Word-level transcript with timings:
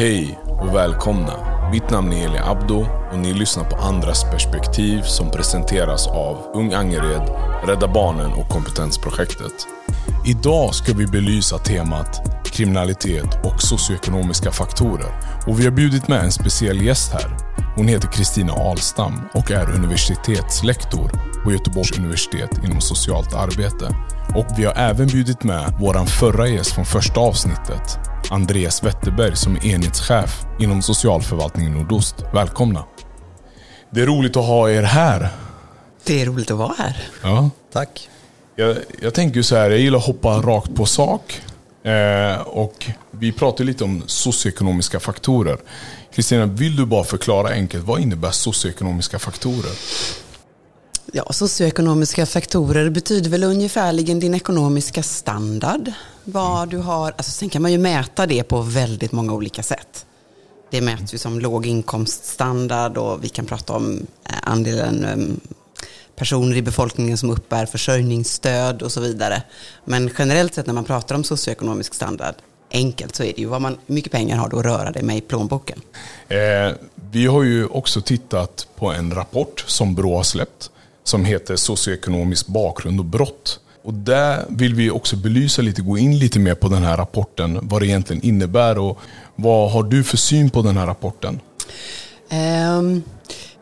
Hej 0.00 0.38
och 0.60 0.74
välkomna. 0.74 1.32
Mitt 1.72 1.90
namn 1.90 2.12
är 2.12 2.26
Eli 2.26 2.38
Abdo 2.38 2.86
och 3.12 3.18
ni 3.18 3.32
lyssnar 3.32 3.64
på 3.64 3.76
Andras 3.76 4.24
perspektiv 4.24 5.02
som 5.02 5.30
presenteras 5.30 6.06
av 6.06 6.50
Ung 6.54 6.72
Angered, 6.72 7.22
Rädda 7.66 7.88
Barnen 7.88 8.32
och 8.32 8.48
Kompetensprojektet. 8.48 9.52
Idag 10.26 10.74
ska 10.74 10.92
vi 10.92 11.06
belysa 11.06 11.58
temat 11.58 12.20
kriminalitet 12.44 13.44
och 13.44 13.62
socioekonomiska 13.62 14.50
faktorer. 14.50 15.12
Och 15.46 15.60
vi 15.60 15.64
har 15.64 15.70
bjudit 15.70 16.08
med 16.08 16.24
en 16.24 16.32
speciell 16.32 16.82
gäst 16.82 17.12
här. 17.12 17.36
Hon 17.76 17.88
heter 17.88 18.08
Kristina 18.08 18.52
Alstam 18.52 19.20
och 19.34 19.50
är 19.50 19.70
universitetslektor 19.74 21.10
på 21.44 21.52
Göteborgs 21.52 21.98
universitet 21.98 22.50
inom 22.64 22.80
socialt 22.80 23.34
arbete. 23.34 23.96
Och 24.34 24.46
vi 24.58 24.64
har 24.64 24.74
även 24.74 25.06
bjudit 25.06 25.44
med 25.44 25.74
våran 25.80 26.06
förra 26.06 26.48
gäst 26.48 26.72
från 26.72 26.84
första 26.84 27.20
avsnittet, 27.20 27.98
Andreas 28.30 28.82
Wetterberg 28.82 29.36
som 29.36 29.56
är 29.56 29.66
enhetschef 29.66 30.42
inom 30.60 30.82
socialförvaltningen 30.82 31.72
Nordost. 31.72 32.14
Välkomna! 32.34 32.84
Det 33.90 34.00
är 34.00 34.06
roligt 34.06 34.36
att 34.36 34.44
ha 34.44 34.70
er 34.70 34.82
här. 34.82 35.28
Det 36.04 36.22
är 36.22 36.26
roligt 36.26 36.50
att 36.50 36.58
vara 36.58 36.74
här. 36.78 36.96
Ja. 37.22 37.50
Tack. 37.72 38.08
Jag, 38.56 38.76
jag 39.02 39.14
tänker 39.14 39.42
så 39.42 39.56
här, 39.56 39.70
jag 39.70 39.78
gillar 39.78 39.98
att 39.98 40.06
hoppa 40.06 40.28
rakt 40.28 40.74
på 40.74 40.86
sak. 40.86 41.40
Eh, 41.82 42.40
och 42.40 42.86
vi 43.10 43.32
pratar 43.32 43.64
lite 43.64 43.84
om 43.84 44.02
socioekonomiska 44.06 45.00
faktorer. 45.00 45.56
Kristina, 46.14 46.46
vill 46.46 46.76
du 46.76 46.86
bara 46.86 47.04
förklara 47.04 47.48
enkelt, 47.48 47.84
vad 47.84 48.00
innebär 48.00 48.30
socioekonomiska 48.30 49.18
faktorer? 49.18 49.72
Ja, 51.12 51.32
socioekonomiska 51.32 52.26
faktorer 52.26 52.90
betyder 52.90 53.30
väl 53.30 53.44
ungefärligen 53.44 54.20
din 54.20 54.34
ekonomiska 54.34 55.02
standard. 55.02 55.92
Vad 56.24 56.68
du 56.68 56.78
har, 56.78 57.06
alltså 57.16 57.30
sen 57.30 57.48
kan 57.48 57.62
man 57.62 57.72
ju 57.72 57.78
mäta 57.78 58.26
det 58.26 58.42
på 58.42 58.62
väldigt 58.62 59.12
många 59.12 59.32
olika 59.32 59.62
sätt. 59.62 60.06
Det 60.70 60.80
mäts 60.80 61.14
ju 61.14 61.18
som 61.18 61.40
låginkomststandard 61.40 62.96
och 62.96 63.24
vi 63.24 63.28
kan 63.28 63.46
prata 63.46 63.72
om 63.72 64.06
eh, 64.28 64.34
andelen 64.42 65.04
um, 65.04 65.40
personer 66.16 66.56
i 66.56 66.62
befolkningen 66.62 67.18
som 67.18 67.30
uppbär 67.30 67.66
försörjningsstöd 67.66 68.82
och 68.82 68.92
så 68.92 69.00
vidare. 69.00 69.42
Men 69.84 70.10
generellt 70.18 70.54
sett 70.54 70.66
när 70.66 70.74
man 70.74 70.84
pratar 70.84 71.14
om 71.14 71.24
socioekonomisk 71.24 71.94
standard, 71.94 72.34
enkelt 72.70 73.16
så 73.16 73.22
är 73.22 73.32
det 73.32 73.40
ju 73.40 73.46
vad 73.46 73.62
man, 73.62 73.78
hur 73.86 73.94
mycket 73.94 74.12
pengar 74.12 74.36
har 74.36 74.48
du 74.48 74.58
att 74.58 74.64
röra 74.64 74.90
dig 74.90 75.02
med 75.02 75.16
i 75.16 75.20
plånboken. 75.20 75.80
Eh, 76.28 76.72
vi 77.10 77.26
har 77.26 77.42
ju 77.42 77.66
också 77.66 78.00
tittat 78.00 78.66
på 78.76 78.92
en 78.92 79.14
rapport 79.14 79.64
som 79.66 79.94
Brå 79.94 80.16
har 80.16 80.22
släppt 80.22 80.70
som 81.04 81.24
heter 81.24 81.56
socioekonomisk 81.56 82.46
bakgrund 82.46 83.00
och 83.00 83.06
brott. 83.06 83.60
Och 83.82 83.94
där 83.94 84.44
vill 84.48 84.74
vi 84.74 84.90
också 84.90 85.16
belysa 85.16 85.62
lite, 85.62 85.82
gå 85.82 85.98
in 85.98 86.18
lite 86.18 86.38
mer 86.38 86.54
på 86.54 86.68
den 86.68 86.82
här 86.82 86.96
rapporten, 86.96 87.58
vad 87.62 87.82
det 87.82 87.86
egentligen 87.86 88.22
innebär 88.22 88.78
och 88.78 88.98
vad 89.36 89.70
har 89.70 89.82
du 89.82 90.04
för 90.04 90.16
syn 90.16 90.50
på 90.50 90.62
den 90.62 90.76
här 90.76 90.86
rapporten? 90.86 91.40
Um, 92.78 93.02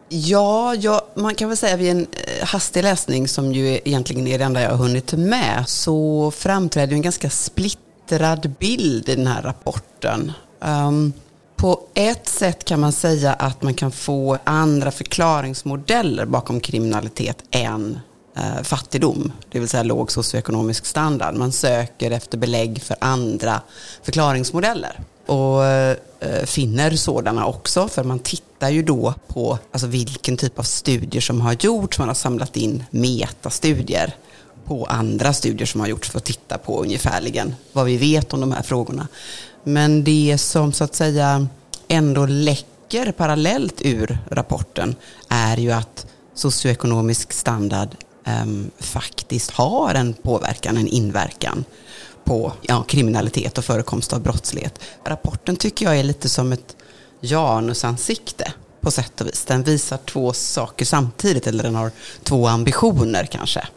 ja, 0.09 0.75
ja, 0.75 1.07
man 1.15 1.35
kan 1.35 1.49
väl 1.49 1.57
säga 1.57 1.77
vid 1.77 1.91
en 1.91 2.07
eh, 2.13 2.47
hastig 2.47 2.83
läsning 2.83 3.29
som 3.29 3.53
ju 3.53 3.81
egentligen 3.85 4.27
är 4.27 4.39
det 4.39 4.45
enda 4.45 4.63
jag 4.63 4.71
har 4.71 4.77
hunnit 4.77 5.13
med 5.13 5.65
så 5.67 6.31
framträder 6.31 6.93
en 6.93 7.03
ganska 7.03 7.31
splittrad 7.31 8.53
bild 8.59 9.09
i 9.09 9.15
den 9.15 9.27
här 9.27 9.43
rapporten. 9.43 10.33
Um, 10.61 11.13
på 11.59 11.81
ett 11.95 12.29
sätt 12.29 12.65
kan 12.65 12.81
man 12.81 12.93
säga 12.93 13.33
att 13.33 13.63
man 13.63 13.75
kan 13.75 13.93
få 13.93 14.39
andra 14.45 14.91
förklaringsmodeller 14.91 16.27
bakom 16.27 16.61
kriminalitet 16.61 17.43
än 17.51 17.99
eh, 18.37 18.63
fattigdom, 18.63 19.33
det 19.51 19.59
vill 19.59 19.69
säga 19.69 19.83
låg 19.83 20.13
socioekonomisk 20.13 20.87
standard. 20.87 21.35
Man 21.35 21.53
söker 21.53 22.11
efter 22.11 22.39
belägg 22.39 22.83
för 22.83 22.97
andra 23.01 23.61
förklaringsmodeller 24.03 25.01
och 25.27 25.65
eh, 25.65 25.97
finner 26.45 26.91
sådana 26.91 27.47
också, 27.47 27.89
för 27.89 28.05
man 28.05 28.19
tittar 28.19 28.71
ju 28.71 28.83
då 28.83 29.15
på 29.27 29.59
alltså, 29.73 29.87
vilken 29.87 30.37
typ 30.37 30.59
av 30.59 30.63
studier 30.63 31.21
som 31.21 31.41
har 31.41 31.57
gjorts. 31.61 31.99
Man 31.99 32.09
har 32.09 32.15
samlat 32.15 32.57
in 32.57 32.85
metastudier 32.91 34.15
på 34.65 34.85
andra 34.85 35.33
studier 35.33 35.67
som 35.67 35.81
har 35.81 35.89
gjorts 35.89 36.11
för 36.11 36.19
att 36.19 36.25
titta 36.25 36.59
på 36.59 36.83
ungefärligen 36.83 37.55
vad 37.73 37.87
vi 37.87 37.97
vet 37.97 38.33
om 38.33 38.41
de 38.41 38.53
här 38.53 38.63
frågorna. 38.63 39.09
Men 39.65 40.05
det 40.05 40.39
som 40.39 40.73
så 40.73 40.85
att 40.85 40.95
säga 40.95 41.49
ändå 41.89 42.27
läcker 42.27 43.13
parallellt 43.13 43.75
ur 43.81 44.19
rapporten 44.31 44.95
är 45.29 45.57
ju 45.57 45.71
att 45.71 46.07
socioekonomisk 46.35 47.33
standard 47.33 47.89
um, 48.43 48.71
faktiskt 48.79 49.51
har 49.51 49.95
en 49.95 50.15
påverkan, 50.15 50.77
en 50.77 50.89
inverkan 50.89 51.65
på 52.25 52.53
ja, 52.63 52.83
kriminalitet 52.83 53.59
och 53.59 53.65
förekomst 53.65 54.13
av 54.13 54.21
brottslighet. 54.21 54.81
Rapporten 55.05 55.57
tycker 55.57 55.87
jag 55.87 55.99
är 55.99 56.03
lite 56.03 56.29
som 56.29 56.53
ett 56.53 56.77
janusansikte 57.21 58.53
på 58.81 58.91
sätt 58.91 59.21
och 59.21 59.27
vis. 59.27 59.45
Den 59.45 59.63
visar 59.63 59.97
två 59.97 60.33
saker 60.33 60.85
samtidigt, 60.85 61.47
eller 61.47 61.65
den 61.65 61.75
har 61.75 61.91
två 62.23 62.47
ambitioner 62.47 63.25
kanske. 63.25 63.69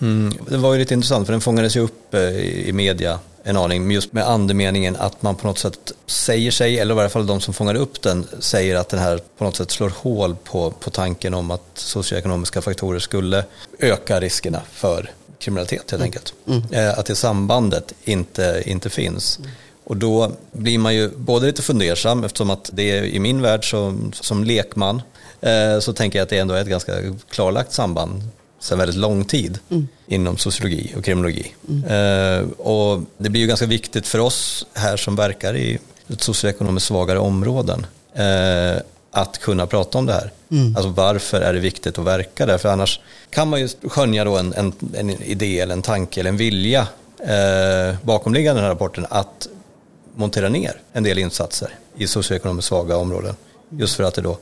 Mm, 0.00 0.34
det 0.48 0.56
var 0.56 0.72
ju 0.72 0.78
lite 0.78 0.94
intressant 0.94 1.26
för 1.26 1.32
den 1.32 1.40
fångades 1.40 1.76
ju 1.76 1.80
upp 1.80 2.14
eh, 2.14 2.20
i 2.20 2.72
media 2.72 3.18
en 3.44 3.56
aning 3.56 3.90
just 3.90 4.12
med 4.12 4.28
andemeningen 4.28 4.96
att 4.96 5.22
man 5.22 5.36
på 5.36 5.46
något 5.46 5.58
sätt 5.58 5.92
säger 6.06 6.50
sig, 6.50 6.78
eller 6.78 6.94
i 6.94 6.96
varje 6.96 7.08
fall 7.08 7.26
de 7.26 7.40
som 7.40 7.54
fångar 7.54 7.74
upp 7.74 8.02
den, 8.02 8.26
säger 8.38 8.76
att 8.76 8.88
den 8.88 9.00
här 9.00 9.20
på 9.38 9.44
något 9.44 9.56
sätt 9.56 9.70
slår 9.70 9.92
hål 9.96 10.36
på, 10.44 10.70
på 10.70 10.90
tanken 10.90 11.34
om 11.34 11.50
att 11.50 11.62
socioekonomiska 11.74 12.62
faktorer 12.62 12.98
skulle 12.98 13.44
öka 13.78 14.20
riskerna 14.20 14.60
för 14.72 15.10
kriminalitet 15.38 15.90
helt 15.90 15.92
mm. 15.92 16.04
enkelt. 16.04 16.34
Mm. 16.46 16.62
Eh, 16.70 16.98
att 16.98 17.06
det 17.06 17.14
sambandet 17.14 17.92
inte, 18.04 18.62
inte 18.66 18.90
finns. 18.90 19.38
Mm. 19.38 19.50
Och 19.84 19.96
då 19.96 20.32
blir 20.52 20.78
man 20.78 20.94
ju 20.94 21.08
både 21.08 21.46
lite 21.46 21.62
fundersam 21.62 22.24
eftersom 22.24 22.50
att 22.50 22.70
det 22.72 22.90
är 22.90 23.02
i 23.02 23.20
min 23.20 23.42
värld 23.42 23.70
som, 23.70 24.12
som 24.12 24.44
lekman 24.44 25.02
eh, 25.40 25.78
så 25.80 25.92
tänker 25.92 26.18
jag 26.18 26.24
att 26.24 26.30
det 26.30 26.38
ändå 26.38 26.54
är 26.54 26.60
ett 26.60 26.68
ganska 26.68 26.92
klarlagt 27.30 27.72
samband 27.72 28.22
sedan 28.62 28.78
väldigt 28.78 28.96
lång 28.96 29.24
tid 29.24 29.58
mm. 29.70 29.88
inom 30.06 30.36
sociologi 30.36 30.92
och 30.96 31.04
kriminologi. 31.04 31.54
Mm. 31.68 31.84
Eh, 31.84 32.48
och 32.50 33.00
det 33.18 33.30
blir 33.30 33.40
ju 33.40 33.46
ganska 33.46 33.66
viktigt 33.66 34.06
för 34.06 34.18
oss 34.18 34.66
här 34.74 34.96
som 34.96 35.16
verkar 35.16 35.56
i 35.56 35.78
socioekonomiskt 36.18 36.88
svagare 36.88 37.18
områden 37.18 37.86
eh, 38.14 38.82
att 39.10 39.38
kunna 39.38 39.66
prata 39.66 39.98
om 39.98 40.06
det 40.06 40.12
här. 40.12 40.30
Mm. 40.50 40.76
Alltså 40.76 40.90
varför 40.90 41.40
är 41.40 41.52
det 41.52 41.60
viktigt 41.60 41.98
att 41.98 42.04
verka 42.04 42.46
där? 42.46 42.58
För 42.58 42.68
annars 42.68 43.00
kan 43.30 43.48
man 43.48 43.60
ju 43.60 43.68
skönja 43.68 44.24
då 44.24 44.36
en, 44.36 44.52
en, 44.52 44.72
en 44.94 45.10
idé 45.10 45.60
eller 45.60 45.74
en 45.74 45.82
tanke 45.82 46.20
eller 46.20 46.30
en 46.30 46.36
vilja 46.36 46.88
eh, 47.18 47.96
bakomliggande 48.02 48.60
den 48.60 48.64
här 48.64 48.74
rapporten 48.74 49.06
att 49.10 49.48
montera 50.14 50.48
ner 50.48 50.80
en 50.92 51.02
del 51.02 51.18
insatser 51.18 51.68
i 51.96 52.06
socioekonomiskt 52.06 52.68
svaga 52.68 52.96
områden. 52.96 53.34
Just 53.70 53.96
för 53.96 54.04
att 54.04 54.14
det 54.14 54.22
då 54.22 54.38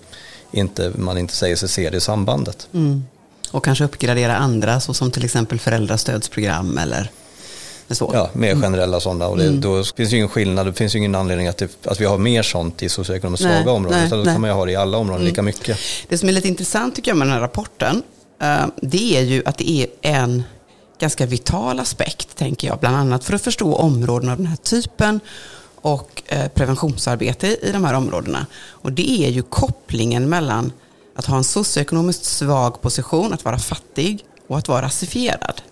inte, 0.53 0.93
man 0.97 1.19
inte 1.19 1.35
säger 1.35 1.57
sig 1.57 1.69
se 1.69 1.91
det 1.91 2.01
sambandet. 2.01 2.69
Mm. 2.73 3.05
Och 3.51 3.65
kanske 3.65 3.85
uppgradera 3.85 4.37
andra, 4.37 4.81
såsom 4.81 5.11
till 5.11 5.25
exempel 5.25 5.59
föräldrastödsprogram 5.59 6.79
eller 6.79 7.11
så. 7.95 8.11
Ja, 8.15 8.31
mer 8.33 8.51
mm. 8.51 8.63
generella 8.63 9.01
sådana. 9.01 9.27
Och 9.27 9.39
det, 9.39 9.47
mm. 9.47 9.61
Då 9.61 9.85
finns 9.85 10.13
ju 10.13 10.17
ingen 10.17 10.29
skillnad, 10.29 10.67
det 10.67 10.73
finns 10.73 10.95
ju 10.95 10.99
ingen 10.99 11.15
anledning 11.15 11.47
att, 11.47 11.57
det, 11.57 11.87
att 11.87 12.01
vi 12.01 12.05
har 12.05 12.19
mer 12.19 12.43
sånt 12.43 12.83
i 12.83 12.89
socioekonomiskt 12.89 13.45
nej, 13.45 13.57
svaga 13.57 13.77
områden. 13.77 14.01
Nej, 14.01 14.11
då 14.11 14.17
nej. 14.17 14.25
kan 14.25 14.41
man 14.41 14.51
ju 14.51 14.55
ha 14.55 14.65
det 14.65 14.73
i 14.73 14.77
alla 14.77 14.99
områden 14.99 15.21
mm. 15.21 15.29
lika 15.29 15.43
mycket. 15.43 15.79
Det 16.09 16.19
som 16.19 16.29
är 16.29 16.33
lite 16.33 16.49
intressant 16.49 16.95
tycker 16.95 17.11
jag 17.11 17.19
med 17.19 17.27
den 17.27 17.35
här 17.35 17.41
rapporten, 17.41 18.03
eh, 18.41 18.67
det 18.83 19.17
är 19.17 19.23
ju 19.23 19.43
att 19.47 19.59
det 19.59 19.71
är 19.71 19.87
en 20.03 20.43
ganska 21.01 21.27
vital 21.27 21.81
aspekt, 21.81 22.37
tänker 22.37 22.69
jag, 22.69 22.79
bland 22.79 22.97
annat 22.97 23.25
för 23.25 23.35
att 23.35 23.43
förstå 23.43 23.75
områden 23.75 24.31
av 24.31 24.37
den 24.37 24.47
här 24.47 24.57
typen 24.57 25.21
och 25.81 26.23
eh, 26.27 26.49
preventionsarbete 26.49 27.47
i 27.63 27.73
de 27.73 27.85
här 27.85 27.95
områdena. 27.95 28.47
Och 28.69 28.93
det 28.93 29.11
är 29.11 29.31
ju 29.31 29.43
kopplingen 29.43 30.29
mellan 30.29 30.73
att 31.21 31.27
ha 31.27 31.37
en 31.37 31.45
socioekonomiskt 31.45 32.25
svag 32.25 32.83
position, 32.83 33.33
att 33.33 33.45
vara 33.45 33.59
fattig 33.59 34.25
och 34.47 34.59
att 34.59 34.69
vara 34.69 34.83
rasifierad. 34.83 35.63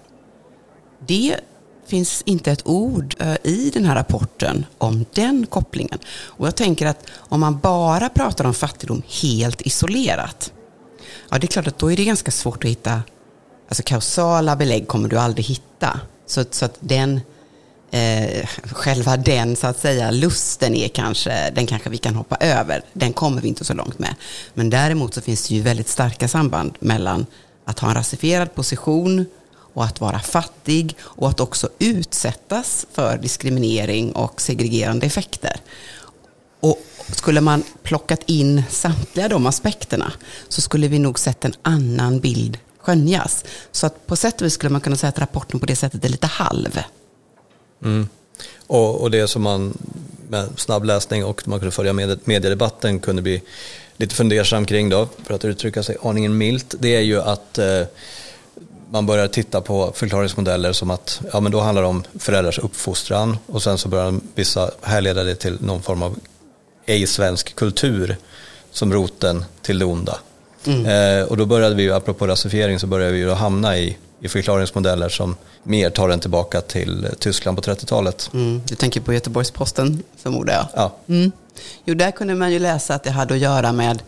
Det 1.06 1.36
finns 1.86 2.22
inte 2.26 2.52
ett 2.52 2.66
ord 2.66 3.14
eh, 3.18 3.36
i 3.44 3.70
den 3.74 3.84
här 3.84 3.94
rapporten 3.94 4.66
om 4.78 5.04
den 5.14 5.46
kopplingen. 5.46 5.98
Och 6.08 6.46
jag 6.46 6.56
tänker 6.56 6.86
att 6.86 7.06
om 7.16 7.40
man 7.40 7.58
bara 7.58 8.08
pratar 8.08 8.44
om 8.44 8.54
fattigdom 8.54 9.02
helt 9.22 9.60
isolerat, 9.60 10.52
ja 11.30 11.38
det 11.38 11.44
är 11.44 11.48
klart 11.48 11.66
att 11.66 11.78
då 11.78 11.92
är 11.92 11.96
det 11.96 12.04
ganska 12.04 12.30
svårt 12.30 12.64
att 12.64 12.70
hitta, 12.70 13.02
alltså 13.68 13.82
kausala 13.86 14.56
belägg 14.56 14.88
kommer 14.88 15.08
du 15.08 15.18
aldrig 15.18 15.46
hitta. 15.46 16.00
Så, 16.26 16.44
så 16.50 16.64
att 16.64 16.76
den 16.80 17.20
eh, 17.90 18.46
själva 18.72 19.16
den 19.16 19.56
så 19.56 19.66
att 19.66 19.80
säga 19.80 20.10
lusten 20.10 20.74
är 20.74 20.88
kanske, 20.88 21.50
den 21.50 21.66
kanske 21.66 21.90
vi 21.90 21.98
kan 21.98 22.14
hoppa 22.14 22.36
över. 22.36 22.82
Den 22.92 23.12
kommer 23.12 23.40
vi 23.40 23.48
inte 23.48 23.64
så 23.64 23.74
långt 23.74 23.98
med. 23.98 24.14
Men 24.54 24.70
däremot 24.70 25.14
så 25.14 25.20
finns 25.20 25.48
det 25.48 25.54
ju 25.54 25.60
väldigt 25.62 25.88
starka 25.88 26.28
samband 26.28 26.76
mellan 26.80 27.26
att 27.64 27.78
ha 27.78 27.88
en 27.88 27.94
rasifierad 27.94 28.54
position 28.54 29.26
och 29.74 29.84
att 29.84 30.00
vara 30.00 30.20
fattig 30.20 30.96
och 31.00 31.28
att 31.28 31.40
också 31.40 31.68
utsättas 31.78 32.86
för 32.92 33.18
diskriminering 33.18 34.12
och 34.12 34.40
segregerande 34.40 35.06
effekter. 35.06 35.60
Och 36.60 36.78
skulle 37.12 37.40
man 37.40 37.62
plockat 37.82 38.20
in 38.26 38.62
samtliga 38.70 39.28
de 39.28 39.46
aspekterna 39.46 40.12
så 40.48 40.60
skulle 40.60 40.88
vi 40.88 40.98
nog 40.98 41.18
sett 41.18 41.44
en 41.44 41.54
annan 41.62 42.20
bild 42.20 42.58
skönjas. 42.78 43.44
Så 43.72 43.86
att 43.86 44.06
på 44.06 44.16
sätt 44.16 44.40
och 44.40 44.46
vis 44.46 44.52
skulle 44.54 44.70
man 44.70 44.80
kunna 44.80 44.96
säga 44.96 45.08
att 45.08 45.18
rapporten 45.18 45.60
på 45.60 45.66
det 45.66 45.76
sättet 45.76 46.04
är 46.04 46.08
lite 46.08 46.26
halv. 46.26 46.80
Mm. 47.84 48.08
Och, 48.66 49.00
och, 49.00 49.10
det 49.10 49.28
som 49.28 49.42
man 49.42 49.78
med 50.28 50.48
snabb 50.56 50.84
läsning 50.84 51.24
och 51.24 51.48
man 51.48 51.58
kunde 51.58 51.72
följa 51.72 51.92
med, 51.92 52.18
mediedebatten 52.24 53.00
kunde 53.00 53.22
bli 53.22 53.42
lite 53.96 54.14
fundersam 54.14 54.66
kring 54.66 54.88
då, 54.88 55.08
för 55.24 55.34
att 55.34 55.44
uttrycka 55.44 55.82
sig 55.82 55.96
aningen 56.02 56.38
milt, 56.38 56.74
det 56.78 56.96
är 56.96 57.00
ju 57.00 57.20
att 57.20 57.58
eh, 57.58 57.82
man 58.90 59.06
börjar 59.06 59.28
titta 59.28 59.60
på 59.60 59.92
förklaringsmodeller 59.94 60.72
som 60.72 60.90
att 60.90 61.20
ja, 61.32 61.40
men 61.40 61.52
då 61.52 61.60
handlar 61.60 61.82
det 61.82 61.88
om 61.88 62.04
föräldrars 62.18 62.58
uppfostran 62.58 63.38
och 63.46 63.62
sen 63.62 63.78
så 63.78 63.88
börjar 63.88 64.14
vissa 64.34 64.70
härleda 64.82 65.24
det 65.24 65.34
till 65.34 65.58
någon 65.60 65.82
form 65.82 66.02
av 66.02 66.18
ej-svensk 66.86 67.54
kultur 67.54 68.16
som 68.70 68.92
roten 68.92 69.44
till 69.62 69.78
det 69.78 69.84
onda. 69.84 70.18
Mm. 70.66 70.86
Eh, 70.86 71.26
och 71.26 71.36
då 71.36 71.46
började 71.46 71.74
vi, 71.74 71.90
apropå 71.90 72.26
rasifiering, 72.26 72.78
så 72.78 72.86
började 72.86 73.12
vi 73.12 73.18
ju 73.18 73.30
hamna 73.30 73.78
i, 73.78 73.96
i 74.20 74.28
förklaringsmodeller 74.28 75.08
som 75.08 75.36
mer 75.62 75.90
tar 75.90 76.08
den 76.08 76.20
tillbaka 76.20 76.60
till 76.60 77.08
Tyskland 77.18 77.56
på 77.56 77.62
30-talet. 77.62 78.30
Mm. 78.34 78.62
Du 78.66 78.74
tänker 78.74 79.00
på 79.00 79.12
Göteborgs-Posten 79.12 80.02
förmodar 80.16 80.54
jag? 80.54 80.66
Ja. 80.74 80.96
Mm. 81.08 81.32
Jo, 81.84 81.94
där 81.94 82.10
kunde 82.10 82.34
man 82.34 82.52
ju 82.52 82.58
läsa 82.58 82.94
att 82.94 83.02
det 83.02 83.10
hade 83.10 83.34
att 83.34 83.40
göra 83.40 83.72
med 83.72 84.02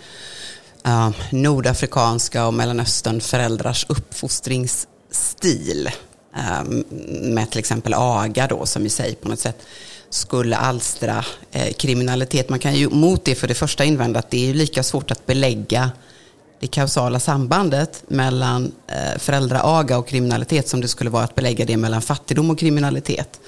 uh, 0.87 1.11
nordafrikanska 1.31 2.47
och 2.47 2.55
Mellanöstern 2.55 3.21
föräldrars 3.21 3.87
uppfostringsstil. 3.89 5.91
Uh, 6.37 6.62
med 7.23 7.51
till 7.51 7.59
exempel 7.59 7.95
aga 7.95 8.47
då, 8.47 8.67
som 8.67 8.87
i 8.87 8.91
sig 8.91 9.15
på 9.15 9.29
något 9.29 9.41
sätt 9.41 9.57
skulle 10.11 10.57
alstra 10.57 11.25
eh, 11.53 11.73
kriminalitet. 11.73 12.49
Man 12.49 12.59
kan 12.59 12.75
ju 12.75 12.89
mot 12.89 13.25
det 13.25 13.35
för 13.35 13.49
det 13.49 13.55
första 13.55 13.85
invända 13.85 14.19
att 14.19 14.31
det 14.31 14.51
är 14.51 14.55
lika 14.55 14.83
svårt 14.83 15.11
att 15.11 15.27
belägga 15.27 15.91
det 16.61 16.67
kausala 16.67 17.21
sambandet 17.21 18.05
mellan 18.09 18.73
eh, 18.87 19.19
föräldraaga 19.19 19.99
och 19.99 20.09
kriminalitet 20.09 20.69
som 20.69 20.81
det 20.81 20.89
skulle 20.89 21.11
vara 21.11 21.25
att 21.25 21.35
belägga 21.35 21.65
det 21.65 21.77
mellan 21.77 22.03
fattigdom 22.03 22.51
och 22.51 22.59
kriminalitet. 22.59 23.41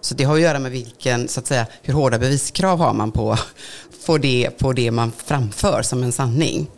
Så 0.00 0.14
det 0.14 0.24
har 0.24 0.34
att 0.34 0.40
göra 0.40 0.58
med 0.58 0.72
vilken, 0.72 1.28
så 1.28 1.40
att 1.40 1.46
säga, 1.46 1.66
hur 1.82 1.94
hårda 1.94 2.18
beviskrav 2.18 2.78
har 2.78 2.92
man 2.92 3.12
på, 3.12 3.38
på, 4.06 4.18
det, 4.18 4.50
på 4.58 4.72
det 4.72 4.90
man 4.90 5.12
framför 5.26 5.82
som 5.82 6.02
en 6.02 6.12
sanning. 6.12 6.70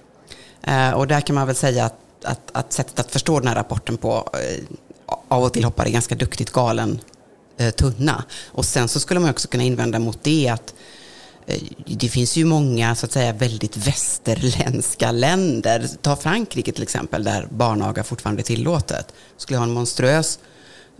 Eh, 0.63 0.91
och 0.91 1.07
där 1.07 1.21
kan 1.21 1.35
man 1.35 1.47
väl 1.47 1.57
säga 1.57 1.85
att, 1.85 1.99
att, 2.25 2.51
att 2.53 2.73
sättet 2.73 3.01
att 3.01 3.13
förstå 3.13 3.39
den 3.39 3.49
här 3.49 3.55
rapporten 3.55 3.97
på 3.97 4.31
eh, 4.33 4.65
av 5.29 5.43
och 5.43 5.53
till 5.53 5.65
hoppar 5.65 5.89
i 5.89 5.91
ganska 5.91 6.15
duktigt 6.15 6.51
galen 6.51 7.01
tunna. 7.77 8.25
Och 8.47 8.65
sen 8.65 8.89
så 8.89 9.01
skulle 9.01 9.21
man 9.21 9.31
också 9.31 9.49
kunna 9.49 9.65
invända 9.65 9.99
mot 9.99 10.19
det 10.23 10.49
att 10.49 10.75
Eh, 11.47 11.63
det 11.87 12.09
finns 12.09 12.37
ju 12.37 12.45
många 12.45 12.95
så 12.95 13.07
att 13.07 13.13
säga 13.13 13.33
väldigt 13.33 13.77
västerländska 13.77 15.13
länder. 15.13 15.89
Ta 16.03 16.17
Frankrike 16.17 16.73
till 16.73 16.83
exempel 16.83 17.25
där 17.25 17.49
barnaga 17.51 18.05
fortfarande 18.05 18.43
är 18.43 18.45
tillåtet. 18.45 19.13
Skulle 19.37 19.59
ha 19.59 19.65
en 19.65 19.73
monstruös 19.73 20.39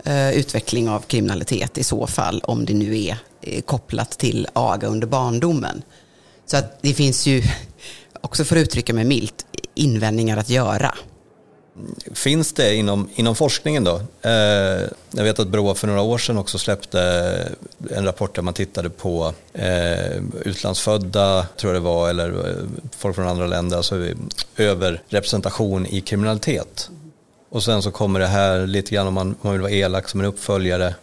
eh, 0.03 0.31
utveckling 0.31 0.89
av 0.89 0.99
kriminalitet 0.99 1.77
i 1.77 1.83
så 1.83 2.07
fall 2.07 2.41
om 2.43 2.65
det 2.65 2.73
nu 2.73 3.03
är 3.03 3.17
eh, 3.41 3.61
kopplat 3.61 4.11
till 4.11 4.47
aga 4.53 4.87
under 4.87 5.07
barndomen. 5.07 5.81
Så 6.45 6.57
att 6.57 6.81
det 6.81 6.93
finns 6.93 7.25
ju, 7.25 7.43
också 8.21 8.45
för 8.45 8.55
att 8.55 8.61
uttrycka 8.61 8.93
mig 8.93 9.05
milt, 9.05 9.45
invändningar 9.73 10.37
att 10.37 10.49
göra. 10.49 10.95
Finns 12.13 12.53
det 12.53 12.75
inom, 12.75 13.09
inom 13.15 13.35
forskningen 13.35 13.83
då? 13.83 14.01
Eh, 14.21 14.31
jag 15.11 15.23
vet 15.23 15.39
att 15.39 15.47
Brå 15.47 15.75
för 15.75 15.87
några 15.87 16.01
år 16.01 16.17
sedan 16.17 16.37
också 16.37 16.57
släppte 16.57 17.01
en 17.91 18.05
rapport 18.05 18.35
där 18.35 18.41
man 18.41 18.53
tittade 18.53 18.89
på 18.89 19.33
eh, 19.53 20.17
utlandsfödda, 20.45 21.47
tror 21.57 21.73
jag 21.73 21.81
det 21.81 21.85
var, 21.85 22.09
eller 22.09 22.29
eh, 22.29 22.55
folk 22.97 23.15
från 23.15 23.27
andra 23.27 23.47
länder, 23.47 23.77
alltså 23.77 24.07
överrepresentation 24.57 25.85
i 25.85 26.01
kriminalitet. 26.01 26.89
Och 27.49 27.63
sen 27.63 27.81
så 27.81 27.91
kommer 27.91 28.19
det 28.19 28.27
här 28.27 28.67
lite 28.67 28.95
grann 28.95 29.07
om 29.07 29.13
man, 29.13 29.27
om 29.27 29.35
man 29.41 29.51
vill 29.53 29.61
vara 29.61 29.71
elak 29.71 30.09
som 30.09 30.19
en 30.19 30.25
uppföljare. 30.25 30.95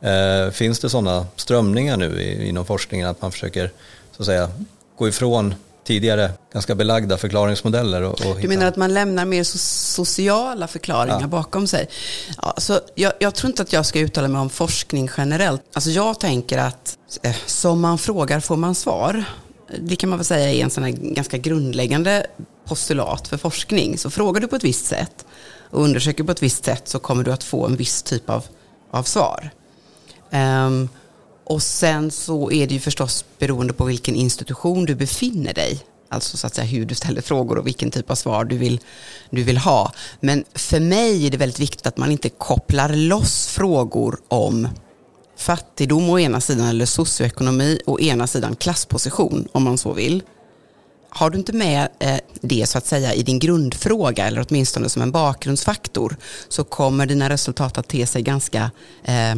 Eh, 0.00 0.50
finns 0.50 0.78
det 0.78 0.90
sådana 0.90 1.26
strömningar 1.36 1.96
nu 1.96 2.22
i, 2.22 2.48
inom 2.48 2.66
forskningen 2.66 3.08
att 3.08 3.22
man 3.22 3.32
försöker 3.32 3.70
så 4.16 4.22
att 4.22 4.26
säga 4.26 4.50
gå 4.96 5.08
ifrån 5.08 5.54
tidigare 5.90 6.30
ganska 6.52 6.74
belagda 6.74 7.18
förklaringsmodeller. 7.18 8.02
Och, 8.02 8.26
och 8.26 8.36
du 8.40 8.48
menar 8.48 8.66
att 8.66 8.76
man 8.76 8.94
lämnar 8.94 9.24
mer 9.24 9.44
so 9.44 9.58
sociala 9.58 10.66
förklaringar 10.66 11.20
ja. 11.20 11.26
bakom 11.26 11.66
sig? 11.66 11.88
Ja, 12.42 12.54
så 12.56 12.80
jag, 12.94 13.12
jag, 13.18 13.34
tror 13.34 13.50
inte 13.50 13.62
att 13.62 13.72
jag 13.72 13.86
ska 13.86 13.98
uttala 14.00 14.28
mig 14.28 14.40
om 14.40 14.50
forskning 14.50 15.10
generellt. 15.16 15.62
Alltså 15.72 15.90
jag 15.90 16.20
tänker 16.20 16.58
att 16.58 16.98
eh, 17.22 17.36
som 17.46 17.80
man 17.80 17.98
frågar 17.98 18.40
får 18.40 18.56
man 18.56 18.74
svar. 18.74 19.24
Det 19.78 19.96
kan 19.96 20.10
man 20.10 20.18
väl 20.18 20.26
säga 20.26 20.52
är 20.52 20.64
en 20.64 20.70
sån 20.70 20.84
här 20.84 20.90
ganska 20.90 21.38
grundläggande 21.38 22.26
postulat 22.64 23.28
för 23.28 23.36
forskning. 23.36 23.98
Så 23.98 24.10
frågar 24.10 24.40
du 24.40 24.48
på 24.48 24.56
ett 24.56 24.64
visst 24.64 24.86
sätt 24.86 25.26
och 25.70 25.82
undersöker 25.82 26.24
på 26.24 26.32
ett 26.32 26.42
visst 26.42 26.64
sätt 26.64 26.88
så 26.88 26.98
kommer 26.98 27.24
du 27.24 27.32
att 27.32 27.44
få 27.44 27.66
en 27.66 27.76
viss 27.76 28.02
typ 28.02 28.30
av, 28.30 28.44
av 28.90 29.02
svar. 29.02 29.50
Um, 30.30 30.88
och 31.50 31.62
sen 31.62 32.10
så 32.10 32.50
är 32.50 32.66
det 32.66 32.74
ju 32.74 32.80
förstås 32.80 33.24
beroende 33.38 33.72
på 33.72 33.84
vilken 33.84 34.14
institution 34.14 34.84
du 34.84 34.94
befinner 34.94 35.54
dig. 35.54 35.84
Alltså 36.08 36.36
så 36.36 36.46
att 36.46 36.54
säga 36.54 36.66
hur 36.66 36.86
du 36.86 36.94
ställer 36.94 37.20
frågor 37.20 37.58
och 37.58 37.66
vilken 37.66 37.90
typ 37.90 38.10
av 38.10 38.14
svar 38.14 38.44
du 38.44 38.56
vill, 38.56 38.80
du 39.30 39.42
vill 39.42 39.58
ha. 39.58 39.92
Men 40.20 40.44
för 40.54 40.80
mig 40.80 41.26
är 41.26 41.30
det 41.30 41.36
väldigt 41.36 41.60
viktigt 41.60 41.86
att 41.86 41.96
man 41.96 42.12
inte 42.12 42.28
kopplar 42.28 42.88
loss 42.88 43.46
frågor 43.46 44.18
om 44.28 44.68
fattigdom 45.36 46.10
å 46.10 46.18
ena 46.18 46.40
sidan 46.40 46.66
eller 46.66 46.86
socioekonomi 46.86 47.80
å 47.86 48.00
ena 48.00 48.26
sidan 48.26 48.56
klassposition 48.56 49.48
om 49.52 49.62
man 49.62 49.78
så 49.78 49.92
vill. 49.92 50.22
Har 51.08 51.30
du 51.30 51.38
inte 51.38 51.52
med 51.52 51.88
eh, 51.98 52.18
det 52.40 52.68
så 52.68 52.78
att 52.78 52.86
säga 52.86 53.14
i 53.14 53.22
din 53.22 53.38
grundfråga 53.38 54.26
eller 54.26 54.46
åtminstone 54.48 54.88
som 54.88 55.02
en 55.02 55.12
bakgrundsfaktor 55.12 56.16
så 56.48 56.64
kommer 56.64 57.06
dina 57.06 57.28
resultat 57.28 57.78
att 57.78 57.88
te 57.88 58.06
sig 58.06 58.22
ganska 58.22 58.70
eh, 59.04 59.34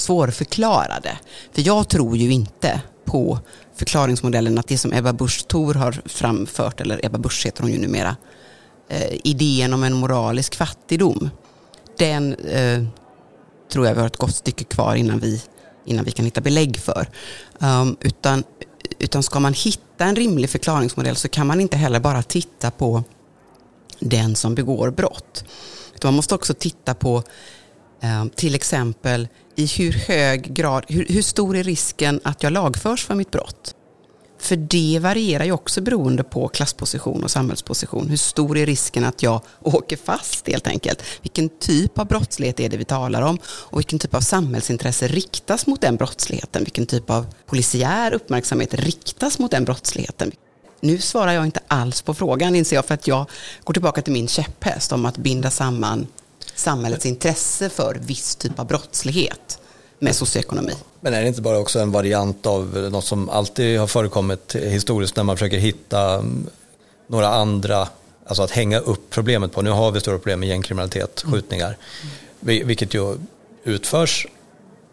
svårförklarade. 0.00 1.18
För 1.52 1.66
jag 1.66 1.88
tror 1.88 2.16
ju 2.16 2.32
inte 2.32 2.80
på 3.04 3.38
förklaringsmodellen 3.74 4.58
att 4.58 4.68
det 4.68 4.78
som 4.78 4.92
Ebba 4.92 5.12
Busch 5.12 5.46
Thor 5.48 5.74
har 5.74 6.02
framfört, 6.04 6.80
eller 6.80 7.06
Ebba 7.06 7.18
Busch 7.18 7.46
heter 7.46 7.62
hon 7.62 7.72
ju 7.72 7.78
numera, 7.78 8.16
eh, 8.88 9.16
idén 9.24 9.72
om 9.72 9.84
en 9.84 9.92
moralisk 9.92 10.54
fattigdom, 10.54 11.30
den 11.98 12.34
eh, 12.34 12.84
tror 13.72 13.86
jag 13.86 13.94
vi 13.94 14.00
har 14.00 14.06
ett 14.06 14.16
gott 14.16 14.34
stycke 14.34 14.64
kvar 14.64 14.94
innan 14.94 15.18
vi, 15.18 15.42
innan 15.84 16.04
vi 16.04 16.10
kan 16.10 16.24
hitta 16.24 16.40
belägg 16.40 16.76
för. 16.76 17.08
Um, 17.58 17.96
utan, 18.00 18.44
utan 18.98 19.22
ska 19.22 19.40
man 19.40 19.54
hitta 19.54 20.04
en 20.04 20.16
rimlig 20.16 20.50
förklaringsmodell 20.50 21.16
så 21.16 21.28
kan 21.28 21.46
man 21.46 21.60
inte 21.60 21.76
heller 21.76 22.00
bara 22.00 22.22
titta 22.22 22.70
på 22.70 23.04
den 23.98 24.36
som 24.36 24.54
begår 24.54 24.90
brott. 24.90 25.44
Utan 25.94 26.08
man 26.08 26.16
måste 26.16 26.34
också 26.34 26.54
titta 26.54 26.94
på 26.94 27.22
Ehm, 28.00 28.30
till 28.30 28.54
exempel 28.54 29.28
i 29.56 29.66
hur 29.66 29.92
hög 29.92 30.54
grad, 30.54 30.84
hur, 30.88 31.06
hur 31.08 31.22
stor 31.22 31.56
är 31.56 31.62
risken 31.62 32.20
att 32.24 32.42
jag 32.42 32.52
lagförs 32.52 33.06
för 33.06 33.14
mitt 33.14 33.30
brott? 33.30 33.74
För 34.40 34.56
det 34.56 34.98
varierar 35.02 35.44
ju 35.44 35.52
också 35.52 35.80
beroende 35.80 36.24
på 36.24 36.48
klassposition 36.48 37.24
och 37.24 37.30
samhällsposition. 37.30 38.08
Hur 38.08 38.16
stor 38.16 38.58
är 38.58 38.66
risken 38.66 39.04
att 39.04 39.22
jag 39.22 39.42
åker 39.60 39.96
fast 39.96 40.48
helt 40.48 40.66
enkelt? 40.66 41.02
Vilken 41.22 41.48
typ 41.48 41.98
av 41.98 42.06
brottslighet 42.06 42.60
är 42.60 42.68
det 42.68 42.76
vi 42.76 42.84
talar 42.84 43.22
om? 43.22 43.38
Och 43.44 43.78
vilken 43.78 43.98
typ 43.98 44.14
av 44.14 44.20
samhällsintresse 44.20 45.08
riktas 45.08 45.66
mot 45.66 45.80
den 45.80 45.96
brottsligheten? 45.96 46.64
Vilken 46.64 46.86
typ 46.86 47.10
av 47.10 47.26
polisiär 47.46 48.12
uppmärksamhet 48.14 48.74
riktas 48.74 49.38
mot 49.38 49.50
den 49.50 49.64
brottsligheten? 49.64 50.32
Nu 50.80 50.98
svarar 50.98 51.32
jag 51.32 51.44
inte 51.44 51.60
alls 51.66 52.02
på 52.02 52.14
frågan 52.14 52.54
inser 52.54 52.76
jag 52.76 52.84
för 52.84 52.94
att 52.94 53.06
jag 53.06 53.30
går 53.64 53.72
tillbaka 53.74 54.02
till 54.02 54.12
min 54.12 54.28
käpphäst 54.28 54.92
om 54.92 55.06
att 55.06 55.16
binda 55.16 55.50
samman 55.50 56.06
samhällets 56.60 57.06
intresse 57.06 57.68
för 57.68 57.94
viss 57.94 58.36
typ 58.36 58.58
av 58.58 58.66
brottslighet 58.66 59.58
med 59.98 60.16
socioekonomi. 60.16 60.72
Men 61.00 61.14
är 61.14 61.22
det 61.22 61.28
inte 61.28 61.42
bara 61.42 61.58
också 61.58 61.78
en 61.78 61.92
variant 61.92 62.46
av 62.46 62.88
något 62.92 63.04
som 63.04 63.28
alltid 63.28 63.78
har 63.78 63.86
förekommit 63.86 64.54
historiskt 64.54 65.16
när 65.16 65.24
man 65.24 65.36
försöker 65.36 65.58
hitta 65.58 66.14
mm, 66.14 66.46
några 67.06 67.28
andra, 67.28 67.88
alltså 68.26 68.42
att 68.42 68.50
hänga 68.50 68.78
upp 68.78 69.10
problemet 69.10 69.52
på. 69.52 69.62
Nu 69.62 69.70
har 69.70 69.90
vi 69.90 70.00
stora 70.00 70.18
problem 70.18 70.40
med 70.40 70.48
gängkriminalitet, 70.48 71.22
mm. 71.22 71.32
skjutningar, 71.32 71.76
mm. 72.42 72.66
vilket 72.66 72.94
ju 72.94 73.16
utförs 73.64 74.26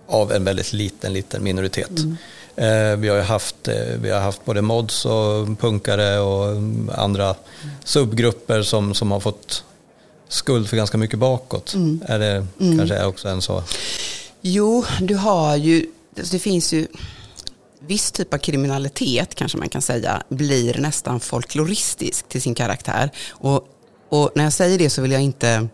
av 0.08 0.32
en 0.32 0.44
väldigt 0.44 0.74
liten, 0.74 1.14
liten 1.14 1.44
minoritet. 1.44 2.00
Mm. 2.00 2.18
Eh, 2.56 2.98
vi 2.98 3.08
har 3.08 3.22
haft, 3.22 3.68
eh, 3.68 3.76
vi 4.02 4.10
har 4.10 4.20
haft 4.20 4.46
både 4.46 4.62
mods 4.62 5.06
och 5.06 5.60
punkare 5.60 6.20
och 6.20 6.48
andra 6.98 7.26
mm. 7.26 7.76
subgrupper 7.84 8.62
som, 8.62 8.94
som 8.94 9.12
har 9.12 9.20
fått 9.20 9.64
skuld 10.30 10.70
för 10.70 10.78
ganska 10.78 10.98
mycket 10.98 11.20
bakåt. 11.20 11.74
Mm. 11.74 12.02
Är 12.06 12.20
det 12.20 12.48
mm. 12.60 12.78
kanske 12.78 13.06
också 13.06 13.28
en 13.28 13.42
så? 13.42 13.64
Jo, 14.42 14.86
du 15.02 15.16
har 15.16 15.56
ju, 15.56 15.86
alltså 16.18 16.34
det 16.34 16.40
finns 16.40 16.74
ju 16.74 16.88
viss 17.80 18.12
typ 18.12 18.34
av 18.34 18.38
kriminalitet 18.38 19.36
kanske 19.36 19.58
man 19.58 19.70
kan 19.70 19.82
säga 19.82 20.24
blir 20.30 20.78
nästan 20.78 21.20
folkloristisk 21.20 22.30
till 22.30 22.42
sin 22.42 22.56
karaktär. 22.56 23.12
Och, 23.30 23.68
och 24.10 24.32
när 24.36 24.44
jag 24.44 24.54
säger 24.54 24.78
det 24.78 24.90
så 24.90 25.02
vill 25.02 25.12
jag 25.12 25.22
inte 25.22 25.68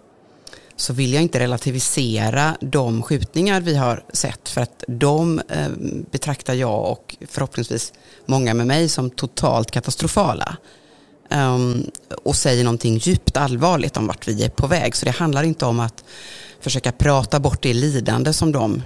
så 0.75 0.93
vill 0.93 1.13
jag 1.13 1.23
inte 1.23 1.39
relativisera 1.39 2.57
de 2.61 3.01
skjutningar 3.01 3.61
vi 3.61 3.75
har 3.75 4.03
sett 4.13 4.49
för 4.49 4.61
att 4.61 4.83
de 4.87 5.39
eh, 5.49 5.69
betraktar 6.11 6.53
jag 6.53 6.91
och 6.91 7.15
förhoppningsvis 7.27 7.93
många 8.25 8.53
med 8.53 8.67
mig 8.67 8.89
som 8.89 9.09
totalt 9.09 9.71
katastrofala. 9.71 10.57
Um, 11.29 11.91
och 12.23 12.35
säger 12.35 12.63
någonting 12.63 12.97
djupt 12.97 13.37
allvarligt 13.37 13.97
om 13.97 14.07
vart 14.07 14.27
vi 14.27 14.43
är 14.43 14.49
på 14.49 14.67
väg. 14.67 14.95
Så 14.95 15.05
det 15.05 15.11
handlar 15.11 15.43
inte 15.43 15.65
om 15.65 15.79
att 15.79 16.03
försöka 16.59 16.91
prata 16.91 17.39
bort 17.39 17.61
det 17.61 17.73
lidande 17.73 18.33
som 18.33 18.51
de 18.51 18.81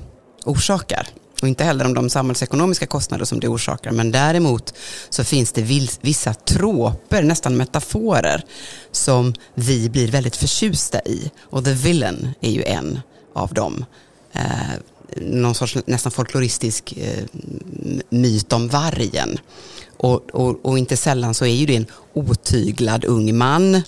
orsakar. 0.46 1.08
och 1.42 1.48
inte 1.48 1.64
heller 1.64 1.86
om 1.86 1.94
de 1.94 2.10
samhällsekonomiska 2.10 2.86
kostnader 2.86 3.26
som 3.26 3.40
det 3.40 3.48
orsakar. 3.48 3.92
Men 3.92 4.12
däremot 4.12 4.74
så 5.10 5.24
finns 5.24 5.52
det 5.52 5.62
vissa 6.02 6.34
tråper, 6.34 7.24
nästan 7.24 7.58
metaforer, 7.58 8.44
som 8.92 9.34
vi 9.54 9.90
blir 9.90 10.08
väldigt 10.08 10.36
förtjusta 10.36 11.00
i. 11.06 11.32
Och 11.42 11.66
The 11.66 11.74
Villain 11.74 12.30
är 12.42 12.52
ju 12.52 12.64
en 12.64 13.00
av 13.34 13.54
dem. 13.54 13.86
Eh, 14.34 14.42
någon 15.16 15.56
sorts 15.56 15.78
nästan 15.86 16.12
folkloristisk 16.12 16.94
eh, 16.98 17.24
myt 18.10 18.54
om 18.54 18.68
vargen. 18.68 19.40
Och, 19.98 20.30
och, 20.36 20.66
och, 20.66 20.78
inte 20.78 20.98
sällan 20.98 21.34
så 21.34 21.46
är 21.46 21.54
ju 21.54 21.66
det 21.66 21.76
en 21.76 21.86
otyglad 22.14 23.06
ung 23.06 23.38
man 23.38 23.82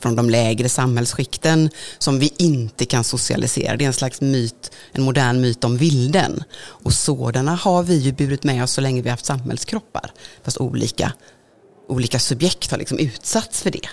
från 0.00 0.16
de 0.16 0.30
lägre 0.30 0.68
samhällsskikten 0.68 1.70
som 1.98 2.18
vi 2.18 2.32
inte 2.38 2.84
kan 2.84 3.04
socialisera. 3.04 3.76
Det 3.76 3.84
är 3.84 3.86
en 3.86 3.92
slags 3.92 4.20
myt, 4.20 4.70
en 4.92 5.02
modern 5.02 5.40
myt 5.40 5.64
om 5.64 5.76
vilden. 5.76 6.42
Och 6.56 6.92
sådana 6.92 7.54
har 7.54 7.82
vi 7.82 7.96
ju 7.96 8.12
burit 8.12 8.44
med 8.44 8.62
oss 8.62 8.72
så 8.72 8.80
länge 8.80 9.02
vi 9.02 9.08
har 9.08 9.12
haft 9.12 9.26
samhällskroppar. 9.26 10.12
Fast 10.42 10.58
olika, 10.60 11.12
olika 11.88 12.18
subjekt 12.18 12.70
har 12.70 12.78
liksom 12.78 12.98
utsatts 12.98 13.62
för 13.62 13.70
det 13.70 13.88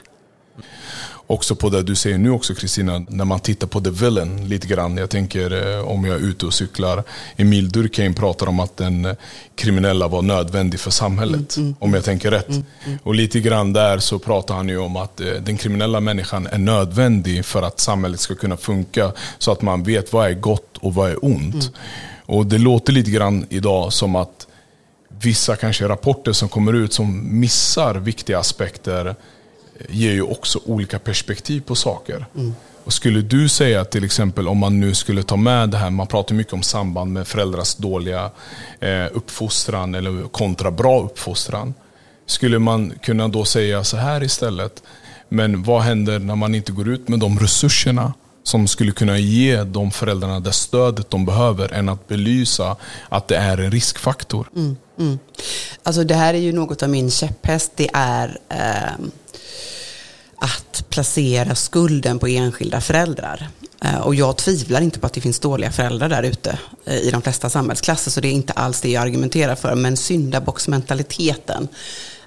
också 1.32 1.56
på 1.56 1.70
det 1.70 1.84
du 1.84 1.96
säger 1.96 2.18
nu 2.18 2.30
också 2.30 2.56
Kristina, 2.56 3.06
när 3.10 3.26
man 3.26 3.40
tittar 3.40 3.68
på 3.68 3.82
The 3.82 3.90
Villain 3.90 4.50
lite 4.50 4.68
grann. 4.68 4.98
Jag 4.98 5.10
tänker 5.10 5.78
eh, 5.78 5.88
om 5.88 6.06
jag 6.06 6.16
är 6.16 6.20
ute 6.20 6.46
och 6.46 6.54
cyklar. 6.54 7.04
Emil 7.36 7.70
Durkheim 7.70 8.14
pratar 8.14 8.48
om 8.48 8.60
att 8.60 8.78
den 8.78 9.16
kriminella 9.56 10.08
var 10.08 10.22
nödvändig 10.22 10.80
för 10.80 10.92
samhället. 10.92 11.58
Mm, 11.58 11.68
mm, 11.68 11.76
om 11.80 11.94
jag 11.94 12.04
tänker 12.04 12.32
rätt. 12.32 12.50
Mm, 12.50 12.64
mm, 12.86 13.00
och 13.04 13.16
lite 13.16 13.40
grann 13.40 13.74
där 13.74 14.00
så 14.00 14.20
pratar 14.20 14.56
han 14.56 14.70
ju 14.70 14.78
om 14.78 14.96
att 14.96 15.22
eh, 15.22 15.28
den 15.28 15.58
kriminella 15.58 16.00
människan 16.00 16.48
är 16.48 16.58
nödvändig 16.58 17.46
för 17.46 17.62
att 17.62 17.80
samhället 17.80 18.20
ska 18.20 18.36
kunna 18.36 18.58
funka. 18.58 19.12
Så 19.38 19.52
att 19.52 19.62
man 19.62 19.84
vet 19.84 20.14
vad 20.14 20.28
är 20.30 20.34
gott 20.34 20.78
och 20.78 20.94
vad 20.94 21.12
är 21.12 21.26
ont. 21.26 21.54
Mm. 21.54 21.74
Och 22.26 22.46
det 22.46 22.58
låter 22.58 22.94
lite 22.94 23.12
grann 23.12 23.46
idag 23.50 23.94
som 23.94 24.16
att 24.16 24.48
vissa 25.22 25.56
kanske 25.56 25.88
rapporter 25.88 26.32
som 26.32 26.50
kommer 26.50 26.74
ut 26.74 26.94
som 26.94 27.40
missar 27.40 27.96
viktiga 27.96 28.40
aspekter 28.40 29.16
ger 29.90 30.12
ju 30.12 30.22
också 30.22 30.60
olika 30.66 31.00
perspektiv 31.00 31.62
på 31.62 31.76
saker. 31.76 32.26
Mm. 32.36 32.54
Och 32.84 32.94
skulle 32.94 33.22
du 33.22 33.50
säga 33.50 33.86
till 33.86 34.04
exempel 34.04 34.48
om 34.48 34.58
man 34.58 34.80
nu 34.80 34.94
skulle 34.94 35.24
ta 35.24 35.36
med 35.36 35.70
det 35.70 35.78
här, 35.78 35.90
man 35.90 36.08
pratar 36.08 36.36
mycket 36.36 36.54
om 36.54 36.64
samband 36.64 37.14
med 37.14 37.28
föräldrars 37.28 37.76
dåliga 37.76 38.32
eh, 38.80 39.06
uppfostran 39.14 39.96
eller 39.96 40.28
kontra 40.28 40.72
bra 40.72 41.04
uppfostran. 41.04 41.74
Skulle 42.26 42.60
man 42.60 42.94
kunna 43.02 43.28
då 43.28 43.46
säga 43.46 43.84
så 43.84 43.98
här 43.98 44.24
istället, 44.24 44.84
men 45.30 45.64
vad 45.64 45.82
händer 45.82 46.20
när 46.20 46.36
man 46.36 46.56
inte 46.56 46.72
går 46.72 46.90
ut 46.90 47.08
med 47.08 47.20
de 47.20 47.40
resurserna 47.40 48.14
som 48.44 48.68
skulle 48.68 48.92
kunna 48.92 49.18
ge 49.18 49.64
de 49.64 49.92
föräldrarna 49.92 50.40
det 50.40 50.52
stödet 50.52 51.10
de 51.10 51.26
behöver 51.26 51.74
än 51.74 51.90
att 51.90 52.08
belysa 52.08 52.76
att 53.10 53.28
det 53.28 53.36
är 53.36 53.58
en 53.58 53.72
riskfaktor? 53.72 54.50
Mm, 54.56 54.78
mm. 55.00 55.20
Alltså 55.84 56.04
det 56.04 56.16
här 56.16 56.34
är 56.34 56.40
ju 56.40 56.52
något 56.52 56.84
av 56.84 56.90
min 56.90 57.12
käpphäst. 57.12 57.72
Det 57.76 57.90
är 57.94 58.38
eh, 58.50 59.06
att 60.43 60.89
placera 60.89 61.55
skulden 61.55 62.19
på 62.19 62.27
enskilda 62.27 62.81
föräldrar. 62.81 63.50
Eh, 63.83 64.00
och 64.00 64.15
jag 64.15 64.38
tvivlar 64.38 64.81
inte 64.81 65.00
på 65.00 65.07
att 65.07 65.13
det 65.13 65.21
finns 65.21 65.39
dåliga 65.39 65.71
föräldrar 65.71 66.10
där 66.10 66.24
ute 66.24 66.60
eh, 66.86 66.98
i 66.98 67.12
de 67.12 67.21
flesta 67.21 67.50
samhällsklasser, 67.50 68.12
så 68.12 68.21
det 68.21 68.27
är 68.27 68.31
inte 68.31 68.53
alls 68.53 68.81
det 68.81 68.89
jag 68.89 69.03
argumenterar 69.03 69.55
för. 69.55 69.75
Men 69.75 69.98
syndabocksmentaliteten, 69.98 71.67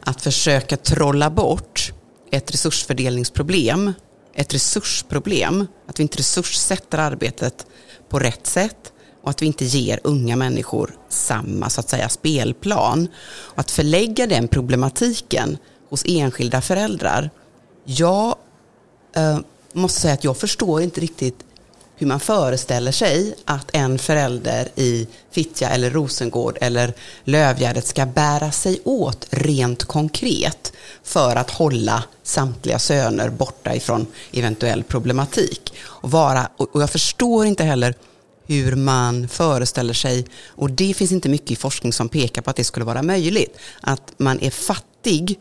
att 0.00 0.23
försöka 0.23 0.76
trolla 0.76 1.30
bort 1.30 1.92
ett 2.30 2.50
resursfördelningsproblem, 2.50 3.92
ett 4.35 4.54
resursproblem, 4.54 5.66
att 5.88 5.99
vi 5.99 6.02
inte 6.02 6.18
resurssätter 6.18 6.99
arbetet 6.99 7.66
på 8.09 8.18
rätt 8.18 8.47
sätt 8.47 8.92
och 9.23 9.30
att 9.30 9.42
vi 9.42 9.47
inte 9.47 9.64
ger 9.64 10.00
unga 10.04 10.37
människor 10.37 10.94
samma 11.09 11.71
så 11.71 11.80
att 11.80 11.88
säga 11.88 12.09
spelplan. 12.09 13.09
Och 13.26 13.59
att 13.59 13.71
förlägga 13.71 14.26
den 14.26 14.49
problematiken 14.49 15.59
hos 15.90 16.04
enskilda 16.06 16.61
föräldrar 16.61 17.30
jag 17.85 18.37
eh, 19.17 19.38
måste 19.73 20.00
säga 20.00 20.14
att 20.14 20.25
jag 20.25 20.37
förstår 20.37 20.83
inte 20.83 21.00
riktigt 21.00 21.45
hur 21.97 22.07
man 22.07 22.21
föreställer 22.21 22.93
sig 22.93 23.35
att 23.45 23.71
en 23.73 23.99
förälder 23.99 24.69
i 24.75 25.09
Fittja 25.31 25.69
eller 25.69 25.91
Rosengård 25.91 26.59
eller 26.61 26.95
Lövgärdet 27.25 27.87
ska 27.87 28.07
bära 28.07 28.53
sig 28.53 28.81
åt 28.85 29.26
rent 29.31 29.85
konkret 29.85 30.73
för 31.03 31.37
att 31.37 31.50
hålla 31.50 32.05
samtliga 32.23 32.79
söner 32.79 33.31
borta 33.31 33.75
ifrån 33.75 34.07
eventuell 34.33 34.83
problematik. 34.83 35.75
Och, 35.85 36.11
vara, 36.11 36.49
och 36.57 36.83
jag 36.83 36.91
förstår 36.91 37.47
inte 37.47 37.64
heller 37.64 37.95
hur 38.47 38.76
man 38.76 39.29
föreställer 39.29 39.95
sig, 39.95 40.26
och 40.49 40.71
det 40.71 40.95
finns 40.95 41.12
inte 41.12 41.29
mycket 41.29 41.50
i 41.50 41.57
forskning 41.57 41.93
som 41.93 42.09
pekar 42.09 42.43
på 42.43 42.50
att 42.50 42.57
det 42.57 42.64
skulle 42.64 42.85
vara 42.85 43.03
möjligt, 43.03 43.59
att 43.81 44.12
man 44.17 44.41
är 44.41 44.50
fattig 44.50 44.94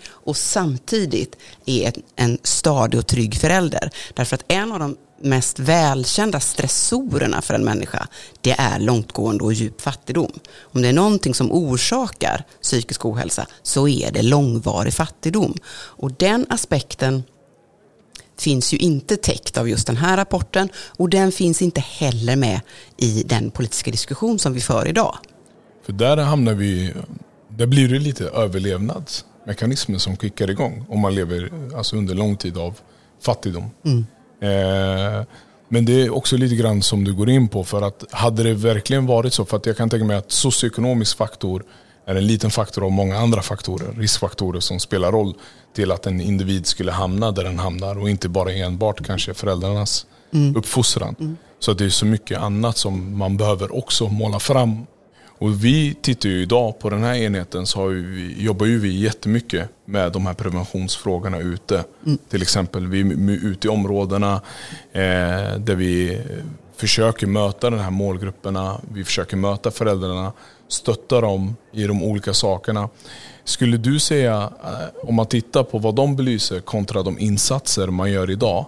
och 0.09 0.37
samtidigt 0.37 1.35
är 1.65 1.93
en 2.15 2.37
stadig 2.43 2.99
och 2.99 3.07
trygg 3.07 3.35
förälder. 3.35 3.89
Därför 4.13 4.35
att 4.35 4.43
en 4.47 4.71
av 4.71 4.79
de 4.79 4.97
mest 5.21 5.59
välkända 5.59 6.39
stressorerna 6.39 7.41
för 7.41 7.53
en 7.53 7.63
människa, 7.63 8.07
det 8.41 8.55
är 8.59 8.79
långtgående 8.79 9.43
och 9.43 9.53
djup 9.53 9.81
fattigdom. 9.81 10.31
Om 10.59 10.81
det 10.81 10.87
är 10.87 10.93
någonting 10.93 11.33
som 11.33 11.51
orsakar 11.51 12.43
psykisk 12.61 13.05
ohälsa 13.05 13.47
så 13.63 13.87
är 13.87 14.11
det 14.11 14.21
långvarig 14.21 14.93
fattigdom. 14.93 15.57
Och 15.73 16.11
den 16.11 16.45
aspekten 16.49 17.23
finns 18.37 18.73
ju 18.73 18.77
inte 18.77 19.17
täckt 19.17 19.57
av 19.57 19.69
just 19.69 19.87
den 19.87 19.97
här 19.97 20.17
rapporten 20.17 20.69
och 20.75 21.09
den 21.09 21.31
finns 21.31 21.61
inte 21.61 21.81
heller 21.81 22.35
med 22.35 22.61
i 22.97 23.23
den 23.23 23.51
politiska 23.51 23.91
diskussion 23.91 24.39
som 24.39 24.53
vi 24.53 24.61
för 24.61 24.87
idag. 24.87 25.17
För 25.85 25.93
där 25.93 26.17
hamnar 26.17 26.53
vi, 26.53 26.93
där 27.49 27.67
blir 27.67 27.89
det 27.89 27.99
lite 27.99 28.25
överlevnads, 28.25 29.25
överlevnadsmekanismer 29.43 29.97
som 29.97 30.17
kickar 30.17 30.49
igång 30.49 30.85
om 30.89 30.99
man 30.99 31.15
lever 31.15 31.51
alltså 31.75 31.95
under 31.95 32.15
lång 32.15 32.37
tid 32.37 32.57
av 32.57 32.79
fattigdom. 33.21 33.71
Mm. 33.85 34.05
Eh, 34.41 35.25
men 35.69 35.85
det 35.85 36.01
är 36.01 36.09
också 36.09 36.37
lite 36.37 36.55
grann 36.55 36.81
som 36.81 37.03
du 37.03 37.13
går 37.13 37.29
in 37.29 37.47
på 37.47 37.63
för 37.63 37.81
att 37.81 38.03
hade 38.11 38.43
det 38.43 38.53
verkligen 38.53 39.05
varit 39.05 39.33
så, 39.33 39.45
för 39.45 39.57
att 39.57 39.65
jag 39.65 39.77
kan 39.77 39.89
tänka 39.89 40.05
mig 40.05 40.17
att 40.17 40.31
socioekonomisk 40.31 41.17
faktor 41.17 41.63
är 42.05 42.15
en 42.15 42.27
liten 42.27 42.51
faktor 42.51 42.83
av 42.83 42.91
många 42.91 43.17
andra 43.17 43.41
faktorer, 43.41 43.93
riskfaktorer 43.97 44.59
som 44.59 44.79
spelar 44.79 45.11
roll 45.11 45.33
till 45.75 45.91
att 45.91 46.05
en 46.05 46.21
individ 46.21 46.65
skulle 46.65 46.91
hamna 46.91 47.31
där 47.31 47.43
den 47.43 47.59
hamnar 47.59 47.99
och 47.99 48.09
inte 48.09 48.29
bara 48.29 48.51
enbart 48.51 49.05
kanske 49.05 49.33
föräldrarnas 49.33 50.05
mm. 50.33 50.55
uppfostran. 50.55 51.15
Mm. 51.19 51.37
Så 51.59 51.73
det 51.73 51.85
är 51.85 51.89
så 51.89 52.05
mycket 52.05 52.39
annat 52.39 52.77
som 52.77 53.17
man 53.17 53.37
behöver 53.37 53.75
också 53.75 54.07
måla 54.07 54.39
fram. 54.39 54.85
Och 55.43 55.65
vi 55.65 55.93
tittar 56.01 56.29
ju 56.29 56.41
idag 56.41 56.79
på 56.79 56.89
den 56.89 57.03
här 57.03 57.15
enheten 57.15 57.65
så 57.65 57.85
vi, 57.85 58.35
jobbar 58.43 58.65
ju 58.65 58.79
vi 58.79 58.99
jättemycket 58.99 59.69
med 59.85 60.11
de 60.11 60.25
här 60.25 60.33
preventionsfrågorna 60.33 61.39
ute. 61.39 61.83
Mm. 62.05 62.17
Till 62.29 62.41
exempel 62.41 62.87
vi 62.87 63.01
är 63.01 63.45
ute 63.45 63.67
i 63.67 63.69
områdena 63.69 64.41
eh, 64.91 65.57
där 65.57 65.75
vi 65.75 66.21
försöker 66.75 67.27
möta 67.27 67.69
de 67.69 67.79
här 67.79 67.91
målgrupperna. 67.91 68.81
Vi 68.93 69.03
försöker 69.03 69.37
möta 69.37 69.71
föräldrarna, 69.71 70.33
stötta 70.67 71.21
dem 71.21 71.55
i 71.71 71.87
de 71.87 72.03
olika 72.03 72.33
sakerna. 72.33 72.89
Skulle 73.43 73.77
du 73.77 73.99
säga, 73.99 74.49
eh, 74.63 75.09
om 75.09 75.15
man 75.15 75.25
tittar 75.25 75.63
på 75.63 75.77
vad 75.77 75.95
de 75.95 76.15
belyser 76.15 76.59
kontra 76.59 77.03
de 77.03 77.19
insatser 77.19 77.87
man 77.87 78.11
gör 78.11 78.29
idag. 78.29 78.65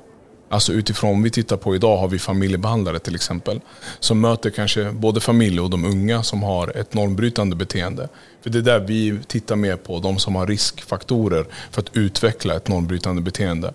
Alltså 0.49 0.73
utifrån, 0.73 1.09
om 1.09 1.23
vi 1.23 1.29
tittar 1.29 1.57
på 1.57 1.75
idag 1.75 1.97
har 1.97 2.07
vi 2.07 2.19
familjebehandlare 2.19 2.99
till 2.99 3.15
exempel. 3.15 3.61
Som 3.99 4.21
möter 4.21 4.49
kanske 4.49 4.91
både 4.91 5.19
familj 5.19 5.59
och 5.59 5.69
de 5.69 5.85
unga 5.85 6.23
som 6.23 6.43
har 6.43 6.77
ett 6.77 6.93
normbrytande 6.93 7.55
beteende. 7.55 8.09
För 8.41 8.49
det 8.49 8.57
är 8.57 8.61
där 8.61 8.79
vi 8.79 9.19
tittar 9.27 9.55
mer 9.55 9.75
på, 9.75 9.99
de 9.99 10.19
som 10.19 10.35
har 10.35 10.47
riskfaktorer 10.47 11.45
för 11.71 11.81
att 11.81 11.97
utveckla 11.97 12.55
ett 12.55 12.67
normbrytande 12.67 13.21
beteende. 13.21 13.73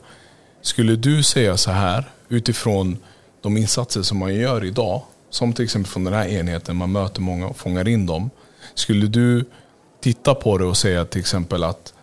Skulle 0.63 0.97
du 0.97 1.23
säga 1.23 1.57
så 1.57 1.71
här, 1.71 2.11
utifrån 2.29 2.99
de 3.41 3.57
insatser 3.57 4.03
som 4.03 4.19
man 4.19 4.35
gör 4.35 4.65
idag, 4.65 5.03
som 5.31 5.53
till 5.53 5.65
exempel 5.65 5.93
från 5.93 6.05
den 6.05 6.15
här 6.15 6.29
enheten, 6.29 6.77
man 6.77 6.93
möter 6.93 7.21
många 7.21 7.49
och 7.49 7.57
fångar 7.57 7.89
in 7.89 8.07
dem. 8.07 8.31
Skulle 8.75 9.07
du 9.07 9.45
titta 10.01 10.35
på 10.35 10.59
det 10.59 10.65
och 10.65 10.77
säga 10.77 11.05
till 11.05 11.21
exempel 11.21 11.65
att 11.65 11.95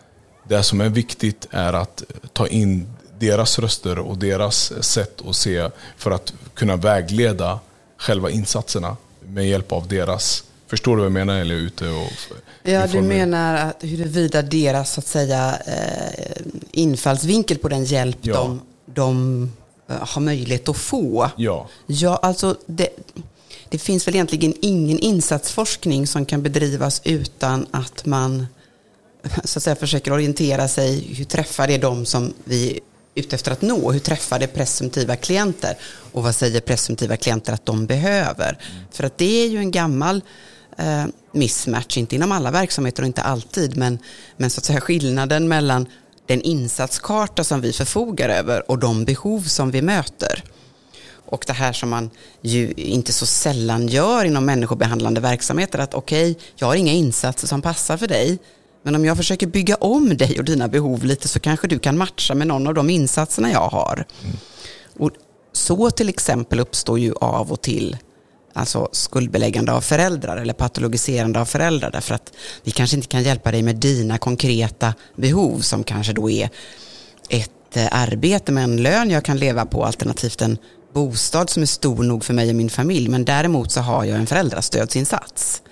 det 0.48 0.62
som 0.62 0.80
är 0.80 0.88
viktigt 0.88 1.48
är 1.50 1.72
att 1.72 2.02
ta 2.32 2.46
in 2.46 2.86
deras 3.18 3.58
röster 3.58 3.98
och 3.98 4.18
deras 4.18 4.84
sätt 4.84 5.20
att 5.26 5.36
se 5.36 5.70
för 5.96 6.10
att 6.10 6.32
kunna 6.54 6.76
vägleda 6.76 7.60
själva 7.96 8.30
insatserna 8.30 8.96
med 9.20 9.48
hjälp 9.48 9.72
av 9.72 9.88
deras 9.88 10.44
Förstår 10.66 10.96
du 10.96 10.96
vad 10.96 11.06
jag 11.06 11.12
menar? 11.12 11.40
Eller 11.40 11.54
ute 11.54 11.88
och 11.88 12.10
ja, 12.62 12.86
du 12.86 13.02
menar 13.02 13.54
att 13.54 13.84
huruvida 13.84 14.42
deras 14.42 14.92
så 14.92 15.00
att 15.00 15.06
säga, 15.06 15.58
eh, 15.66 16.42
infallsvinkel 16.70 17.58
på 17.58 17.68
den 17.68 17.84
hjälp 17.84 18.16
ja. 18.20 18.34
de, 18.34 18.60
de 18.84 19.42
eh, 19.88 19.96
har 20.00 20.20
möjlighet 20.20 20.68
att 20.68 20.76
få. 20.76 21.30
Ja. 21.36 21.68
Ja, 21.86 22.16
alltså 22.16 22.56
det, 22.66 22.88
det 23.68 23.78
finns 23.78 24.06
väl 24.06 24.14
egentligen 24.14 24.54
ingen 24.62 24.98
insatsforskning 24.98 26.06
som 26.06 26.26
kan 26.26 26.42
bedrivas 26.42 27.00
utan 27.04 27.66
att 27.70 28.06
man 28.06 28.46
så 29.44 29.58
att 29.58 29.62
säga, 29.62 29.76
försöker 29.76 30.12
orientera 30.12 30.68
sig. 30.68 31.14
Hur 31.14 31.24
träffar 31.24 31.66
det 31.66 31.78
de 31.78 32.06
som 32.06 32.34
vi 32.44 32.80
ute 33.18 33.36
efter 33.36 33.52
att 33.52 33.62
nå? 33.62 33.92
Hur 33.92 34.00
träffar 34.00 34.38
det 34.38 34.46
presumtiva 34.46 35.16
klienter? 35.16 35.76
Och 36.12 36.22
vad 36.22 36.34
säger 36.34 36.60
presumtiva 36.60 37.16
klienter 37.16 37.52
att 37.52 37.66
de 37.66 37.86
behöver? 37.86 38.48
Mm. 38.48 38.84
För 38.90 39.04
att 39.04 39.18
det 39.18 39.44
är 39.44 39.48
ju 39.48 39.58
en 39.58 39.70
gammal 39.70 40.22
eh, 40.78 41.04
mismatch, 41.32 41.96
inte 41.96 42.14
inom 42.16 42.32
alla 42.32 42.50
verksamheter 42.50 43.02
och 43.02 43.06
inte 43.06 43.22
alltid, 43.22 43.76
men, 43.76 43.98
men 44.36 44.50
så 44.50 44.60
att 44.60 44.64
säga 44.64 44.80
skillnaden 44.80 45.48
mellan 45.48 45.86
den 46.26 46.42
insatskarta 46.42 47.44
som 47.44 47.60
vi 47.60 47.72
förfogar 47.72 48.28
över 48.28 48.70
och 48.70 48.78
de 48.78 49.04
behov 49.04 49.40
som 49.42 49.70
vi 49.70 49.82
möter. 49.82 50.44
Och 51.30 51.44
det 51.46 51.52
här 51.52 51.72
som 51.72 51.90
man 51.90 52.10
ju 52.40 52.72
inte 52.72 53.12
så 53.12 53.26
sällan 53.26 53.88
gör 53.88 54.24
inom 54.24 54.44
människobehandlande 54.44 55.20
verksamheter, 55.20 55.78
att 55.78 55.94
okej, 55.94 56.30
okay, 56.30 56.44
jag 56.56 56.66
har 56.66 56.74
inga 56.74 56.92
insatser 56.92 57.46
som 57.46 57.62
passar 57.62 57.96
för 57.96 58.06
dig, 58.06 58.38
men 58.82 58.94
om 58.94 59.04
jag 59.04 59.16
försöker 59.16 59.46
bygga 59.46 59.74
om 59.74 60.16
dig 60.16 60.38
och 60.38 60.44
dina 60.44 60.68
behov 60.68 61.04
lite 61.04 61.28
så 61.28 61.40
kanske 61.40 61.68
du 61.68 61.78
kan 61.78 61.98
matcha 61.98 62.34
med 62.34 62.46
någon 62.46 62.66
av 62.66 62.74
de 62.74 62.90
insatserna 62.90 63.50
jag 63.50 63.68
har. 63.68 64.04
Mm. 64.24 64.36
Och 64.98 65.10
så 65.52 65.90
till 65.90 66.08
exempel 66.08 66.60
uppstår 66.60 66.98
ju 66.98 67.14
av 67.20 67.52
och 67.52 67.62
till 67.62 67.96
alltså 68.52 68.88
skuldbeläggande 68.92 69.72
av 69.72 69.80
föräldrar 69.80 70.36
eller 70.36 70.54
patologiserande 70.54 71.40
av 71.40 71.44
föräldrar 71.44 71.90
därför 71.90 72.14
att 72.14 72.32
vi 72.62 72.70
kanske 72.70 72.96
inte 72.96 73.08
kan 73.08 73.22
hjälpa 73.22 73.50
dig 73.50 73.62
med 73.62 73.76
dina 73.76 74.18
konkreta 74.18 74.94
behov 75.16 75.60
som 75.60 75.84
kanske 75.84 76.12
då 76.12 76.30
är 76.30 76.50
ett 77.28 77.76
eh, 77.76 77.88
arbete 77.90 78.52
med 78.52 78.64
en 78.64 78.82
lön 78.82 79.10
jag 79.10 79.24
kan 79.24 79.38
leva 79.38 79.66
på 79.66 79.84
alternativt 79.84 80.42
en 80.42 80.58
bostad 80.92 81.50
som 81.50 81.62
är 81.62 81.66
stor 81.66 82.02
nog 82.02 82.24
för 82.24 82.34
mig 82.34 82.48
och 82.48 82.56
min 82.56 82.70
familj 82.70 83.08
men 83.08 83.24
däremot 83.24 83.72
så 83.72 83.80
har 83.80 84.04
jag 84.04 84.18
en 84.18 84.26
föräldrastödsinsats. 84.26 85.62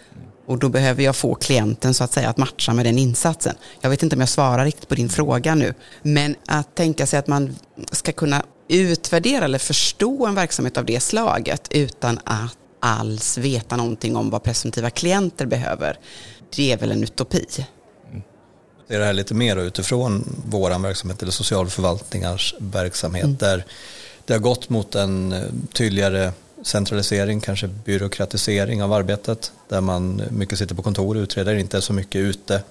Och 0.47 0.59
då 0.59 0.69
behöver 0.69 1.03
jag 1.03 1.17
få 1.17 1.35
klienten 1.35 1.95
så 1.95 2.05
att 2.05 2.13
säga 2.13 2.29
att 2.29 2.37
matcha 2.37 2.73
med 2.73 2.87
den 2.87 2.99
insatsen. 2.99 3.55
Jag 3.81 3.91
vet 3.91 4.03
inte 4.03 4.17
om 4.17 4.21
jag 4.21 4.29
svarar 4.29 4.65
riktigt 4.65 4.89
på 4.89 4.95
din 4.95 5.09
fråga 5.09 5.55
nu. 5.55 5.75
Men 6.03 6.37
att 6.47 6.75
tänka 6.75 7.07
sig 7.07 7.19
att 7.19 7.27
man 7.27 7.57
ska 7.93 8.13
kunna 8.13 8.43
utvärdera 8.69 9.45
eller 9.45 9.59
förstå 9.59 10.27
en 10.27 10.35
verksamhet 10.35 10.77
av 10.77 10.85
det 10.85 11.01
slaget 11.01 11.69
utan 11.71 12.19
att 12.25 12.57
alls 12.81 13.39
veta 13.39 13.77
någonting 13.77 14.17
om 14.17 14.31
vad 14.31 14.43
presumtiva 14.43 14.91
klienter 14.91 15.47
behöver. 15.47 15.99
Det 16.57 16.73
är 16.73 16.77
väl 16.77 16.91
en 16.91 17.03
utopi. 17.03 17.47
Det 18.89 18.95
är 18.95 18.99
det 18.99 19.05
här 19.05 19.13
lite 19.13 19.35
mer 19.35 19.57
utifrån 19.57 20.43
vår 20.47 20.79
verksamhet 20.79 21.23
eller 21.23 21.33
socialförvaltningars 21.33 22.55
verksamhet 22.59 23.25
mm. 23.25 23.37
där 23.37 23.65
det 24.25 24.33
har 24.33 24.41
gått 24.41 24.69
mot 24.69 24.95
en 24.95 25.35
tydligare 25.73 26.33
centralisering, 26.63 27.41
kanske 27.41 27.69
byråkratisering 27.69 28.83
av 28.83 28.93
arbetet 28.93 29.53
där 29.69 29.81
man 29.81 30.23
mycket 30.31 30.59
sitter 30.59 30.75
på 30.75 30.83
kontor 30.83 31.17
och 31.17 31.21
utreder, 31.21 31.55
inte 31.55 31.83
så 31.83 31.93
mycket 31.93 32.19
ute 32.19 32.63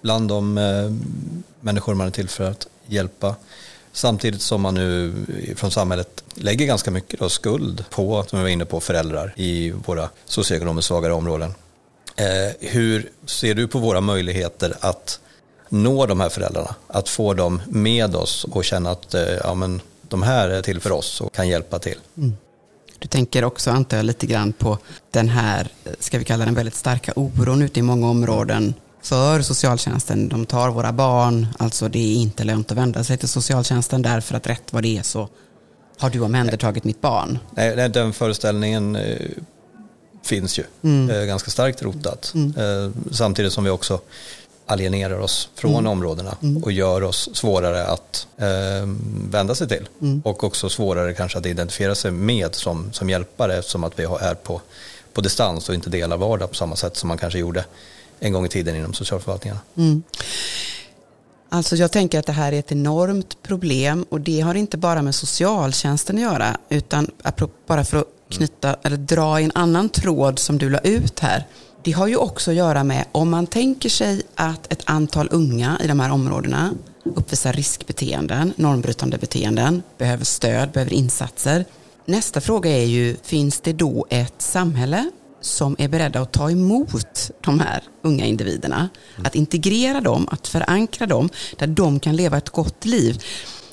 bland 0.00 0.28
de 0.28 0.58
eh, 0.58 0.92
människor 1.60 1.94
man 1.94 2.06
är 2.06 2.10
till 2.10 2.28
för 2.28 2.50
att 2.50 2.66
hjälpa. 2.86 3.36
Samtidigt 3.92 4.42
som 4.42 4.62
man 4.62 4.74
nu 4.74 5.12
från 5.56 5.70
samhället 5.70 6.24
lägger 6.34 6.66
ganska 6.66 6.90
mycket 6.90 7.20
då 7.20 7.28
skuld 7.28 7.84
på, 7.90 8.24
som 8.28 8.38
vi 8.38 8.42
var 8.42 8.50
inne 8.50 8.64
på, 8.64 8.80
föräldrar 8.80 9.34
i 9.36 9.70
våra 9.70 10.08
socioekonomiskt 10.24 10.88
svagare 10.88 11.12
områden. 11.12 11.54
Eh, 12.16 12.52
hur 12.60 13.10
ser 13.26 13.54
du 13.54 13.68
på 13.68 13.78
våra 13.78 14.00
möjligheter 14.00 14.74
att 14.80 15.20
nå 15.68 16.06
de 16.06 16.20
här 16.20 16.28
föräldrarna? 16.28 16.74
Att 16.86 17.08
få 17.08 17.34
dem 17.34 17.62
med 17.68 18.16
oss 18.16 18.44
och 18.44 18.64
känna 18.64 18.90
att 18.90 19.14
eh, 19.14 19.22
ja, 19.22 19.54
men, 19.54 19.80
de 20.02 20.22
här 20.22 20.48
är 20.48 20.62
till 20.62 20.80
för 20.80 20.92
oss 20.92 21.20
och 21.20 21.32
kan 21.32 21.48
hjälpa 21.48 21.78
till. 21.78 21.98
Mm. 22.16 22.36
Du 23.04 23.08
tänker 23.08 23.44
också, 23.44 23.70
antar 23.70 23.96
jag, 23.96 24.06
lite 24.06 24.26
grann 24.26 24.52
på 24.52 24.78
den 25.10 25.28
här, 25.28 25.68
ska 25.98 26.18
vi 26.18 26.24
kalla 26.24 26.44
den 26.44 26.54
väldigt 26.54 26.74
starka 26.74 27.12
oron 27.16 27.62
ute 27.62 27.80
i 27.80 27.82
många 27.82 28.08
områden 28.08 28.74
för 29.02 29.42
socialtjänsten. 29.42 30.28
De 30.28 30.46
tar 30.46 30.70
våra 30.70 30.92
barn, 30.92 31.46
alltså 31.58 31.88
det 31.88 31.98
är 31.98 32.14
inte 32.16 32.44
lönt 32.44 32.70
att 32.70 32.78
vända 32.78 33.04
sig 33.04 33.16
till 33.16 33.28
socialtjänsten 33.28 34.02
därför 34.02 34.34
att 34.34 34.46
rätt 34.46 34.72
vad 34.72 34.82
det 34.82 34.98
är 34.98 35.02
så 35.02 35.28
har 35.98 36.10
du 36.10 36.20
omhändertagit 36.20 36.84
mitt 36.84 37.00
barn. 37.00 37.38
Nej, 37.50 37.88
den 37.88 38.12
föreställningen 38.12 38.96
eh, 38.96 39.16
finns 40.22 40.58
ju, 40.58 40.64
mm. 40.82 41.26
ganska 41.26 41.50
starkt 41.50 41.82
rotat. 41.82 42.32
Mm. 42.34 42.54
Eh, 42.56 42.92
samtidigt 43.10 43.52
som 43.52 43.64
vi 43.64 43.70
också 43.70 44.00
alienerar 44.66 45.18
oss 45.18 45.48
från 45.54 45.72
mm. 45.72 45.86
områdena 45.86 46.36
mm. 46.42 46.62
och 46.62 46.72
gör 46.72 47.02
oss 47.02 47.30
svårare 47.32 47.86
att 47.86 48.26
eh, 48.36 48.88
vända 49.30 49.54
sig 49.54 49.68
till. 49.68 49.88
Mm. 50.02 50.22
Och 50.24 50.44
också 50.44 50.68
svårare 50.68 51.14
kanske 51.14 51.38
att 51.38 51.46
identifiera 51.46 51.94
sig 51.94 52.10
med 52.10 52.54
som, 52.54 52.92
som 52.92 53.10
hjälpare 53.10 53.56
eftersom 53.56 53.84
att 53.84 53.98
vi 53.98 54.02
är 54.02 54.34
på, 54.34 54.60
på 55.12 55.20
distans 55.20 55.68
och 55.68 55.74
inte 55.74 55.90
delar 55.90 56.16
vardag 56.16 56.48
på 56.48 56.54
samma 56.54 56.76
sätt 56.76 56.96
som 56.96 57.08
man 57.08 57.18
kanske 57.18 57.38
gjorde 57.38 57.64
en 58.20 58.32
gång 58.32 58.46
i 58.46 58.48
tiden 58.48 58.76
inom 58.76 58.94
socialförvaltningarna. 58.94 59.60
Mm. 59.76 60.02
Alltså 61.48 61.76
jag 61.76 61.92
tänker 61.92 62.18
att 62.18 62.26
det 62.26 62.32
här 62.32 62.52
är 62.52 62.58
ett 62.58 62.72
enormt 62.72 63.42
problem 63.42 64.06
och 64.08 64.20
det 64.20 64.40
har 64.40 64.54
inte 64.54 64.76
bara 64.76 65.02
med 65.02 65.14
socialtjänsten 65.14 66.16
att 66.16 66.22
göra 66.22 66.56
utan 66.68 67.10
bara 67.66 67.84
för 67.84 67.98
att 67.98 68.06
knyta 68.28 68.76
eller 68.82 68.96
dra 68.96 69.40
i 69.40 69.44
en 69.44 69.52
annan 69.54 69.88
tråd 69.88 70.38
som 70.38 70.58
du 70.58 70.70
la 70.70 70.78
ut 70.78 71.20
här 71.20 71.46
det 71.84 71.92
har 71.92 72.06
ju 72.06 72.16
också 72.16 72.50
att 72.50 72.56
göra 72.56 72.84
med 72.84 73.04
om 73.12 73.30
man 73.30 73.46
tänker 73.46 73.88
sig 73.88 74.22
att 74.34 74.72
ett 74.72 74.82
antal 74.84 75.28
unga 75.30 75.80
i 75.84 75.86
de 75.86 76.00
här 76.00 76.12
områdena 76.12 76.74
uppvisar 77.04 77.52
riskbeteenden, 77.52 78.52
normbrytande 78.56 79.18
beteenden, 79.18 79.82
behöver 79.98 80.24
stöd, 80.24 80.70
behöver 80.70 80.92
insatser. 80.92 81.64
Nästa 82.04 82.40
fråga 82.40 82.70
är 82.70 82.84
ju, 82.84 83.16
finns 83.22 83.60
det 83.60 83.72
då 83.72 84.06
ett 84.10 84.42
samhälle 84.42 85.10
som 85.40 85.76
är 85.78 85.88
beredda 85.88 86.20
att 86.20 86.32
ta 86.32 86.50
emot 86.50 87.30
de 87.40 87.60
här 87.60 87.82
unga 88.02 88.24
individerna? 88.24 88.88
Att 89.24 89.34
integrera 89.34 90.00
dem, 90.00 90.28
att 90.30 90.48
förankra 90.48 91.06
dem, 91.06 91.28
där 91.58 91.66
de 91.66 92.00
kan 92.00 92.16
leva 92.16 92.38
ett 92.38 92.50
gott 92.50 92.84
liv. 92.84 93.22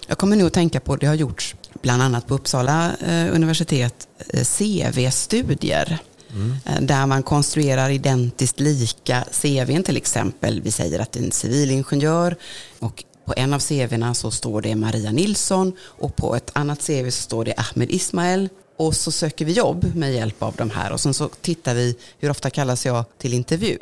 Jag 0.08 0.18
kommer 0.18 0.36
nu 0.36 0.46
att 0.46 0.54
tänka 0.54 0.80
på, 0.80 0.96
det 0.96 1.08
har 1.08 1.16
gjorts 1.16 1.56
bland 1.82 2.02
annat 2.02 2.28
på 2.28 2.34
Uppsala 2.34 2.92
eh, 3.08 3.36
universitet, 3.36 4.08
eh, 4.28 4.44
CV-studier 4.44 6.00
Mm. 6.36 6.88
Där 6.88 7.06
man 7.06 7.24
konstruerar 7.24 7.90
identiskt 7.90 8.60
lika 8.60 9.24
CVn 9.42 9.84
till 9.84 9.98
exempel. 9.98 10.62
Vi 10.62 10.72
säger 10.72 11.00
att 11.00 11.12
det 11.12 11.20
är 11.20 11.24
en 11.24 11.32
civilingenjör 11.32 12.36
och 12.80 13.04
på 13.26 13.34
en 13.38 13.54
av 13.54 13.60
CVna 13.60 14.14
så 14.14 14.32
står 14.32 14.62
det 14.62 14.76
Maria 14.76 15.12
Nilsson 15.12 15.74
och 15.82 16.16
på 16.16 16.36
ett 16.36 16.52
annat 16.54 16.88
CV 16.88 17.10
så 17.10 17.22
står 17.22 17.46
det 17.46 17.54
Ahmed 17.58 17.92
Ismail. 17.92 18.50
Och 18.78 18.96
så 18.96 19.12
söker 19.12 19.46
vi 19.46 19.52
jobb 19.52 19.96
med 19.96 20.14
hjälp 20.14 20.44
av 20.44 20.56
de 20.58 20.70
här 20.70 20.92
och 20.92 21.00
sen 21.00 21.14
så 21.14 21.30
tittar 21.42 21.76
vi 21.76 21.98
hur 22.20 22.30
ofta 22.30 22.50
kallas 22.50 22.86
jag 22.86 23.06
till 23.18 23.34
intervju. 23.34 23.78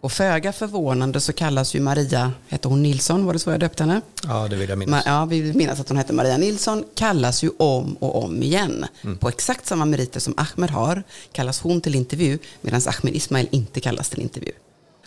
Och 0.00 0.12
föga 0.12 0.52
förvånande 0.52 1.20
så 1.20 1.32
kallas 1.32 1.74
ju 1.74 1.80
Maria, 1.80 2.32
hette 2.48 2.68
hon 2.68 2.82
Nilsson, 2.82 3.26
var 3.26 3.32
det 3.32 3.38
så 3.38 3.50
jag 3.50 3.60
döpte 3.60 3.82
henne? 3.82 4.00
Ja, 4.22 4.48
det 4.48 4.56
vill 4.56 4.68
jag 4.68 4.78
minnas. 4.78 5.02
Ja, 5.06 5.24
vi 5.24 5.40
vill 5.40 5.56
minnas 5.56 5.80
att 5.80 5.88
hon 5.88 5.98
hette 5.98 6.12
Maria 6.12 6.36
Nilsson, 6.36 6.84
kallas 6.94 7.42
ju 7.42 7.50
om 7.56 7.94
och 7.94 8.24
om 8.24 8.42
igen. 8.42 8.86
Mm. 9.02 9.18
På 9.18 9.28
exakt 9.28 9.66
samma 9.66 9.84
meriter 9.84 10.20
som 10.20 10.34
Ahmed 10.36 10.70
har 10.70 11.02
kallas 11.32 11.60
hon 11.60 11.80
till 11.80 11.94
intervju, 11.94 12.38
medan 12.60 12.80
Ahmed 12.86 13.16
Ismail 13.16 13.48
inte 13.50 13.80
kallas 13.80 14.10
till 14.10 14.20
intervju. 14.20 14.52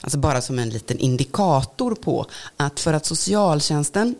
Alltså 0.01 0.17
bara 0.17 0.41
som 0.41 0.59
en 0.59 0.69
liten 0.69 0.97
indikator 0.97 1.95
på 1.95 2.25
att 2.57 2.79
för 2.79 2.93
att 2.93 3.05
socialtjänsten 3.05 4.15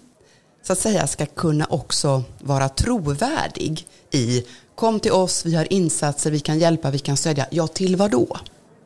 så 0.63 0.73
att 0.73 0.79
säga 0.79 1.07
ska 1.07 1.25
kunna 1.25 1.65
också 1.65 2.23
vara 2.39 2.69
trovärdig 2.69 3.88
i 4.12 4.43
kom 4.75 4.99
till 4.99 5.12
oss, 5.12 5.45
vi 5.45 5.55
har 5.55 5.73
insatser, 5.73 6.31
vi 6.31 6.39
kan 6.39 6.59
hjälpa, 6.59 6.91
vi 6.91 6.99
kan 6.99 7.17
stödja. 7.17 7.47
Ja, 7.51 7.67
till 7.67 7.95
vad 7.95 8.12
då? 8.12 8.38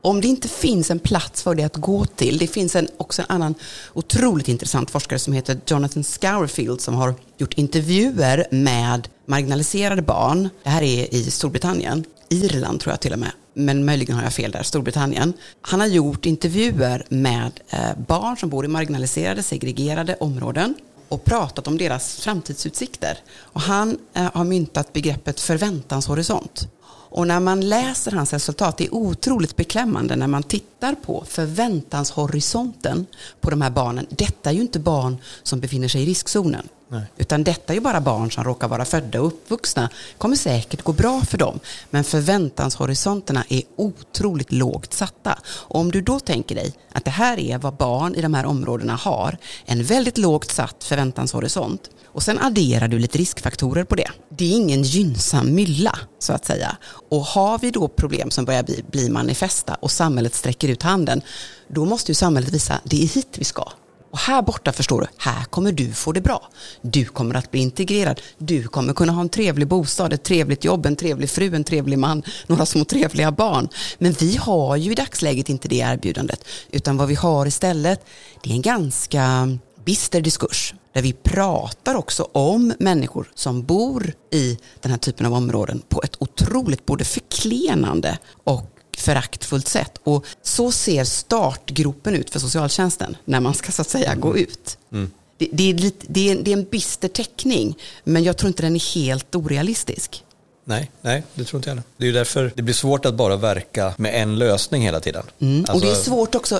Om 0.07 0.21
det 0.21 0.27
inte 0.27 0.47
finns 0.47 0.91
en 0.91 0.99
plats 0.99 1.43
för 1.43 1.55
det 1.55 1.63
att 1.63 1.75
gå 1.75 2.05
till, 2.05 2.37
det 2.37 2.47
finns 2.47 2.75
en, 2.75 2.87
också 2.97 3.21
en 3.21 3.25
annan 3.29 3.55
otroligt 3.93 4.47
intressant 4.47 4.91
forskare 4.91 5.19
som 5.19 5.33
heter 5.33 5.59
Jonathan 5.65 6.03
Scourfield 6.03 6.81
som 6.81 6.95
har 6.95 7.13
gjort 7.37 7.53
intervjuer 7.53 8.47
med 8.51 9.07
marginaliserade 9.25 10.01
barn. 10.01 10.49
Det 10.63 10.69
här 10.69 10.81
är 10.81 11.13
i 11.13 11.31
Storbritannien, 11.31 12.03
Irland 12.29 12.79
tror 12.79 12.93
jag 12.93 12.99
till 12.99 13.13
och 13.13 13.19
med, 13.19 13.31
men 13.53 13.85
möjligen 13.85 14.15
har 14.15 14.23
jag 14.23 14.33
fel 14.33 14.51
där, 14.51 14.63
Storbritannien. 14.63 15.33
Han 15.61 15.79
har 15.79 15.87
gjort 15.87 16.25
intervjuer 16.25 17.05
med 17.09 17.51
eh, 17.69 17.79
barn 18.07 18.37
som 18.37 18.49
bor 18.49 18.65
i 18.65 18.67
marginaliserade, 18.67 19.43
segregerade 19.43 20.15
områden 20.19 20.75
och 21.09 21.23
pratat 21.23 21.67
om 21.67 21.77
deras 21.77 22.15
framtidsutsikter. 22.15 23.17
Och 23.37 23.61
han 23.61 23.97
eh, 24.13 24.31
har 24.33 24.43
myntat 24.43 24.93
begreppet 24.93 25.39
förväntanshorisont. 25.39 26.67
Och 27.09 27.27
när 27.27 27.39
man 27.39 27.69
läser 27.69 28.11
hans 28.11 28.33
resultat, 28.33 28.77
det 28.77 28.85
är 28.85 28.93
otroligt 28.93 29.55
beklämmande 29.55 30.15
när 30.15 30.27
man 30.27 30.43
tittar 30.43 30.95
på 30.95 31.23
förväntanshorisonten 31.27 33.05
på 33.41 33.49
de 33.49 33.61
här 33.61 33.69
barnen. 33.69 34.05
Detta 34.09 34.49
är 34.49 34.53
ju 34.53 34.61
inte 34.61 34.79
barn 34.79 35.17
som 35.43 35.59
befinner 35.59 35.87
sig 35.87 36.03
i 36.03 36.05
riskzonen. 36.05 36.67
Nej. 36.89 37.03
Utan 37.17 37.43
detta 37.43 37.73
är 37.73 37.75
ju 37.75 37.81
bara 37.81 38.01
barn 38.01 38.31
som 38.31 38.43
råkar 38.43 38.67
vara 38.67 38.85
födda 38.85 39.21
och 39.21 39.27
uppvuxna. 39.27 39.89
kommer 40.17 40.35
säkert 40.35 40.83
gå 40.83 40.93
bra 40.93 41.21
för 41.21 41.37
dem. 41.37 41.59
Men 41.89 42.03
förväntanshorisonterna 42.03 43.43
är 43.49 43.61
otroligt 43.75 44.51
lågt 44.51 44.93
satta. 44.93 45.39
Och 45.45 45.79
om 45.79 45.91
du 45.91 46.01
då 46.01 46.19
tänker 46.19 46.55
dig 46.55 46.73
att 46.91 47.05
det 47.05 47.11
här 47.11 47.39
är 47.39 47.57
vad 47.57 47.73
barn 47.73 48.15
i 48.15 48.21
de 48.21 48.33
här 48.33 48.45
områdena 48.45 48.95
har, 48.95 49.37
en 49.65 49.83
väldigt 49.83 50.17
lågt 50.17 50.51
satt 50.51 50.83
förväntanshorisont, 50.83 51.89
och 52.05 52.23
sen 52.23 52.39
adderar 52.39 52.87
du 52.87 52.99
lite 52.99 53.17
riskfaktorer 53.17 53.83
på 53.83 53.95
det. 53.95 54.11
Det 54.29 54.45
är 54.45 54.55
ingen 54.55 54.83
gynnsam 54.83 55.55
mylla, 55.55 55.99
så 56.19 56.33
att 56.33 56.45
säga. 56.45 56.77
Och 57.09 57.21
har 57.21 57.59
vi 57.59 57.71
då 57.71 57.87
problem 57.87 58.31
som 58.31 58.45
börjar 58.45 58.63
bli, 58.63 58.83
bli 58.91 59.09
manifesta 59.09 59.75
och 59.75 59.91
samhället 59.91 60.35
sträcker 60.35 60.67
ut 60.67 60.83
handen, 60.83 61.21
då 61.67 61.85
måste 61.85 62.11
ju 62.11 62.15
samhället 62.15 62.49
visa, 62.49 62.81
det 62.83 63.03
är 63.03 63.07
hit 63.07 63.35
vi 63.37 63.43
ska. 63.43 63.71
Och 64.17 64.21
här 64.21 64.41
borta 64.41 64.73
förstår 64.73 65.01
du, 65.01 65.07
här 65.17 65.43
kommer 65.43 65.71
du 65.71 65.91
få 65.91 66.11
det 66.11 66.21
bra. 66.21 66.49
Du 66.81 67.05
kommer 67.05 67.35
att 67.35 67.51
bli 67.51 67.59
integrerad. 67.59 68.21
Du 68.37 68.67
kommer 68.67 68.93
kunna 68.93 69.11
ha 69.11 69.21
en 69.21 69.29
trevlig 69.29 69.67
bostad, 69.67 70.13
ett 70.13 70.23
trevligt 70.23 70.63
jobb, 70.63 70.85
en 70.85 70.95
trevlig 70.95 71.29
fru, 71.29 71.55
en 71.55 71.63
trevlig 71.63 71.99
man, 71.99 72.23
några 72.47 72.65
små 72.65 72.85
trevliga 72.85 73.31
barn. 73.31 73.69
Men 73.97 74.11
vi 74.11 74.35
har 74.37 74.75
ju 74.75 74.91
i 74.91 74.95
dagsläget 74.95 75.49
inte 75.49 75.67
det 75.67 75.75
erbjudandet. 75.75 76.43
Utan 76.71 76.97
vad 76.97 77.07
vi 77.07 77.15
har 77.15 77.45
istället, 77.45 78.05
det 78.43 78.49
är 78.49 78.53
en 78.53 78.61
ganska 78.61 79.57
bister 79.85 80.21
diskurs 80.21 80.73
där 80.93 81.01
vi 81.01 81.13
pratar 81.13 81.95
också 81.95 82.27
om 82.31 82.73
människor 82.79 83.31
som 83.35 83.63
bor 83.63 84.13
i 84.31 84.57
den 84.81 84.91
här 84.91 84.99
typen 84.99 85.25
av 85.25 85.33
områden 85.33 85.81
på 85.89 86.01
ett 86.03 86.15
otroligt 86.19 86.85
både 86.85 87.05
förklenande 87.05 88.17
och 88.43 88.76
föraktfullt 88.97 89.67
sätt. 89.67 89.91
Och 90.03 90.25
så 90.43 90.71
ser 90.71 91.03
startgropen 91.03 92.15
ut 92.15 92.29
för 92.29 92.39
socialtjänsten 92.39 93.17
när 93.25 93.39
man 93.39 93.53
ska 93.53 93.71
så 93.71 93.81
att 93.81 93.89
säga 93.89 94.15
gå 94.15 94.37
ut. 94.37 94.77
Mm. 94.91 95.11
Det, 95.37 95.49
det, 95.51 95.69
är 95.69 95.73
lite, 95.73 96.05
det, 96.09 96.29
är, 96.31 96.35
det 96.35 96.51
är 96.51 96.57
en 96.57 96.63
bister 96.63 97.07
teckning, 97.07 97.77
men 98.03 98.23
jag 98.23 98.37
tror 98.37 98.47
inte 98.47 98.63
den 98.63 98.75
är 98.75 98.95
helt 98.95 99.35
orealistisk. 99.35 100.23
Nej, 100.65 100.91
nej, 101.01 101.23
det 101.33 101.43
tror 101.43 101.59
inte 101.59 101.69
jag. 101.69 101.81
Det 101.97 102.03
är 102.03 102.07
ju 102.07 102.13
därför 102.13 102.51
det 102.55 102.61
blir 102.61 102.73
svårt 102.73 103.05
att 103.05 103.13
bara 103.13 103.35
verka 103.35 103.93
med 103.97 104.21
en 104.21 104.39
lösning 104.39 104.81
hela 104.81 104.99
tiden. 104.99 105.23
Mm. 105.39 105.59
Alltså... 105.59 105.73
Och 105.73 105.81
det 105.81 105.87
är 105.87 105.91
alltså- 105.91 106.03
svårt 106.03 106.35
också, 106.35 106.59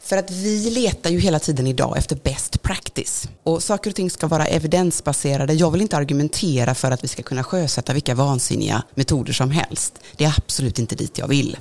för 0.00 0.16
att 0.16 0.30
vi 0.30 0.70
letar 0.70 1.10
ju 1.10 1.18
hela 1.18 1.38
tiden 1.38 1.66
idag 1.66 1.98
efter 1.98 2.16
best 2.16 2.55
practice. 2.66 3.28
Och 3.42 3.62
saker 3.62 3.90
och 3.90 3.96
ting 3.96 4.10
ska 4.10 4.26
vara 4.26 4.46
evidensbaserade. 4.46 5.52
Jag 5.52 5.70
vill 5.70 5.82
inte 5.82 5.96
argumentera 5.96 6.74
för 6.74 6.90
att 6.90 7.04
vi 7.04 7.08
ska 7.08 7.22
kunna 7.22 7.44
sjösätta 7.44 7.92
vilka 7.92 8.14
vansinniga 8.14 8.82
metoder 8.94 9.32
som 9.32 9.50
helst. 9.50 9.94
Det 10.16 10.24
är 10.24 10.34
absolut 10.38 10.78
inte 10.78 10.94
dit 10.94 11.18
jag 11.18 11.28
vill. 11.28 11.56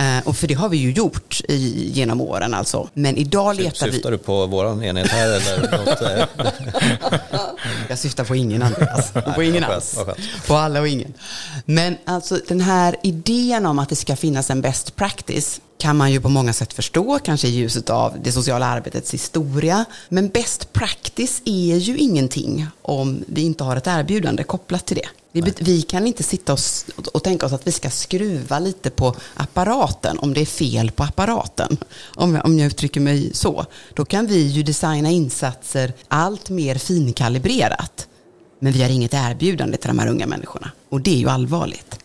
Uh, 0.00 0.28
och 0.28 0.36
för 0.36 0.46
det 0.46 0.54
har 0.54 0.68
vi 0.68 0.76
ju 0.76 0.92
gjort 0.92 1.40
i, 1.48 1.90
genom 1.92 2.20
åren 2.20 2.54
alltså. 2.54 2.88
Men 2.94 3.16
idag 3.16 3.56
letar 3.56 3.70
syftar 3.70 3.86
vi... 3.86 3.92
Syftar 3.92 4.10
du 4.10 4.18
på 4.18 4.46
vår 4.46 4.84
enhet 4.84 5.08
här 5.08 5.26
eller 5.26 5.78
något? 5.78 6.02
Eh? 6.02 6.50
jag 7.88 7.98
syftar 7.98 8.24
på 8.24 8.36
ingen 8.36 8.62
Andreas. 8.62 9.12
på 9.34 9.42
ingen 9.42 9.64
alls. 9.64 9.98
På 10.46 10.54
alla 10.54 10.80
och 10.80 10.88
ingen. 10.88 11.14
Men 11.64 11.96
alltså 12.04 12.38
den 12.48 12.60
här 12.60 12.96
idén 13.02 13.66
om 13.66 13.78
att 13.78 13.88
det 13.88 13.96
ska 13.96 14.16
finnas 14.16 14.50
en 14.50 14.60
best 14.60 14.96
practice 14.96 15.60
kan 15.78 15.96
man 15.96 16.12
ju 16.12 16.20
på 16.20 16.28
många 16.28 16.52
sätt 16.52 16.72
förstå, 16.72 17.18
kanske 17.18 17.48
i 17.48 17.50
ljuset 17.50 17.90
av 17.90 18.16
det 18.22 18.32
sociala 18.32 18.66
arbetets 18.66 19.14
historia. 19.14 19.84
Men 20.08 20.28
best 20.28 20.72
practice 20.72 21.42
är 21.44 21.76
ju 21.76 21.98
ingenting 21.98 22.66
om 22.82 23.24
vi 23.26 23.42
inte 23.42 23.64
har 23.64 23.76
ett 23.76 23.86
erbjudande 23.86 24.42
kopplat 24.42 24.86
till 24.86 24.96
det. 24.96 25.08
Vi, 25.32 25.52
vi 25.58 25.82
kan 25.82 26.06
inte 26.06 26.22
sitta 26.22 26.52
och, 26.52 26.58
och, 27.12 27.22
tänka 27.22 27.46
oss 27.46 27.52
att 27.52 27.66
vi 27.66 27.72
ska 27.72 27.90
skruva 27.90 28.58
lite 28.58 28.90
på 28.90 29.14
apparaten 29.34 30.18
om 30.18 30.34
det 30.34 30.40
är 30.40 30.46
fel 30.46 30.90
på 30.90 31.02
apparaten. 31.02 31.76
Om 32.14 32.34
jag, 32.34 32.44
om 32.46 32.58
jag 32.58 32.66
uttrycker 32.66 33.00
mig 33.00 33.30
så. 33.34 33.66
Då 33.94 34.04
kan 34.04 34.26
vi 34.26 34.38
ju 34.38 34.62
designa 34.62 35.10
insatser 35.10 35.92
allt 36.08 36.50
mer 36.50 36.74
finkalibrerat. 36.74 38.08
Men 38.60 38.72
vi 38.72 38.82
har 38.82 38.90
inget 38.90 39.14
erbjudande 39.14 39.76
till 39.76 39.88
de 39.88 39.98
här 39.98 40.08
unga 40.08 40.26
människorna. 40.26 40.70
Och 40.88 41.00
det 41.00 41.10
är 41.10 41.18
ju 41.18 41.28
allvarligt. 41.28 41.98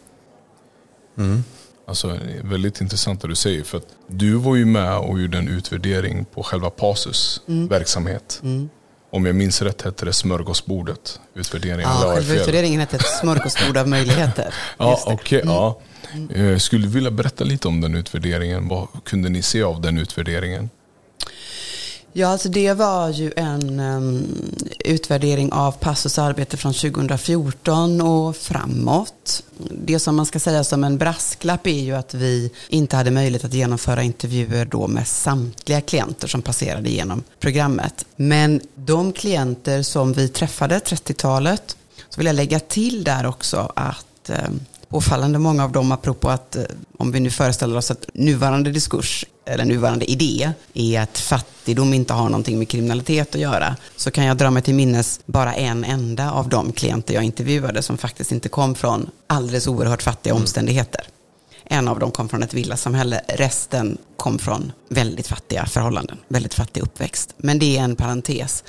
Mm. 1.18 1.44
Alltså, 1.88 2.20
väldigt 2.44 2.82
intressant 2.82 3.22
det 3.22 3.28
du 3.28 3.36
säger. 3.36 3.64
För 3.64 3.78
att 3.78 3.88
du 4.08 4.34
var 4.34 4.56
ju 4.56 4.66
med 4.66 4.98
och 4.98 5.20
gjorde 5.20 5.38
en 5.38 5.48
utvärdering 5.48 6.26
på 6.26 6.44
själva 6.44 6.70
Pasus 6.70 7.42
mm. 7.48 7.68
verksamhet. 7.68 8.40
Mm. 8.44 8.70
Om 9.12 9.26
jag 9.26 9.36
minns 9.36 9.62
rätt 9.62 9.82
hette 9.82 10.06
det 10.06 10.14
smörgåsbordet. 10.14 11.20
Utvärderingen. 11.36 11.90
Ja, 12.02 12.14
själva 12.16 12.34
utvärderingen 12.34 12.80
hette 12.80 12.96
ett 12.96 13.20
smörgåsbord 13.22 13.78
av 13.78 13.88
möjligheter. 13.88 14.54
ja, 14.78 15.00
okej. 15.06 15.14
Okay, 15.16 15.42
mm. 15.42 15.54
ja. 15.54 15.80
Eh, 16.36 16.58
skulle 16.58 16.88
vilja 16.88 17.12
berätta 17.12 17.44
lite 17.44 17.68
om 17.68 17.82
den 17.82 17.96
utvärderingen. 17.96 18.68
Vad 18.68 18.88
kunde 19.06 19.30
ni 19.30 19.42
se 19.42 19.64
av 19.64 19.82
den 19.82 19.98
utvärderingen? 19.98 20.70
Ja, 22.16 22.28
alltså 22.28 22.50
det 22.50 22.74
var 22.74 23.10
ju 23.10 23.32
en 23.36 23.80
um, 23.80 24.26
utvärdering 24.80 25.52
av 25.52 25.72
Passus 25.72 26.20
arbete 26.20 26.58
från 26.58 26.74
2014 26.74 28.02
och 28.02 28.36
framåt. 28.36 29.44
Det 29.72 30.00
som 30.00 30.16
man 30.16 30.26
ska 30.26 30.40
säga 30.40 30.64
som 30.64 30.84
en 30.84 30.98
brasklapp 30.98 31.68
är 31.68 31.82
ju 31.82 31.96
att 31.96 32.14
vi 32.14 32.52
inte 32.70 32.96
hade 32.96 33.12
möjlighet 33.12 33.46
att 33.46 33.54
genomföra 33.54 34.04
intervjuer 34.04 34.66
då 34.66 34.88
med 34.88 35.08
samtliga 35.08 35.82
klienter 35.82 36.28
som 36.28 36.42
passerade 36.42 36.90
genom 36.90 37.24
programmet. 37.40 38.06
Men 38.16 38.62
de 38.76 39.14
klienter 39.14 39.82
som 39.82 40.14
vi 40.14 40.28
träffade, 40.28 40.80
30-talet, 40.80 41.78
så 42.10 42.18
vill 42.18 42.28
jag 42.28 42.36
lägga 42.36 42.60
till 42.60 43.04
där 43.04 43.26
också 43.26 43.72
att 43.76 44.30
um, 44.30 44.60
påfallande 44.94 45.40
många 45.40 45.64
av 45.64 45.72
dem, 45.72 45.92
apropå 45.92 46.30
att 46.30 46.56
eh, 46.56 46.64
om 46.98 47.12
vi 47.12 47.20
nu 47.20 47.30
föreställer 47.30 47.78
oss 47.78 47.92
att 47.92 48.10
nuvarande 48.14 48.72
diskurs 48.72 49.26
eller 49.46 49.66
nuvarande 49.66 50.12
idé 50.12 50.52
är 50.74 51.02
att 51.02 51.18
fattigdom 51.18 51.94
inte 51.94 52.14
har 52.14 52.30
någonting 52.30 52.60
med 52.60 52.70
kriminalitet 52.70 53.36
att 53.36 53.42
göra, 53.42 53.76
så 53.96 54.12
kan 54.12 54.26
jag 54.26 54.38
dra 54.38 54.52
mig 54.52 54.64
till 54.64 54.76
minnes 54.76 55.20
bara 55.26 55.54
en 55.54 55.84
enda 55.84 56.32
av 56.32 56.50
de 56.50 56.72
klienter 56.72 57.14
jag 57.14 57.24
intervjuade 57.24 57.82
som 57.82 57.98
faktiskt 57.98 58.32
inte 58.32 58.50
kom 58.50 58.76
från 58.76 59.10
alldeles 59.28 59.68
oerhört 59.68 60.02
fattiga 60.02 60.32
mm. 60.32 60.42
omständigheter. 60.42 61.02
En 61.66 61.88
av 61.88 62.00
dem 62.00 62.12
kom 62.12 62.30
från 62.30 62.44
ett 62.44 62.54
villasamhälle, 62.54 63.22
resten 63.28 63.98
kom 64.18 64.40
från 64.40 64.72
väldigt 64.90 65.28
fattiga 65.28 65.66
förhållanden, 65.66 66.18
väldigt 66.28 66.54
fattig 66.54 66.82
uppväxt. 66.82 67.34
Men 67.38 67.60
det 67.60 67.78
är 67.78 67.84
en 67.84 67.96
parentes. 67.96 68.64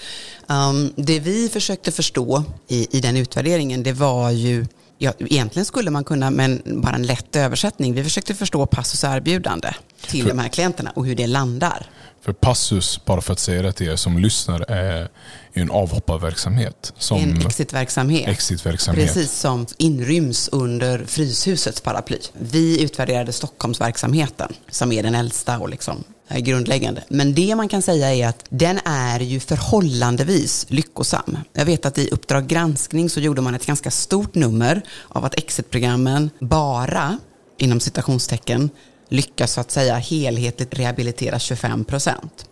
Um, 0.47 0.93
det 0.97 1.21
vi 1.21 1.49
försökte 1.49 1.93
förstå 1.93 2.45
i, 2.69 2.99
i 2.99 3.01
den 3.01 3.17
utvärderingen, 3.17 3.83
det 3.83 3.93
var 3.93 4.31
ju 4.31 4.67
ja, 5.05 5.13
egentligen 5.19 5.67
skulle 5.67 5.91
man 5.91 6.05
kunna, 6.05 6.31
men 6.31 6.63
bara 6.65 6.95
en 6.95 7.07
lätt 7.07 7.37
översättning. 7.37 7.95
Vi 7.95 8.05
försökte 8.05 8.35
förstå 8.35 8.67
Passus 8.67 9.05
erbjudande 9.05 9.75
till 10.07 10.23
för, 10.23 10.29
de 10.29 10.39
här 10.39 10.49
klienterna 10.49 10.91
och 10.91 11.07
hur 11.07 11.15
det 11.15 11.27
landar. 11.27 11.87
För 12.25 12.33
Passus, 12.33 13.05
bara 13.05 13.21
för 13.21 13.33
att 13.33 13.39
säga 13.39 13.63
det 13.63 13.73
till 13.73 13.89
er 13.89 13.97
som 13.97 14.19
lyssnar, 14.19 14.71
är 14.71 15.09
en 15.53 15.71
avhopparverksamhet. 15.71 16.93
Som 16.99 17.19
en 17.19 17.47
exitverksamhet. 17.47 18.29
exitverksamhet. 18.29 19.07
Precis 19.07 19.33
som 19.33 19.67
inryms 19.79 20.49
under 20.53 21.05
Fryshusets 21.07 21.81
paraply. 21.81 22.19
Vi 22.33 22.83
utvärderade 22.83 23.33
Stockholmsverksamheten 23.33 24.53
som 24.71 24.93
är 24.93 25.03
den 25.03 25.15
äldsta 25.15 25.59
och 25.59 25.69
liksom 25.69 26.05
grundläggande. 26.29 27.05
Men 27.09 27.35
det 27.35 27.55
man 27.55 27.69
kan 27.69 27.83
säga 27.83 28.15
är 28.15 28.29
att 28.29 28.45
den 28.49 28.81
är 28.85 29.21
ju 29.21 29.41
förhållandevis 29.41 30.67
lyckosam. 30.69 31.39
Jag 31.53 31.65
vet 31.65 31.87
att 31.87 31.99
i 31.99 32.09
Uppdrag 32.09 32.47
granskning 32.47 33.11
så 33.11 33.21
gjorde 33.21 33.43
man 33.43 33.55
ett 33.55 33.67
ganska 33.67 33.91
stort 33.91 34.35
nummer 34.35 34.83
av 35.09 35.25
att 35.25 35.35
exitprogrammen 35.35 36.31
bara, 36.41 37.19
inom 37.59 37.81
citationstecken, 37.81 38.71
lyckas 39.09 39.53
så 39.53 39.61
att 39.61 39.71
säga 39.71 39.95
helhetligt 39.95 40.79
rehabilitera 40.79 41.39
25 41.39 41.85
procent. 41.85 42.47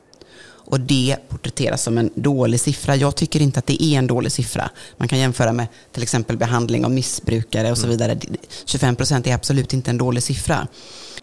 Och 0.64 0.80
det 0.80 1.16
porträtteras 1.28 1.82
som 1.82 1.98
en 1.98 2.11
dålig 2.14 2.61
siffra. 2.61 2.96
Jag 2.96 3.16
tycker 3.16 3.42
inte 3.42 3.58
att 3.58 3.66
det 3.66 3.82
är 3.82 3.98
en 3.98 4.06
dålig 4.06 4.32
siffra. 4.32 4.70
Man 4.96 5.08
kan 5.08 5.18
jämföra 5.18 5.52
med 5.52 5.66
till 5.92 6.02
exempel 6.02 6.37
behandling 6.37 6.85
av 6.85 6.90
missbrukare 6.90 7.70
och 7.70 7.78
så 7.78 7.87
mm. 7.87 7.90
vidare. 7.90 8.18
25 8.64 8.96
procent 8.96 9.26
är 9.26 9.35
absolut 9.35 9.72
inte 9.72 9.90
en 9.90 9.98
dålig 9.98 10.22
siffra. 10.22 10.66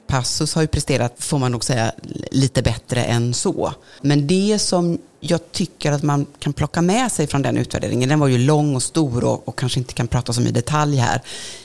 Passus 0.10 0.56
har 0.56 0.62
ju 0.62 0.67
presterat, 0.67 1.13
får 1.17 1.38
man 1.38 1.52
nog 1.52 1.63
säga, 1.63 1.91
lite 2.32 2.62
bättre 2.62 3.04
än 3.04 3.34
så. 3.34 3.74
Men 4.02 4.28
det 4.28 4.60
som 4.60 4.98
jag 5.19 5.52
tycker 5.52 5.91
att 5.91 6.04
man 6.04 6.26
kan 6.39 6.54
plocka 6.54 6.82
med 6.82 7.12
sig 7.12 7.28
från 7.28 7.41
den 7.41 7.58
utvärderingen, 7.58 8.10
den 8.10 8.19
var 8.19 8.28
ju 8.28 8.38
lång 8.38 8.76
och 8.76 8.84
stor 8.84 9.24
och, 9.24 9.48
och 9.48 9.60
kanske 9.60 9.80
inte 9.80 9.93
kan 9.93 10.08
prata 10.08 10.34
om 10.38 10.48
i 10.48 10.52
detalj 10.52 10.98
här, 10.98 11.22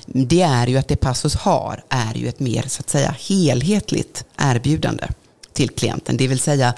det 0.07 0.43
är 0.43 0.67
ju 0.67 0.79
att 0.79 0.89
det 0.89 0.97
Passus 0.97 1.35
har 1.35 1.85
är 1.89 2.15
ju 2.15 2.29
ett 2.29 2.41
mer, 2.41 2.65
så 2.69 2.81
att 2.81 2.91
säga, 2.91 3.15
helhetligt 3.29 4.25
erbjudande 4.37 5.05
till 5.53 5.71
klienten. 5.71 6.17
Det 6.17 6.29
vill 6.29 6.41
säga, 6.41 6.75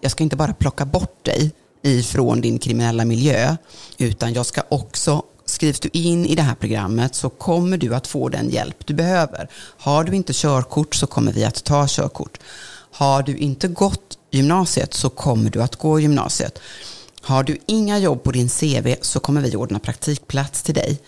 jag 0.00 0.10
ska 0.10 0.22
inte 0.22 0.36
bara 0.36 0.52
plocka 0.52 0.84
bort 0.84 1.24
dig 1.24 1.52
ifrån 1.82 2.40
din 2.40 2.58
kriminella 2.58 3.04
miljö, 3.04 3.56
utan 3.98 4.32
jag 4.32 4.46
ska 4.46 4.62
också 4.68 5.22
Skrivs 5.50 5.80
du 5.80 5.88
in 5.92 6.26
i 6.26 6.34
det 6.34 6.42
här 6.42 6.54
programmet 6.54 7.14
så 7.14 7.30
kommer 7.30 7.78
du 7.78 7.94
att 7.94 8.06
få 8.06 8.28
den 8.28 8.50
hjälp 8.50 8.86
du 8.86 8.94
behöver. 8.94 9.48
Har 9.78 10.04
du 10.04 10.16
inte 10.16 10.32
körkort 10.32 10.94
så 10.94 11.06
kommer 11.06 11.32
vi 11.32 11.44
att 11.44 11.64
ta 11.64 11.86
körkort. 11.88 12.38
Har 12.92 13.22
du 13.22 13.36
inte 13.36 13.68
gått 13.68 14.18
gymnasiet 14.30 14.94
så 14.94 15.10
kommer 15.10 15.50
du 15.50 15.62
att 15.62 15.76
gå 15.76 16.00
gymnasiet. 16.00 16.58
Har 17.20 17.42
du 17.42 17.58
inga 17.66 17.98
jobb 17.98 18.22
på 18.22 18.32
din 18.32 18.48
CV 18.48 18.94
så 19.00 19.20
kommer 19.20 19.40
vi 19.40 19.56
ordna 19.56 19.78
praktikplats 19.78 20.62
till 20.62 20.74
dig. 20.74 21.00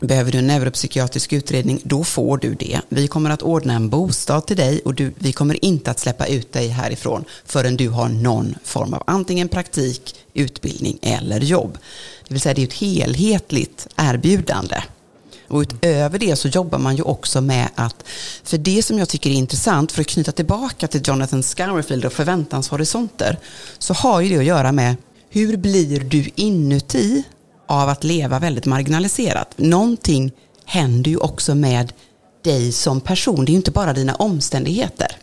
Behöver 0.00 0.32
du 0.32 0.38
en 0.38 0.46
neuropsykiatrisk 0.46 1.32
utredning, 1.32 1.80
då 1.84 2.04
får 2.04 2.38
du 2.38 2.54
det. 2.54 2.80
Vi 2.88 3.08
kommer 3.08 3.30
att 3.30 3.42
ordna 3.42 3.74
en 3.74 3.88
bostad 3.88 4.46
till 4.46 4.56
dig 4.56 4.80
och 4.84 4.94
du, 4.94 5.12
vi 5.18 5.32
kommer 5.32 5.64
inte 5.64 5.90
att 5.90 5.98
släppa 5.98 6.26
ut 6.26 6.52
dig 6.52 6.68
härifrån 6.68 7.24
förrän 7.44 7.76
du 7.76 7.88
har 7.88 8.08
någon 8.08 8.54
form 8.64 8.94
av 8.94 9.02
antingen 9.06 9.48
praktik, 9.48 10.14
utbildning 10.34 10.98
eller 11.02 11.40
jobb. 11.40 11.78
Det 12.30 12.34
vill 12.34 12.40
säga 12.40 12.54
det 12.54 12.62
är 12.62 12.66
ett 12.66 12.72
helhetligt 12.72 13.88
erbjudande. 13.96 14.82
Och 15.48 15.60
utöver 15.60 16.18
det 16.18 16.36
så 16.36 16.48
jobbar 16.48 16.78
man 16.78 16.96
ju 16.96 17.02
också 17.02 17.40
med 17.40 17.68
att, 17.74 18.04
för 18.44 18.58
det 18.58 18.82
som 18.82 18.98
jag 18.98 19.08
tycker 19.08 19.30
är 19.30 19.34
intressant, 19.34 19.92
för 19.92 20.00
att 20.00 20.06
knyta 20.06 20.32
tillbaka 20.32 20.88
till 20.88 21.02
Jonathan 21.04 21.42
Scourfield 21.42 22.04
och 22.04 22.12
förväntanshorisonter, 22.12 23.38
så 23.78 23.94
har 23.94 24.20
ju 24.20 24.28
det 24.28 24.38
att 24.38 24.44
göra 24.44 24.72
med 24.72 24.96
hur 25.30 25.56
blir 25.56 26.00
du 26.00 26.30
inuti 26.34 27.22
av 27.66 27.88
att 27.88 28.04
leva 28.04 28.38
väldigt 28.38 28.66
marginaliserat. 28.66 29.48
Någonting 29.56 30.32
händer 30.64 31.10
ju 31.10 31.16
också 31.16 31.54
med 31.54 31.92
dig 32.44 32.72
som 32.72 33.00
person. 33.00 33.44
Det 33.44 33.50
är 33.50 33.52
ju 33.52 33.56
inte 33.56 33.70
bara 33.70 33.92
dina 33.92 34.14
omständigheter. 34.14 35.16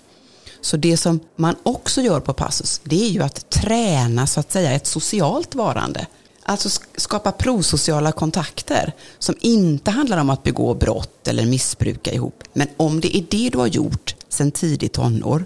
Så 0.62 0.78
det 0.78 0.98
som 0.98 1.20
man 1.36 1.56
också 1.64 2.02
gör 2.02 2.20
på 2.20 2.34
Passus, 2.34 2.82
det 2.84 3.06
är 3.06 3.10
ju 3.10 3.24
att 3.24 3.50
träna 3.50 4.28
så 4.28 4.40
att 4.40 4.52
säga 4.52 4.72
ett 4.72 4.88
socialt 4.88 5.56
varande. 5.56 6.08
Alltså 6.50 6.70
skapa 6.98 7.32
prosociala 7.32 8.12
kontakter 8.12 8.94
som 9.20 9.36
inte 9.40 9.92
handlar 9.92 10.18
om 10.18 10.30
att 10.30 10.44
begå 10.44 10.74
brott 10.74 11.28
eller 11.28 11.46
missbruka 11.46 12.14
ihop. 12.14 12.44
Men 12.54 12.68
om 12.78 13.00
det 13.00 13.18
är 13.18 13.26
det 13.30 13.50
du 13.50 13.58
har 13.58 13.68
gjort 13.68 14.16
sedan 14.30 14.52
tidigt 14.52 14.94
tonår, 14.94 15.46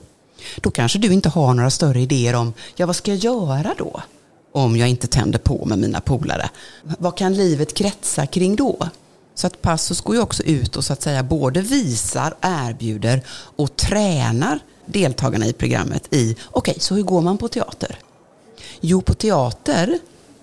då 0.61 0.71
kanske 0.71 0.99
du 0.99 1.13
inte 1.13 1.29
har 1.29 1.53
några 1.53 1.69
större 1.69 2.01
idéer 2.01 2.35
om, 2.35 2.53
ja 2.75 2.85
vad 2.85 2.95
ska 2.95 3.11
jag 3.11 3.17
göra 3.17 3.75
då? 3.77 4.01
Om 4.51 4.77
jag 4.77 4.89
inte 4.89 5.07
tänder 5.07 5.39
på 5.39 5.65
med 5.65 5.79
mina 5.79 6.01
polare. 6.01 6.49
Vad 6.83 7.17
kan 7.17 7.33
livet 7.33 7.73
kretsa 7.73 8.25
kring 8.25 8.55
då? 8.55 8.89
Så 9.35 9.47
att 9.47 9.61
Passus 9.61 10.01
går 10.01 10.15
ju 10.15 10.21
också 10.21 10.43
ut 10.43 10.75
och 10.75 10.85
så 10.85 10.93
att 10.93 11.01
säga 11.01 11.23
både 11.23 11.61
visar, 11.61 12.33
erbjuder 12.41 13.21
och 13.55 13.75
tränar 13.75 14.59
deltagarna 14.85 15.45
i 15.45 15.53
programmet 15.53 16.13
i, 16.13 16.33
okej, 16.33 16.71
okay, 16.71 16.75
så 16.79 16.95
hur 16.95 17.03
går 17.03 17.21
man 17.21 17.37
på 17.37 17.47
teater? 17.47 17.99
Jo, 18.81 19.01
på 19.01 19.13
teater 19.13 19.99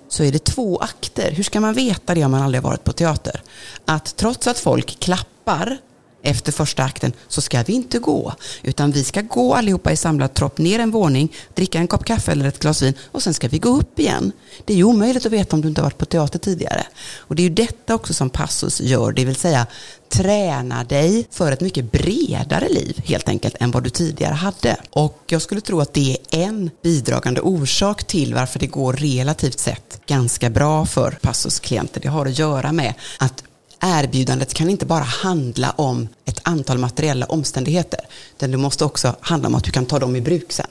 så 0.09 0.25
är 0.25 0.33
det 0.33 0.45
två 0.45 0.79
akter. 0.79 1.33
Hur 1.33 1.43
ska 1.43 1.61
man 1.61 1.75
veta 1.75 2.15
det 2.15 2.25
om 2.25 2.31
man 2.31 2.43
aldrig 2.43 2.63
varit 2.63 2.85
på 2.85 2.93
teater? 2.93 3.43
Att 3.85 4.17
trots 4.17 4.47
att 4.47 4.59
folk 4.59 5.01
klappar 5.01 5.79
efter 6.23 6.53
första 6.53 6.85
akten 6.85 7.13
så 7.29 7.41
ska 7.41 7.63
vi 7.63 7.73
inte 7.73 7.99
gå. 7.99 8.35
Utan 8.63 8.91
vi 8.91 9.05
ska 9.05 9.21
gå 9.23 9.55
allihopa 9.55 9.93
i 9.93 9.97
samlad 9.97 10.35
tropp 10.35 10.59
ner 10.59 10.79
en 10.79 10.91
våning, 10.91 11.33
dricka 11.55 11.79
en 11.79 11.89
kopp 11.89 12.05
kaffe 12.05 12.33
eller 12.33 12.49
ett 12.49 12.59
glas 12.59 12.83
vin 12.83 12.95
och 13.13 13.23
sen 13.23 13.35
ska 13.35 13.49
vi 13.49 13.59
gå 13.59 13.69
upp 13.69 13.99
igen. 13.99 14.33
Det 14.65 14.73
är 14.73 14.77
ju 14.77 14.85
omöjligt 14.85 15.27
att 15.27 15.33
veta 15.33 15.57
om 15.57 15.63
du 15.63 15.69
inte 15.69 15.81
har 15.81 15.87
varit 15.87 15.99
på 15.99 16.05
teater 16.05 16.39
tidigare. 16.39 16.87
Och 17.19 17.37
det 17.37 17.43
är 17.43 17.49
ju 17.49 17.55
detta 17.55 17.95
också 17.95 18.15
som 18.15 18.31
Passus 18.31 18.81
gör, 18.81 19.13
det 19.13 19.25
vill 19.25 19.37
säga 19.37 19.67
träna 20.09 20.85
dig 20.85 21.27
för 21.31 21.53
ett 21.53 21.61
mycket 21.61 21.93
bredare 21.93 22.69
liv 22.69 23.03
helt 23.05 23.29
enkelt 23.29 23.57
än 23.61 23.71
vad 23.71 23.85
du 23.85 23.91
tidigare 23.91 24.35
hade. 24.35 24.77
Och 24.91 25.23
jag 25.27 25.43
skulle 25.43 25.61
tro 25.61 25.81
att 25.81 25.95
det 25.95 26.17
är 26.31 26.39
en 26.43 26.71
bidragande 26.83 27.41
orsak 27.41 28.05
till 28.05 28.35
varför 28.35 28.59
det 28.59 28.67
går 28.67 28.93
relativt 28.93 29.59
sett 29.59 30.01
ganska 30.07 30.51
bra 30.51 30.87
för 30.87 31.11
Passus 31.11 31.61
klienter. 31.61 32.01
Det 32.01 32.09
har 32.09 32.27
att 32.27 32.39
göra 32.39 32.73
med 32.73 32.95
att 33.19 33.45
erbjudandet 33.81 34.55
kan 34.55 34.71
inte 34.71 34.87
bara 34.87 35.05
handla 35.05 35.71
om 35.71 36.09
ett 36.25 36.41
antal 36.43 36.79
materiella 36.79 37.27
omständigheter. 37.27 38.01
Utan 38.37 38.51
det 38.51 38.57
måste 38.57 38.85
också 38.85 39.17
handla 39.21 39.49
om 39.49 39.55
att 39.55 39.65
du 39.65 39.71
kan 39.71 39.87
ta 39.87 39.99
dem 39.99 40.17
i 40.17 40.21
bruk 40.21 40.53
sen. 40.53 40.67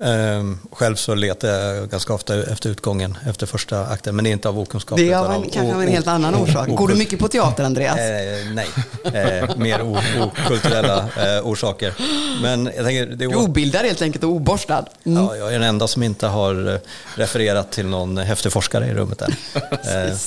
Ehm, 0.00 0.58
själv 0.72 0.94
så 0.94 1.14
letar 1.14 1.48
jag 1.48 1.90
ganska 1.90 2.14
ofta 2.14 2.42
efter 2.52 2.70
utgången 2.70 3.18
efter 3.26 3.46
första 3.46 3.86
akten, 3.86 4.16
men 4.16 4.24
det 4.24 4.30
är 4.30 4.32
inte 4.32 4.48
av 4.48 4.58
okunskap. 4.58 4.98
Det 4.98 5.12
är 5.12 5.16
av 5.16 5.50
kanske 5.52 5.74
av 5.74 5.82
en 5.82 5.88
helt 5.88 6.06
annan 6.06 6.34
orsak. 6.34 6.68
Går 6.68 6.88
du 6.88 6.94
mycket 6.94 7.18
på 7.18 7.28
teater, 7.28 7.64
Andreas? 7.64 7.98
Eh, 7.98 8.52
nej, 8.52 8.68
eh, 9.04 9.56
mer 9.56 9.82
okulturella 10.22 10.98
eh, 10.98 11.46
orsaker. 11.46 11.94
Men 12.42 12.64
jag 12.76 12.84
tänker, 12.84 13.06
det 13.06 13.24
är 13.24 13.28
du 13.28 13.36
obildad 13.36 13.84
helt 13.84 14.02
enkelt 14.02 14.24
och 14.24 14.30
oborstad. 14.30 14.84
Mm. 15.04 15.24
Ja, 15.24 15.36
jag 15.36 15.48
är 15.48 15.52
den 15.52 15.68
enda 15.68 15.88
som 15.88 16.02
inte 16.02 16.26
har 16.26 16.72
eh, 16.74 16.80
refererat 17.14 17.72
till 17.72 17.86
någon 17.86 18.18
häftig 18.18 18.52
forskare 18.52 18.86
i 18.86 18.94
rummet 18.94 19.22
än. 19.22 19.34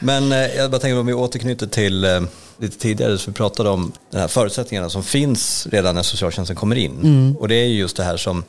Men 0.00 0.32
eh, 0.32 0.38
jag 0.38 0.70
bara 0.70 0.78
tänker 0.78 0.98
om 0.98 1.06
vi 1.06 1.12
återknyter 1.12 1.66
till 1.66 2.04
eh, 2.04 2.20
lite 2.58 2.78
tidigare 2.78 3.18
så 3.18 3.30
vi 3.30 3.34
pratade 3.34 3.68
om 3.70 3.92
de 4.10 4.18
här 4.18 4.28
förutsättningarna 4.28 4.90
som 4.90 5.02
finns 5.02 5.66
redan 5.70 5.94
när 5.94 6.02
socialtjänsten 6.02 6.56
kommer 6.56 6.76
in. 6.76 7.00
Mm. 7.02 7.36
Och 7.36 7.48
det 7.48 7.54
är 7.54 7.66
just 7.66 7.96
det 7.96 8.04
här 8.04 8.16
som 8.16 8.44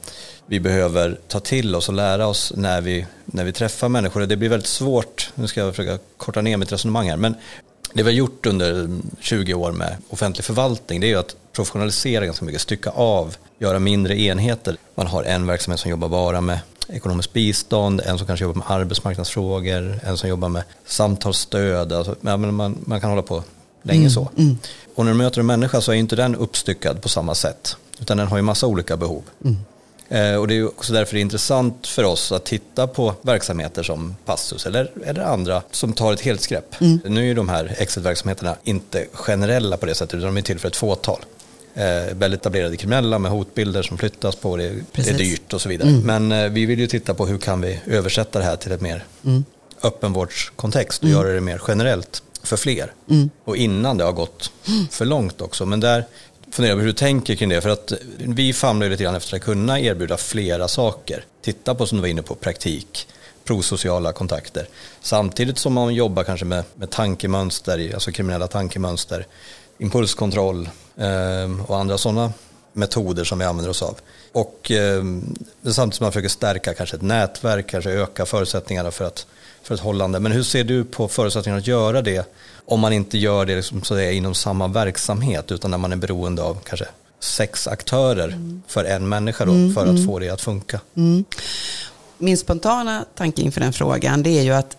vi 0.46 0.60
behöver 0.60 1.20
ta 1.28 1.40
till 1.40 1.76
oss 1.76 1.90
och 1.90 1.96
lära 1.96 2.28
oss 2.28 2.54
när 2.56 2.82
vi, 2.82 3.06
när 3.26 3.44
vi 3.44 3.54
träffar 3.54 3.90
människor. 3.90 4.22
Det 4.22 4.38
blir 4.38 4.50
väldigt 4.50 4.70
svårt, 4.70 5.30
nu 5.36 5.48
ska 5.48 5.60
jag 5.60 5.76
försöka 5.76 6.04
korta 6.18 6.42
ner 6.42 6.58
mitt 6.58 6.72
resonemang 6.72 7.10
här, 7.10 7.18
men 7.18 7.36
det 7.94 8.04
vi 8.04 8.12
har 8.12 8.18
gjort 8.18 8.46
under 8.46 9.00
20 9.20 9.54
år 9.54 9.72
med 9.72 9.98
offentlig 10.10 10.46
förvaltning 10.46 11.02
det 11.02 11.08
är 11.08 11.10
ju 11.10 11.20
att 11.20 11.36
professionalisera 11.54 12.26
ganska 12.26 12.46
mycket, 12.46 12.62
stycka 12.62 12.90
av, 12.90 13.36
göra 13.60 13.80
mindre 13.80 14.22
enheter. 14.22 14.78
Man 14.96 15.08
har 15.08 15.24
en 15.24 15.48
verksamhet 15.48 15.80
som 15.80 15.92
jobbar 15.92 16.10
bara 16.10 16.42
med 16.42 16.60
ekonomiskt 16.90 17.34
bistånd, 17.34 18.02
en 18.06 18.18
som 18.18 18.28
kanske 18.28 18.46
jobbar 18.46 18.58
med 18.58 18.72
arbetsmarknadsfrågor, 18.72 20.00
en 20.04 20.18
som 20.18 20.30
jobbar 20.30 20.50
med 20.50 20.64
samtalsstöd. 20.86 21.94
Alltså, 21.94 22.16
man, 22.22 22.78
man 22.86 23.02
kan 23.02 23.10
hålla 23.10 23.22
på 23.22 23.44
länge 23.82 24.00
mm, 24.00 24.12
så. 24.12 24.30
Mm. 24.38 24.58
Och 24.96 25.06
när 25.06 25.12
du 25.12 25.18
möter 25.18 25.40
en 25.40 25.46
människa 25.46 25.82
så 25.82 25.92
är 25.92 25.96
inte 25.96 26.16
den 26.16 26.36
uppstyckad 26.36 27.02
på 27.02 27.10
samma 27.10 27.36
sätt. 27.36 27.78
Utan 28.00 28.18
den 28.18 28.28
har 28.28 28.38
ju 28.38 28.44
massa 28.44 28.68
olika 28.68 28.98
behov. 28.98 29.24
Mm. 29.44 29.58
Eh, 30.10 30.36
och 30.36 30.48
det 30.48 30.56
är 30.56 30.68
också 30.68 30.94
därför 30.94 31.14
det 31.14 31.20
är 31.20 31.22
intressant 31.22 31.88
för 31.88 32.04
oss 32.04 32.32
att 32.32 32.46
titta 32.46 32.88
på 32.88 33.14
verksamheter 33.22 33.84
som 33.84 34.16
Passus 34.26 34.66
eller, 34.66 34.92
eller 35.06 35.22
andra 35.22 35.62
som 35.72 35.94
tar 35.94 36.14
ett 36.14 36.22
helhetsgrepp. 36.22 36.82
Mm. 36.82 37.00
Nu 37.06 37.22
är 37.22 37.26
ju 37.26 37.34
de 37.34 37.50
här 37.50 37.76
exit-verksamheterna 37.78 38.56
inte 38.64 39.06
generella 39.14 39.78
på 39.78 39.86
det 39.86 39.96
sättet 39.96 40.14
utan 40.14 40.28
de 40.36 40.38
är 40.38 40.42
till 40.42 40.60
för 40.60 40.68
ett 40.68 40.76
fåtal 40.76 41.20
eh, 41.76 42.16
väl 42.16 42.34
etablerade 42.34 42.78
kriminella 42.78 43.20
med 43.20 43.32
hotbilder 43.32 43.84
som 43.84 43.98
flyttas 43.98 44.36
på, 44.36 44.58
det, 44.58 44.74
det 44.92 45.10
är 45.10 45.18
dyrt 45.18 45.54
och 45.54 45.62
så 45.62 45.70
vidare. 45.70 45.90
Mm. 45.90 46.02
Men 46.02 46.32
eh, 46.32 46.52
vi 46.52 46.66
vill 46.66 46.80
ju 46.80 46.88
titta 46.88 47.14
på 47.14 47.26
hur 47.26 47.38
kan 47.38 47.62
vi 47.62 47.80
översätta 47.88 48.40
det 48.40 48.46
här 48.46 48.56
till 48.56 48.72
ett 48.72 48.82
mer 48.82 49.04
mm. 49.26 49.46
öppenvårdskontext 49.84 51.04
och 51.04 51.10
mm. 51.10 51.20
göra 51.20 51.34
det 51.34 51.42
mer 51.42 51.62
generellt 51.68 52.24
för 52.44 52.58
fler. 52.58 52.94
Mm. 53.10 53.30
Och 53.44 53.58
innan 53.58 53.98
det 53.98 54.04
har 54.04 54.14
gått 54.14 54.52
för 54.92 55.06
långt 55.06 55.42
också. 55.42 55.66
Men 55.66 55.80
där 55.80 56.06
funderar 56.52 56.72
jag 56.72 56.78
på 56.78 56.82
hur 56.82 56.88
du 56.88 56.94
tänker 56.94 57.36
kring 57.36 57.50
det. 57.50 57.62
För 57.62 57.70
att 57.70 57.94
vi 58.18 58.54
famlar 58.54 58.90
lite 58.90 59.04
grann 59.04 59.16
efter 59.16 59.36
att 59.36 59.42
kunna 59.42 59.80
erbjuda 59.80 60.18
flera 60.18 60.68
saker. 60.68 61.26
Titta 61.42 61.76
på 61.76 61.88
som 61.88 61.98
du 61.98 62.02
var 62.02 62.08
inne 62.08 62.22
på, 62.22 62.36
praktik, 62.36 63.08
prosociala 63.44 64.14
kontakter. 64.14 64.68
Samtidigt 65.02 65.58
som 65.58 65.74
man 65.74 65.94
jobbar 65.94 66.24
kanske 66.24 66.46
med, 66.46 66.64
med 66.76 66.90
tankemönster, 66.90 67.92
alltså 67.94 68.12
kriminella 68.12 68.48
tankemönster, 68.48 69.26
impulskontroll, 69.78 70.70
Ehm, 70.98 71.62
och 71.62 71.78
andra 71.78 71.98
sådana 71.98 72.34
metoder 72.74 73.24
som 73.24 73.40
vi 73.40 73.46
använder 73.46 73.70
oss 73.70 73.82
av. 73.82 73.98
Och 74.32 74.72
ehm, 74.72 75.36
samtidigt 75.64 75.96
som 75.96 76.06
man 76.06 76.12
försöker 76.12 76.30
stärka 76.30 76.74
kanske 76.74 76.96
ett 76.96 77.02
nätverk, 77.02 77.70
kanske 77.70 77.92
öka 77.92 78.26
förutsättningarna 78.26 78.92
för, 78.92 79.06
att, 79.06 79.28
för 79.64 79.76
ett 79.76 79.82
hållande. 79.82 80.20
Men 80.20 80.32
hur 80.32 80.44
ser 80.44 80.64
du 80.64 80.84
på 80.84 81.08
förutsättningarna 81.08 81.60
att 81.60 81.68
göra 81.68 82.02
det 82.02 82.28
om 82.66 82.80
man 82.80 82.94
inte 82.94 83.18
gör 83.18 83.46
det 83.46 83.56
liksom, 83.56 83.84
så 83.84 83.94
att 83.94 83.98
säga, 83.98 84.12
inom 84.12 84.34
samma 84.34 84.68
verksamhet 84.68 85.52
utan 85.52 85.72
när 85.72 85.78
man 85.78 85.92
är 85.92 85.96
beroende 85.96 86.42
av 86.42 86.58
kanske 86.64 86.88
sex 87.20 87.68
aktörer 87.68 88.28
mm. 88.28 88.64
för 88.68 88.86
en 88.86 89.10
människa 89.10 89.46
då, 89.46 89.52
mm, 89.52 89.74
för 89.74 89.82
att 89.82 89.90
mm. 89.90 90.06
få 90.06 90.20
det 90.20 90.30
att 90.30 90.42
funka? 90.42 90.80
Mm. 90.96 91.26
Min 92.18 92.38
spontana 92.38 93.06
tanke 93.16 93.42
inför 93.42 93.62
den 93.62 93.74
frågan 93.74 94.24
det 94.24 94.30
är 94.30 94.44
ju 94.44 94.52
att 94.52 94.78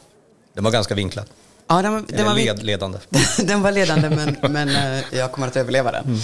den 0.54 0.64
var 0.64 0.70
ganska 0.70 0.94
vinklad. 0.94 1.26
Ja, 1.68 1.82
den 1.82 1.92
var, 1.92 2.04
den 2.08 2.26
var 2.26 2.34
led, 2.34 2.62
ledande. 2.62 2.98
den 3.38 3.62
var 3.62 3.72
ledande, 3.72 4.10
men, 4.10 4.36
men 4.52 4.68
eh, 4.68 5.04
jag 5.12 5.32
kommer 5.32 5.48
att 5.48 5.56
överleva 5.56 5.92
den. 5.92 6.20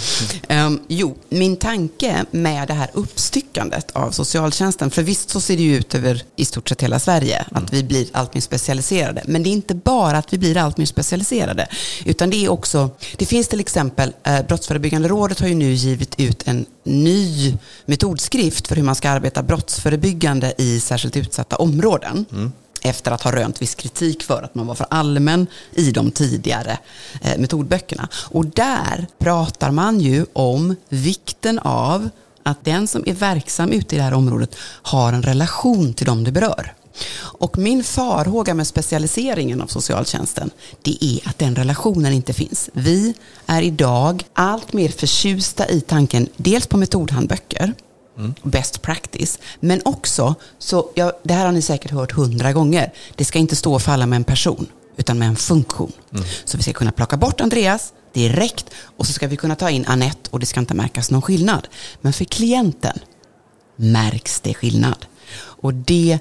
Mm. 0.47 0.65
Um, 0.65 0.81
jo, 0.87 1.15
min 1.29 1.55
tanke 1.55 2.25
med 2.31 2.67
det 2.67 2.73
här 2.73 2.89
uppstyckandet 2.93 3.91
av 3.91 4.11
socialtjänsten, 4.11 4.91
för 4.91 5.03
visst 5.03 5.29
så 5.29 5.41
ser 5.41 5.57
det 5.57 5.63
ju 5.63 5.75
ut 5.75 5.95
över 5.95 6.23
i 6.35 6.45
stort 6.45 6.69
sett 6.69 6.83
hela 6.83 6.99
Sverige, 6.99 7.45
mm. 7.51 7.63
att 7.63 7.73
vi 7.73 7.83
blir 7.83 8.07
allt 8.11 8.33
mer 8.33 8.41
specialiserade. 8.41 9.23
Men 9.25 9.43
det 9.43 9.49
är 9.49 9.51
inte 9.51 9.75
bara 9.75 10.17
att 10.17 10.33
vi 10.33 10.37
blir 10.37 10.57
allt 10.57 10.77
mer 10.77 10.85
specialiserade, 10.85 11.67
utan 12.05 12.29
det 12.29 12.45
är 12.45 12.49
också, 12.49 12.89
det 13.17 13.25
finns 13.25 13.47
till 13.47 13.59
exempel, 13.59 14.13
eh, 14.23 14.41
Brottsförebyggande 14.47 15.07
rådet 15.07 15.39
har 15.39 15.47
ju 15.47 15.55
nu 15.55 15.73
givit 15.73 16.19
ut 16.19 16.47
en 16.47 16.65
ny 16.83 17.57
metodskrift 17.85 18.67
för 18.67 18.75
hur 18.75 18.83
man 18.83 18.95
ska 18.95 19.09
arbeta 19.09 19.43
brottsförebyggande 19.43 20.53
i 20.57 20.79
särskilt 20.79 21.17
utsatta 21.17 21.55
områden. 21.55 22.25
Mm 22.31 22.51
efter 22.83 23.11
att 23.11 23.21
ha 23.21 23.31
rönt 23.31 23.61
viss 23.61 23.75
kritik 23.75 24.23
för 24.23 24.41
att 24.41 24.55
man 24.55 24.67
var 24.67 24.75
för 24.75 24.87
allmän 24.89 25.47
i 25.71 25.91
de 25.91 26.11
tidigare 26.11 26.77
eh, 27.21 27.37
metodböckerna. 27.37 28.09
Och 28.13 28.45
där 28.45 29.07
pratar 29.19 29.71
man 29.71 29.99
ju 29.99 30.25
om 30.33 30.75
vikten 30.89 31.59
av 31.59 32.09
att 32.43 32.65
den 32.65 32.87
som 32.87 33.03
är 33.05 33.13
verksam 33.13 33.71
ute 33.71 33.95
i 33.95 33.97
det 33.97 34.03
här 34.03 34.13
området 34.13 34.55
har 34.81 35.13
en 35.13 35.23
relation 35.23 35.93
till 35.93 36.05
dem 36.05 36.23
det 36.23 36.31
berör. 36.31 36.73
Och 37.19 37.57
min 37.57 37.83
farhåga 37.83 38.53
med 38.53 38.67
specialiseringen 38.67 39.61
av 39.61 39.67
socialtjänsten, 39.67 40.49
det 40.81 41.05
är 41.05 41.29
att 41.29 41.39
den 41.39 41.55
relationen 41.55 42.13
inte 42.13 42.33
finns. 42.33 42.69
Vi 42.73 43.13
är 43.45 43.61
idag 43.61 44.23
allt 44.33 44.73
mer 44.73 44.89
förtjusta 44.89 45.69
i 45.69 45.81
tanken, 45.81 46.27
dels 46.37 46.67
på 46.67 46.77
metodhandböcker, 46.77 47.73
Mm. 48.17 48.33
Best 48.43 48.81
practice. 48.81 49.39
Men 49.59 49.81
också, 49.85 50.35
så, 50.59 50.89
ja, 50.95 51.13
det 51.23 51.33
här 51.33 51.45
har 51.45 51.51
ni 51.51 51.61
säkert 51.61 51.91
hört 51.91 52.11
hundra 52.11 52.53
gånger, 52.53 52.93
det 53.15 53.25
ska 53.25 53.39
inte 53.39 53.55
stå 53.55 53.73
och 53.73 53.81
falla 53.81 54.05
med 54.05 54.17
en 54.17 54.23
person, 54.23 54.67
utan 54.97 55.19
med 55.19 55.27
en 55.27 55.35
funktion. 55.35 55.91
Mm. 56.11 56.25
Så 56.45 56.57
vi 56.57 56.63
ska 56.63 56.73
kunna 56.73 56.91
plocka 56.91 57.17
bort 57.17 57.41
Andreas 57.41 57.93
direkt 58.13 58.65
och 58.97 59.07
så 59.07 59.13
ska 59.13 59.27
vi 59.27 59.37
kunna 59.37 59.55
ta 59.55 59.69
in 59.69 59.85
Annette 59.85 60.29
och 60.29 60.39
det 60.39 60.45
ska 60.45 60.59
inte 60.59 60.73
märkas 60.73 61.11
någon 61.11 61.21
skillnad. 61.21 61.67
Men 62.01 62.13
för 62.13 62.25
klienten 62.25 62.99
märks 63.75 64.39
det 64.39 64.53
skillnad. 64.53 65.05
Och 65.35 65.73
det 65.73 66.19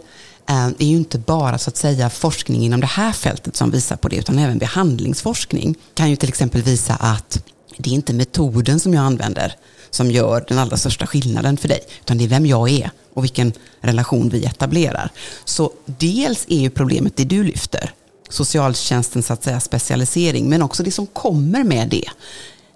eh, 0.49 0.67
är 0.67 0.85
ju 0.85 0.97
inte 0.97 1.19
bara 1.19 1.59
så 1.59 1.71
att 1.71 1.77
säga 1.77 2.11
forskning 2.11 2.63
inom 2.63 2.81
det 2.81 2.87
här 2.87 3.13
fältet 3.13 3.57
som 3.57 3.71
visar 3.71 3.97
på 3.97 4.09
det, 4.09 4.17
utan 4.17 4.39
även 4.39 4.59
behandlingsforskning 4.59 5.75
kan 5.95 6.11
ju 6.11 6.17
till 6.17 6.29
exempel 6.29 6.63
visa 6.63 6.95
att 6.95 7.45
det 7.77 7.91
är 7.91 7.95
inte 7.95 8.13
metoden 8.13 8.81
som 8.81 8.95
jag 8.95 9.05
använder 9.05 9.57
som 9.93 10.11
gör 10.11 10.45
den 10.49 10.59
allra 10.59 10.77
största 10.77 11.07
skillnaden 11.07 11.57
för 11.57 11.69
dig, 11.69 11.81
utan 12.01 12.19
det 12.19 12.25
är 12.25 12.29
vem 12.29 12.47
jag 12.47 12.71
är 12.71 12.91
och 13.15 13.25
vilken 13.25 13.53
relation 13.81 14.29
vi 14.29 14.45
etablerar. 14.45 15.11
Så 15.45 15.73
dels 15.87 16.45
är 16.49 16.61
ju 16.61 16.71
problemet 16.71 17.17
det 17.17 17.25
du 17.25 17.45
lyfter, 17.45 17.91
socialtjänstens 18.29 19.31
att 19.31 19.45
säga, 19.45 19.61
specialisering, 19.61 20.49
men 20.49 20.63
också 20.63 20.83
det 20.83 20.91
som 20.91 21.07
kommer 21.07 21.65
med 21.65 21.89
det, 21.89 22.09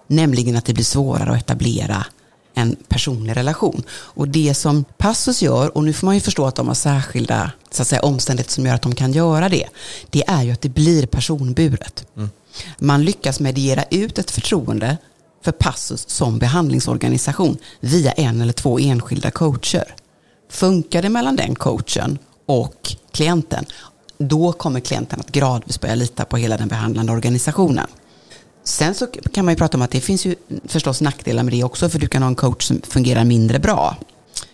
nämligen 0.07 0.55
att 0.55 0.65
det 0.65 0.73
blir 0.73 0.83
svårare 0.83 1.31
att 1.31 1.37
etablera 1.37 2.05
en 2.53 2.75
personlig 2.87 3.37
relation. 3.37 3.83
Och 3.89 4.27
det 4.27 4.53
som 4.53 4.85
Passus 4.97 5.41
gör, 5.41 5.77
och 5.77 5.83
nu 5.83 5.93
får 5.93 6.05
man 6.05 6.15
ju 6.15 6.21
förstå 6.21 6.45
att 6.45 6.55
de 6.55 6.67
har 6.67 6.75
särskilda 6.75 7.51
så 7.71 7.81
att 7.81 7.87
säga, 7.87 8.01
omständigheter 8.01 8.53
som 8.53 8.65
gör 8.65 8.75
att 8.75 8.81
de 8.81 8.95
kan 8.95 9.13
göra 9.13 9.49
det, 9.49 9.67
det 10.09 10.23
är 10.27 10.43
ju 10.43 10.51
att 10.51 10.61
det 10.61 10.69
blir 10.69 11.05
personburet. 11.05 12.05
Mm. 12.15 12.29
Man 12.79 13.03
lyckas 13.03 13.39
mediera 13.39 13.83
ut 13.83 14.17
ett 14.17 14.31
förtroende 14.31 14.97
för 15.47 15.51
Passus 15.51 16.09
som 16.09 16.39
behandlingsorganisation 16.39 17.57
via 17.79 18.11
en 18.11 18.41
eller 18.41 18.53
två 18.53 18.79
enskilda 18.79 19.31
coacher. 19.31 19.95
Funkar 20.49 21.01
det 21.01 21.09
mellan 21.09 21.35
den 21.35 21.55
coachen 21.55 22.17
och 22.45 22.95
klienten, 23.11 23.65
då 24.17 24.51
kommer 24.51 24.79
klienten 24.79 25.19
att 25.19 25.31
gradvis 25.31 25.81
börja 25.81 25.95
lita 25.95 26.25
på 26.25 26.37
hela 26.37 26.57
den 26.57 26.67
behandlande 26.67 27.11
organisationen. 27.11 27.87
Sen 28.63 28.95
så 28.95 29.07
kan 29.07 29.45
man 29.45 29.53
ju 29.53 29.57
prata 29.57 29.77
om 29.77 29.81
att 29.81 29.91
det 29.91 30.01
finns 30.01 30.25
ju 30.25 30.35
förstås 30.65 31.01
nackdelar 31.01 31.43
med 31.43 31.53
det 31.53 31.63
också, 31.63 31.89
för 31.89 31.99
du 31.99 32.07
kan 32.07 32.21
ha 32.21 32.27
en 32.27 32.35
coach 32.35 32.63
som 32.67 32.81
fungerar 32.81 33.23
mindre 33.23 33.59
bra 33.59 33.95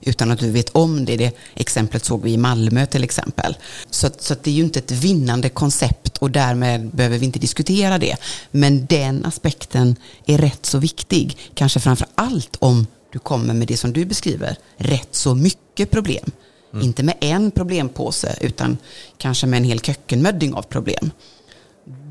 utan 0.02 0.32
att 0.32 0.40
du 0.40 0.52
vet 0.52 0.70
om 0.70 1.06
det. 1.06 1.18
Det 1.18 1.38
exemplet 1.56 2.06
såg 2.06 2.24
vi 2.24 2.32
i 2.32 2.38
Malmö 2.38 2.86
till 2.86 3.04
exempel. 3.04 3.58
Så, 3.90 4.10
så 4.20 4.36
det 4.44 4.50
är 4.50 4.56
ju 4.56 4.64
inte 4.64 4.80
ett 4.80 4.92
vinnande 4.92 5.50
koncept 5.50 6.18
och 6.18 6.32
därmed 6.32 6.90
behöver 6.96 7.18
vi 7.18 7.26
inte 7.26 7.40
diskutera 7.40 7.98
det. 7.98 8.16
Men 8.52 8.86
den 8.86 9.26
aspekten 9.26 9.96
är 10.26 10.38
rätt 10.38 10.66
så 10.66 10.78
viktig, 10.78 11.38
kanske 11.54 11.80
framför 11.80 12.08
allt 12.16 12.56
om 12.60 12.88
du 13.12 13.20
kommer 13.20 13.54
med 13.54 13.68
det 13.68 13.78
som 13.78 13.94
du 13.94 14.06
beskriver, 14.06 14.56
rätt 14.78 15.16
så 15.16 15.36
mycket 15.36 15.92
problem. 15.92 16.32
Mm. 16.74 16.86
Inte 16.86 17.04
med 17.04 17.16
en 17.20 17.52
problempåse, 17.52 18.38
utan 18.42 18.78
kanske 19.18 19.48
med 19.48 19.58
en 19.58 19.64
hel 19.64 19.80
kökkenmödding 19.80 20.54
av 20.54 20.62
problem. 20.62 21.12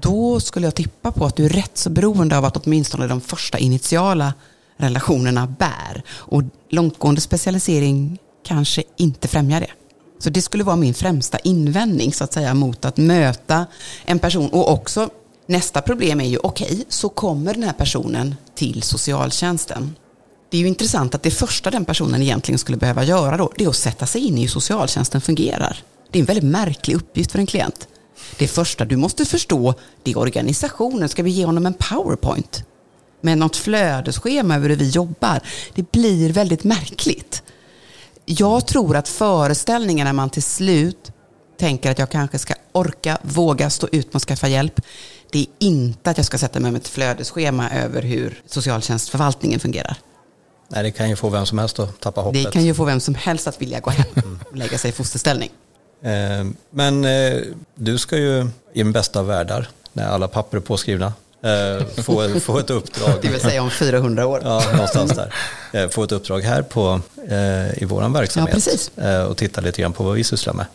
Då 0.01 0.41
skulle 0.41 0.67
jag 0.67 0.75
tippa 0.75 1.13
på 1.13 1.25
att 1.25 1.37
du 1.37 1.45
är 1.45 1.49
rätt 1.49 1.79
så 1.79 1.91
beroende 1.91 2.39
av 2.39 2.45
att 2.45 2.57
åtminstone 2.57 3.07
de 3.07 3.21
första 3.21 3.59
initiala 3.59 4.35
relationerna 4.77 5.47
bär. 5.47 6.03
Och 6.09 6.43
långtgående 6.73 7.21
specialisering 7.21 8.19
kanske 8.47 8.83
inte 8.97 9.29
främjar 9.29 9.61
det. 9.61 9.71
Så 10.19 10.31
det 10.31 10.43
skulle 10.43 10.65
vara 10.65 10.77
min 10.77 10.95
främsta 10.95 11.39
invändning 11.39 12.13
så 12.13 12.25
att 12.25 12.33
säga 12.33 12.55
mot 12.55 12.85
att 12.85 12.97
möta 12.97 13.67
en 14.05 14.19
person. 14.19 14.51
Och 14.51 14.73
också 14.73 15.11
nästa 15.47 15.83
problem 15.83 16.21
är 16.21 16.25
ju, 16.25 16.39
okej, 16.39 16.73
okay, 16.73 16.85
så 16.89 17.09
kommer 17.09 17.55
den 17.55 17.63
här 17.63 17.73
personen 17.73 18.35
till 18.55 18.83
socialtjänsten. 18.83 19.95
Det 20.51 20.57
är 20.57 20.61
ju 20.61 20.69
intressant 20.69 21.15
att 21.15 21.23
det 21.23 21.31
första 21.31 21.71
den 21.71 21.85
personen 21.85 22.23
egentligen 22.23 22.59
skulle 22.59 22.79
behöva 22.79 23.05
göra 23.05 23.37
då, 23.37 23.53
det 23.57 23.65
är 23.65 23.69
att 23.69 23.77
sätta 23.77 24.07
sig 24.07 24.27
in 24.27 24.39
i 24.39 24.41
hur 24.41 24.49
socialtjänsten 24.49 25.21
fungerar. 25.21 25.83
Det 26.11 26.19
är 26.19 26.21
en 26.21 26.27
väldigt 26.27 26.51
märklig 26.51 26.95
uppgift 26.95 27.33
för 27.33 27.39
en 27.39 27.47
klient. 27.47 27.89
Det 28.39 28.49
första 28.49 28.85
du 28.85 28.97
måste 28.97 29.25
förstå, 29.25 29.75
det 30.03 30.11
är 30.11 30.19
organisationen. 30.19 31.09
Ska 31.09 31.23
vi 31.23 31.31
ge 31.31 31.45
honom 31.45 31.67
en 31.67 31.75
powerpoint? 31.75 32.65
Med 33.23 33.39
något 33.39 33.57
flödesschema 33.57 34.57
över 34.57 34.69
hur 34.69 34.77
vi 34.77 34.89
jobbar. 34.89 35.41
Det 35.75 35.93
blir 35.93 36.33
väldigt 36.33 36.65
märkligt. 36.65 37.43
Jag 38.25 38.67
tror 38.67 38.97
att 38.97 39.09
föreställningen 39.09 40.05
när 40.05 40.13
man 40.13 40.31
till 40.31 40.43
slut 40.43 41.13
tänker 41.59 41.91
att 41.91 41.99
jag 41.99 42.11
kanske 42.11 42.39
ska 42.39 42.55
orka, 42.73 43.19
våga 43.23 43.71
stå 43.71 43.89
ut 43.93 44.07
med 44.07 44.17
att 44.17 44.23
skaffa 44.23 44.49
hjälp. 44.49 44.81
Det 45.31 45.39
är 45.39 45.47
inte 45.59 46.11
att 46.11 46.17
jag 46.17 46.27
ska 46.27 46.39
sätta 46.39 46.61
mig 46.61 46.73
med 46.73 46.81
ett 46.81 46.89
flödesschema 46.89 47.71
över 47.71 48.03
hur 48.03 48.43
socialtjänstförvaltningen 48.47 49.61
fungerar. 49.61 49.97
Nej, 50.69 50.83
det 50.83 50.91
kan 50.91 51.09
ju 51.11 51.17
få 51.17 51.29
vem 51.29 51.47
som 51.47 51.59
helst 51.59 51.79
att 51.79 52.01
tappa 52.01 52.21
hoppet. 52.21 52.45
Det 52.45 52.51
kan 52.51 52.65
ju 52.65 52.75
få 52.75 52.85
vem 52.85 53.01
som 53.01 53.15
helst 53.15 53.47
att 53.47 53.63
vilja 53.63 53.81
gå 53.81 53.91
hem 53.91 54.39
och 54.51 54.57
lägga 54.57 54.79
sig 54.79 54.89
i 54.89 54.93
fosterställning. 54.93 55.51
Eh, 56.03 56.47
men 56.71 57.05
eh, 57.05 57.41
du 57.75 57.99
ska 57.99 58.17
ju 58.17 58.49
i 58.73 58.83
den 58.83 58.93
bästa 58.93 59.21
av 59.21 59.27
världar, 59.27 59.69
när 59.93 60.07
alla 60.07 60.29
papper 60.29 60.57
är 60.57 60.61
påskrivna, 60.61 61.13
få, 62.03 62.41
få 62.41 62.59
ett 62.59 62.71
uppdrag. 62.71 63.11
Det 63.23 63.29
vill 63.29 63.41
säga 63.41 63.63
om 63.63 63.71
400 63.71 64.27
år. 64.27 64.41
Ja, 64.45 64.63
någonstans 64.73 65.13
där. 65.13 65.35
Eh, 65.73 65.89
få 65.89 66.05
ett 66.05 66.13
uppdrag 66.13 66.41
här 66.41 66.63
på, 66.63 67.01
eh, 67.29 67.83
i 67.83 67.85
vår 67.85 68.09
verksamhet 68.09 68.91
ja, 68.95 69.25
och 69.27 69.37
titta 69.37 69.61
lite 69.61 69.83
grann 69.83 69.93
på 69.93 70.05
vad 70.05 70.15
vi 70.15 70.25
sysslar 70.25 70.55
med. 70.55 70.67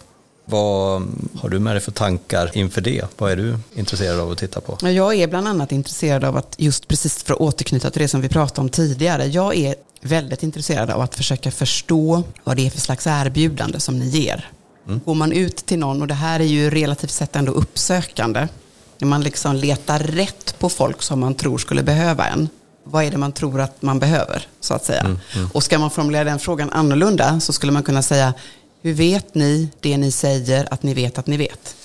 Vad 0.50 1.02
har 1.42 1.50
du 1.50 1.60
med 1.60 1.76
dig 1.76 1.82
för 1.82 1.92
tankar 1.92 2.52
inför 2.54 2.82
det? 2.82 3.06
Vad 3.18 3.32
är 3.32 3.36
du 3.36 3.58
intresserad 3.76 4.20
av 4.20 4.32
att 4.32 4.38
titta 4.38 4.62
på? 4.62 4.90
Jag 4.90 5.16
är 5.16 5.28
bland 5.28 5.48
annat 5.48 5.72
intresserad 5.72 6.24
av 6.24 6.38
att, 6.38 6.56
just 6.58 6.88
precis 6.88 7.24
för 7.24 7.34
att 7.34 7.40
återknyta 7.40 7.90
till 7.90 8.02
det 8.02 8.08
som 8.08 8.22
vi 8.22 8.30
pratade 8.30 8.62
om 8.62 8.70
tidigare, 8.70 9.26
jag 9.26 9.56
är 9.56 9.76
väldigt 10.02 10.44
intresserad 10.44 10.90
av 10.90 11.02
att 11.02 11.16
försöka 11.16 11.52
förstå 11.52 12.24
vad 12.44 12.58
det 12.58 12.66
är 12.66 12.70
för 12.70 12.80
slags 12.80 13.08
erbjudande 13.08 13.80
som 13.80 14.00
ni 14.00 14.06
ger. 14.06 14.52
Mm. 14.88 15.02
Går 15.06 15.16
man 15.16 15.32
ut 15.32 15.56
till 15.56 15.80
någon, 15.80 16.02
och 16.02 16.08
det 16.08 16.14
här 16.14 16.40
är 16.40 16.44
ju 16.44 16.70
relativt 16.70 17.12
sett 17.12 17.36
ändå 17.36 17.52
uppsökande, 17.52 18.48
när 19.00 19.08
man 19.08 19.22
liksom 19.22 19.56
letar 19.56 20.00
rätt 20.00 20.60
på 20.60 20.70
folk 20.70 21.02
som 21.02 21.20
man 21.20 21.36
tror 21.36 21.58
skulle 21.58 21.84
behöva 21.84 22.28
en. 22.28 22.50
Vad 22.84 23.04
är 23.04 23.12
det 23.12 23.18
man 23.18 23.32
tror 23.32 23.62
att 23.62 23.82
man 23.82 24.00
behöver, 24.00 24.48
så 24.60 24.74
att 24.74 24.86
säga. 24.86 25.00
Mm, 25.00 25.20
mm. 25.36 25.50
Och 25.54 25.64
ska 25.64 25.80
man 25.80 25.92
formulera 25.92 26.24
den 26.24 26.40
frågan 26.40 26.70
annorlunda 26.70 27.40
så 27.40 27.54
skulle 27.54 27.72
man 27.72 27.84
kunna 27.84 28.02
säga, 28.02 28.34
hur 28.82 28.94
vet 28.94 29.36
ni 29.36 29.70
det 29.80 29.98
ni 29.98 30.12
säger 30.12 30.74
att 30.74 30.84
ni 30.84 30.94
vet 30.94 31.18
att 31.18 31.28
ni 31.28 31.38
vet? 31.38 31.76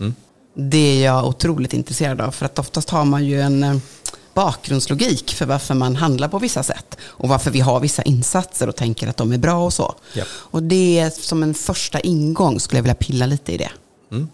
Mm. 0.00 0.14
Det 0.54 0.78
är 0.78 1.04
jag 1.04 1.26
otroligt 1.26 1.72
intresserad 1.72 2.20
av, 2.20 2.30
för 2.30 2.46
att 2.46 2.58
oftast 2.58 2.90
har 2.90 3.04
man 3.04 3.24
ju 3.24 3.40
en 3.40 3.62
eh, 3.62 3.76
bakgrundslogik 4.34 5.34
för 5.34 5.46
varför 5.46 5.74
man 5.74 5.96
handlar 5.96 6.28
på 6.28 6.38
vissa 6.38 6.62
sätt 6.62 6.96
och 7.02 7.28
varför 7.28 7.50
vi 7.50 7.60
har 7.60 7.80
vissa 7.80 8.02
insatser 8.02 8.68
och 8.68 8.76
tänker 8.76 9.08
att 9.08 9.16
de 9.16 9.32
är 9.32 9.38
bra 9.38 9.64
och 9.64 9.72
så. 9.72 9.94
Yep. 10.14 10.26
Och 10.32 10.62
det 10.62 10.98
är 10.98 11.10
som 11.10 11.42
en 11.42 11.54
första 11.54 12.00
ingång 12.00 12.60
skulle 12.60 12.78
jag 12.78 12.82
vilja 12.82 12.94
pilla 12.94 13.26
lite 13.26 13.52
i 13.52 13.56
det. 13.56 13.70
Mm. 14.10 14.28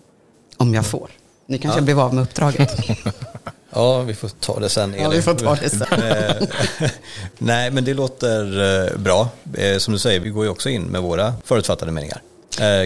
Om 0.56 0.74
jag 0.74 0.86
får. 0.86 1.10
Ni 1.46 1.58
kanske 1.58 1.80
ja. 1.80 1.84
blev 1.84 2.00
av 2.00 2.14
med 2.14 2.22
uppdraget. 2.22 2.70
ja, 3.70 4.00
vi 4.02 4.14
får 4.14 4.28
ta 4.28 4.60
det 4.60 4.68
sen. 4.68 4.94
Elin. 4.94 5.02
Ja, 5.02 5.10
vi 5.10 5.22
får 5.22 5.34
ta 5.34 5.54
det 5.54 5.70
sen. 5.70 6.02
Eh, 6.02 6.88
nej, 7.38 7.70
men 7.70 7.84
det 7.84 7.94
låter 7.94 8.60
eh, 8.84 8.98
bra. 8.98 9.28
Eh, 9.54 9.78
som 9.78 9.92
du 9.92 9.98
säger, 9.98 10.20
vi 10.20 10.30
går 10.30 10.44
ju 10.44 10.50
också 10.50 10.68
in 10.68 10.82
med 10.82 11.02
våra 11.02 11.34
förutfattade 11.44 11.92
meningar 11.92 12.22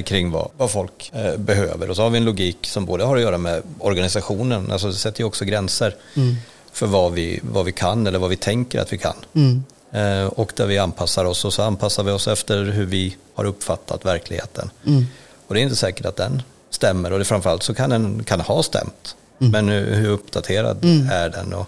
kring 0.05 0.31
vad, 0.31 0.51
vad 0.57 0.71
folk 0.71 1.13
behöver. 1.37 1.91
Och 1.91 1.97
så 1.97 2.03
har 2.03 2.11
vi 2.11 2.19
en 2.19 2.25
logik 2.25 2.67
som 2.67 2.85
både 2.87 3.05
har 3.05 3.17
att 3.17 3.23
göra 3.23 3.39
med 3.39 3.63
organisationen, 3.79 4.73
alltså 4.73 4.89
det 4.89 4.95
sätter 4.95 5.21
ju 5.21 5.27
också 5.27 5.45
gränser 5.45 5.95
mm. 6.15 6.37
för 6.73 6.87
vad 6.87 7.13
vi, 7.13 7.41
vad 7.43 7.65
vi 7.65 7.73
kan 7.73 8.07
eller 8.07 8.19
vad 8.19 8.31
vi 8.31 8.37
tänker 8.37 8.81
att 8.81 8.93
vi 8.93 8.99
kan. 8.99 9.15
Mm. 9.35 10.29
Och 10.29 10.53
där 10.57 10.67
vi 10.67 10.79
anpassar 10.79 11.25
oss 11.25 11.45
och 11.45 11.53
så 11.53 11.63
anpassar 11.63 12.03
vi 12.03 12.11
oss 12.11 12.29
efter 12.29 12.65
hur 12.65 12.87
vi 12.87 13.17
har 13.35 13.45
uppfattat 13.45 14.05
verkligheten. 14.05 14.71
Mm. 14.87 15.07
Och 15.47 15.55
det 15.55 15.61
är 15.61 15.63
inte 15.63 15.77
säkert 15.77 16.07
att 16.07 16.17
den 16.17 16.43
stämmer 16.71 17.13
och 17.13 17.19
det 17.19 17.25
framförallt 17.25 17.63
så 17.63 17.75
kan 17.75 17.91
den 17.91 18.25
kan 18.25 18.41
ha 18.41 18.63
stämt. 18.63 19.17
Mm. 19.41 19.53
Men 19.53 19.69
hur 19.69 20.11
uppdaterad 20.11 20.85
mm. 20.85 21.09
är 21.11 21.29
den 21.29 21.55
och, 21.55 21.67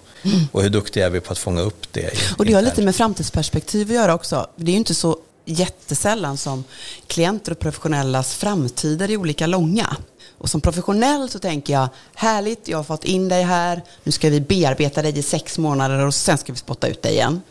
och 0.53 0.63
hur 0.63 0.71
duktiga 0.71 1.07
är 1.07 1.11
vi 1.11 1.21
på 1.21 1.33
att 1.33 1.39
fånga 1.39 1.63
upp 1.63 1.93
det? 1.93 2.11
Och 2.39 2.45
det 2.45 2.53
har 2.53 2.63
lite 2.63 2.83
med 2.83 2.97
framtidsperspektiv 2.97 3.89
att 3.89 3.95
göra 3.95 4.15
också. 4.15 4.47
Det 4.57 4.71
är 4.71 4.73
ju 4.73 4.79
inte 4.79 4.95
så 4.95 5.17
jättesällan 5.45 6.37
som 6.37 6.65
klienter 7.07 7.53
och 7.53 7.59
professionellas 7.59 8.35
framtider 8.35 9.11
är 9.11 9.17
olika 9.17 9.47
långa. 9.47 9.97
Och 10.39 10.51
som 10.51 10.61
professionell 10.61 11.29
så 11.29 11.39
tänker 11.39 11.73
jag, 11.73 11.89
härligt, 12.15 12.69
jag 12.69 12.79
har 12.79 12.85
fått 12.85 13.05
in 13.05 13.29
dig 13.29 13.43
här, 13.43 13.83
nu 14.05 14.13
ska 14.13 14.31
vi 14.31 14.41
bearbeta 14.41 15.03
dig 15.03 15.19
i 15.19 15.23
sex 15.23 15.59
månader 15.59 16.07
och 16.07 16.15
sen 16.15 16.39
ska 16.39 16.53
vi 16.53 16.59
spotta 16.59 16.89
ut 16.89 17.03
dig 17.03 17.13
igen. 17.13 17.43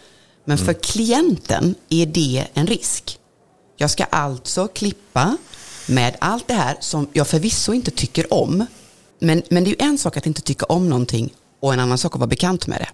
Men 0.46 0.58
för 0.58 0.64
mm. 0.64 0.82
klienten 0.82 1.76
är 1.90 2.06
det 2.06 2.48
en 2.54 2.68
risk. 2.68 3.20
Jag 3.78 3.92
ska 3.92 4.04
alltså 4.04 4.68
klippa 4.68 5.38
med 5.88 6.16
allt 6.20 6.48
det 6.48 6.54
här 6.54 6.78
som 6.80 7.08
jag 7.14 7.28
förvisso 7.28 7.74
inte 7.74 7.92
tycker 7.92 8.34
om. 8.34 8.66
Men, 9.20 9.42
men 9.50 9.64
det 9.64 9.70
är 9.70 9.72
ju 9.72 9.90
en 9.90 9.98
sak 9.98 10.18
att 10.18 10.28
inte 10.28 10.42
tycka 10.42 10.66
om 10.66 10.90
någonting 10.90 11.34
och 11.60 11.74
en 11.74 11.80
annan 11.80 11.98
sak 11.98 12.14
att 12.16 12.20
vara 12.20 12.28
bekant 12.28 12.68
med 12.68 12.80
det. 12.80 12.90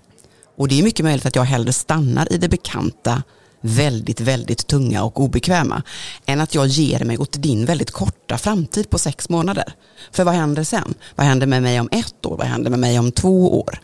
Och 0.58 0.68
det 0.68 0.80
är 0.80 0.84
mycket 0.84 1.04
möjligt 1.04 1.26
att 1.26 1.36
jag 1.36 1.44
hellre 1.44 1.74
stannar 1.74 2.34
i 2.34 2.38
det 2.38 2.50
bekanta, 2.50 3.24
väldigt, 3.62 4.20
väldigt 4.20 4.68
tunga 4.68 5.04
och 5.04 5.22
obekväma, 5.22 5.84
än 6.26 6.42
att 6.42 6.56
jag 6.56 6.68
ger 6.68 7.06
mig 7.06 7.18
åt 7.18 7.42
din 7.42 7.66
väldigt 7.66 7.92
korta 7.92 8.38
framtid 8.38 8.90
på 8.90 9.00
sex 9.00 9.30
månader. 9.30 9.74
För 10.12 10.24
vad 10.24 10.34
händer 10.34 10.64
sen? 10.64 10.94
Vad 11.16 11.26
händer 11.26 11.48
med 11.48 11.62
mig 11.62 11.80
om 11.80 11.90
ett 11.92 12.26
år? 12.26 12.38
Vad 12.38 12.48
händer 12.48 12.70
med 12.70 12.80
mig 12.80 13.00
om 13.00 13.12
två 13.12 13.60
år? 13.60 13.80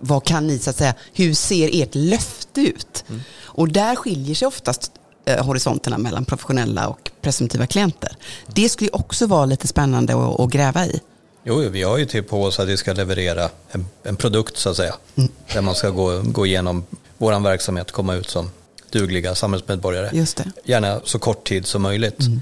Vad 0.00 0.24
kan 0.24 0.46
ni, 0.46 0.58
så 0.58 0.70
att 0.70 0.76
säga, 0.76 0.94
hur 1.12 1.34
ser 1.34 1.70
ert 1.82 1.94
löfte 1.94 2.60
ut? 2.60 3.04
Mm. 3.08 3.20
Och 3.42 3.68
där 3.68 3.96
skiljer 3.96 4.34
sig 4.34 4.48
oftast 4.48 4.92
horisonterna 5.36 5.98
mellan 5.98 6.24
professionella 6.24 6.88
och 6.88 7.10
presumtiva 7.20 7.66
klienter. 7.66 8.16
Det 8.46 8.68
skulle 8.68 8.90
också 8.90 9.26
vara 9.26 9.46
lite 9.46 9.66
spännande 9.66 10.14
att, 10.14 10.40
att 10.40 10.50
gräva 10.50 10.86
i. 10.86 11.00
Jo, 11.44 11.68
vi 11.70 11.82
har 11.82 11.98
ju 11.98 12.06
typ 12.06 12.28
på 12.28 12.44
oss 12.44 12.60
att 12.60 12.68
vi 12.68 12.76
ska 12.76 12.92
leverera 12.92 13.48
en, 13.70 13.86
en 14.02 14.16
produkt 14.16 14.56
så 14.56 14.70
att 14.70 14.76
säga. 14.76 14.94
Mm. 15.16 15.30
Där 15.52 15.62
man 15.62 15.74
ska 15.74 15.90
gå, 15.90 16.20
gå 16.24 16.46
igenom 16.46 16.84
vår 17.18 17.40
verksamhet, 17.40 17.92
komma 17.92 18.14
ut 18.14 18.30
som 18.30 18.50
dugliga 18.90 19.34
samhällsmedborgare. 19.34 20.10
Just 20.12 20.36
det. 20.36 20.52
Gärna 20.64 21.00
så 21.04 21.18
kort 21.18 21.48
tid 21.48 21.66
som 21.66 21.82
möjligt. 21.82 22.20
Mm. 22.20 22.40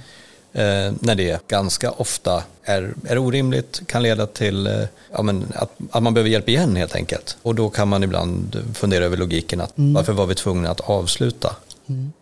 Eh, 0.52 0.94
när 1.00 1.14
det 1.14 1.48
ganska 1.48 1.90
ofta 1.90 2.42
är, 2.62 2.94
är 3.08 3.18
orimligt, 3.18 3.82
kan 3.86 4.02
leda 4.02 4.26
till 4.26 4.66
eh, 4.66 4.72
ja, 5.12 5.22
men 5.22 5.52
att, 5.54 5.70
att 5.90 6.02
man 6.02 6.14
behöver 6.14 6.30
hjälp 6.30 6.48
igen 6.48 6.76
helt 6.76 6.94
enkelt. 6.94 7.36
Och 7.42 7.54
då 7.54 7.70
kan 7.70 7.88
man 7.88 8.02
ibland 8.02 8.64
fundera 8.74 9.04
över 9.04 9.16
logiken 9.16 9.60
att 9.60 9.78
mm. 9.78 9.94
varför 9.94 10.12
var 10.12 10.26
vi 10.26 10.34
tvungna 10.34 10.70
att 10.70 10.80
avsluta 10.80 11.56
Mm. 11.86 12.12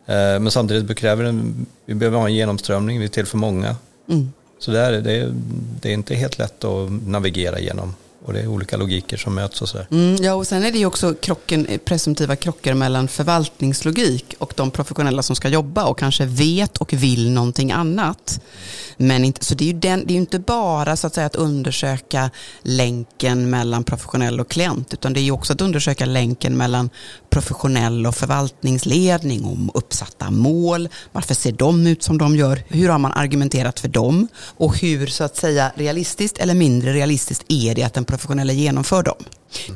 Men 0.43 0.51
samtidigt 0.51 0.99
kräver 0.99 1.25
en, 1.25 1.67
vi 1.87 1.95
behöver 1.95 2.19
ha 2.19 2.27
en 2.27 2.35
genomströmning, 2.35 2.99
vi 2.99 3.05
är 3.05 3.09
till 3.09 3.27
för 3.27 3.39
många. 3.39 3.77
Mm. 4.09 4.33
Så 4.59 4.71
det 4.71 4.81
är, 4.81 4.93
det, 4.93 5.13
är, 5.13 5.35
det 5.81 5.89
är 5.89 5.93
inte 5.93 6.15
helt 6.15 6.39
lätt 6.39 6.65
att 6.65 6.91
navigera 7.07 7.61
genom 7.61 7.95
och 8.25 8.33
det 8.33 8.41
är 8.41 8.47
olika 8.47 8.77
logiker 8.77 9.17
som 9.17 9.35
möts 9.35 9.63
och 9.63 9.69
sådär. 9.69 9.87
Mm, 9.91 10.17
ja, 10.23 10.35
och 10.35 10.47
sen 10.47 10.65
är 10.65 10.73
det 10.73 10.79
ju 10.79 10.87
också 10.87 11.15
krocken, 11.15 11.67
presumtiva 11.85 12.37
krockar 12.37 12.75
mellan 12.75 13.09
förvaltningslogik 13.09 14.35
och 14.39 14.53
de 14.57 14.71
professionella 14.71 15.23
som 15.23 15.37
ska 15.37 15.49
jobba 15.49 15.85
och 15.85 15.99
kanske 15.99 16.27
vet 16.27 16.77
och 16.77 16.93
vill 16.93 17.31
någonting 17.31 17.73
annat. 17.73 18.41
Men 18.97 19.25
inte, 19.25 19.45
så 19.45 19.55
det 19.55 19.65
är 19.65 19.67
ju 19.67 19.73
den, 19.73 20.07
det 20.07 20.15
är 20.15 20.17
inte 20.17 20.39
bara 20.39 20.97
så 20.97 21.07
att, 21.07 21.15
säga, 21.15 21.27
att 21.27 21.37
undersöka 21.37 22.31
länken 22.63 23.51
mellan 23.51 23.85
professionell 23.85 24.41
och 24.41 24.49
klient, 24.49 24.95
utan 24.95 25.13
det 25.13 25.21
är 25.21 25.23
ju 25.23 25.31
också 25.31 25.53
att 25.53 25.61
undersöka 25.61 26.07
länken 26.07 26.57
mellan 26.57 26.91
professionell 27.35 28.07
och 28.07 28.15
förvaltningsledning 28.15 29.45
om 29.45 29.71
uppsatta 29.75 30.31
mål. 30.31 30.89
Varför 31.13 31.35
ser 31.35 31.53
de 31.53 31.87
ut 31.87 32.03
som 32.03 32.19
de 32.19 32.37
gör? 32.37 32.63
Hur 32.69 32.89
har 32.89 32.99
man 32.99 33.13
argumenterat 33.13 33.81
för 33.81 33.89
dem? 33.89 34.29
Och 34.57 34.79
hur 34.79 35.07
så 35.07 35.25
att 35.25 35.37
säga 35.37 35.73
realistiskt 35.75 36.39
eller 36.39 36.55
mindre 36.55 36.93
realistiskt 36.93 37.45
är 37.49 37.75
det 37.75 37.83
att 37.83 37.95
den 37.95 38.05
professionella 38.05 38.53
genomför 38.53 39.03
dem? 39.03 39.25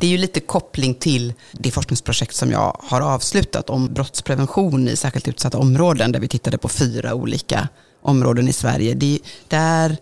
Det 0.00 0.06
är 0.06 0.11
ju 0.11 0.18
lite 0.18 0.40
koppling 0.40 0.94
till 0.94 1.34
det 1.52 1.70
forskningsprojekt 1.70 2.34
som 2.34 2.50
jag 2.50 2.80
har 2.84 3.00
avslutat 3.00 3.70
om 3.70 3.94
brottsprevention 3.94 4.88
i 4.88 4.96
särskilt 4.96 5.28
utsatta 5.28 5.59
områden 5.59 6.12
där 6.12 6.20
vi 6.20 6.28
tittade 6.28 6.59
på 6.59 6.68
fyra 6.68 7.14
olika 7.14 7.68
områden 8.02 8.48
i 8.48 8.52
Sverige. 8.52 8.94
Det, 8.94 9.18
där 9.48 9.96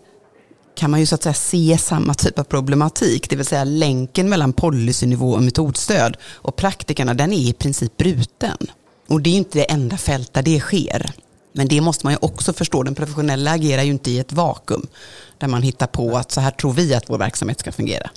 kan 0.77 0.91
man 0.91 0.99
ju 0.99 1.05
så 1.05 1.15
att 1.15 1.23
säga 1.23 1.33
se 1.33 1.77
samma 1.77 2.13
typ 2.13 2.39
av 2.39 2.43
problematik, 2.43 3.29
det 3.29 3.35
vill 3.35 3.45
säga 3.45 3.63
länken 3.63 4.29
mellan 4.29 4.53
policynivå 4.53 5.31
och 5.31 5.43
metodstöd 5.43 6.17
och 6.33 6.55
praktikerna, 6.55 7.13
den 7.13 7.33
är 7.33 7.37
i 7.49 7.53
princip 7.53 7.97
bruten. 7.97 8.57
Och 9.07 9.21
det 9.21 9.29
är 9.29 9.33
inte 9.33 9.59
det 9.59 9.71
enda 9.71 9.97
fält 9.97 10.33
där 10.33 10.41
det 10.41 10.59
sker. 10.59 11.11
Men 11.53 11.67
det 11.67 11.81
måste 11.81 12.05
man 12.05 12.13
ju 12.13 12.19
också 12.21 12.53
förstå, 12.53 12.83
den 12.83 12.95
professionella 12.95 13.51
agerar 13.51 13.83
ju 13.83 13.91
inte 13.91 14.11
i 14.11 14.19
ett 14.19 14.33
vakuum 14.33 14.87
där 15.37 15.47
man 15.47 15.61
hittar 15.61 15.87
på 15.87 16.17
att 16.17 16.31
så 16.31 16.41
här 16.41 16.51
tror 16.51 16.73
vi 16.73 16.93
att 16.93 17.09
vår 17.09 17.17
verksamhet 17.17 17.59
ska 17.59 17.71
fungera. 17.71 18.09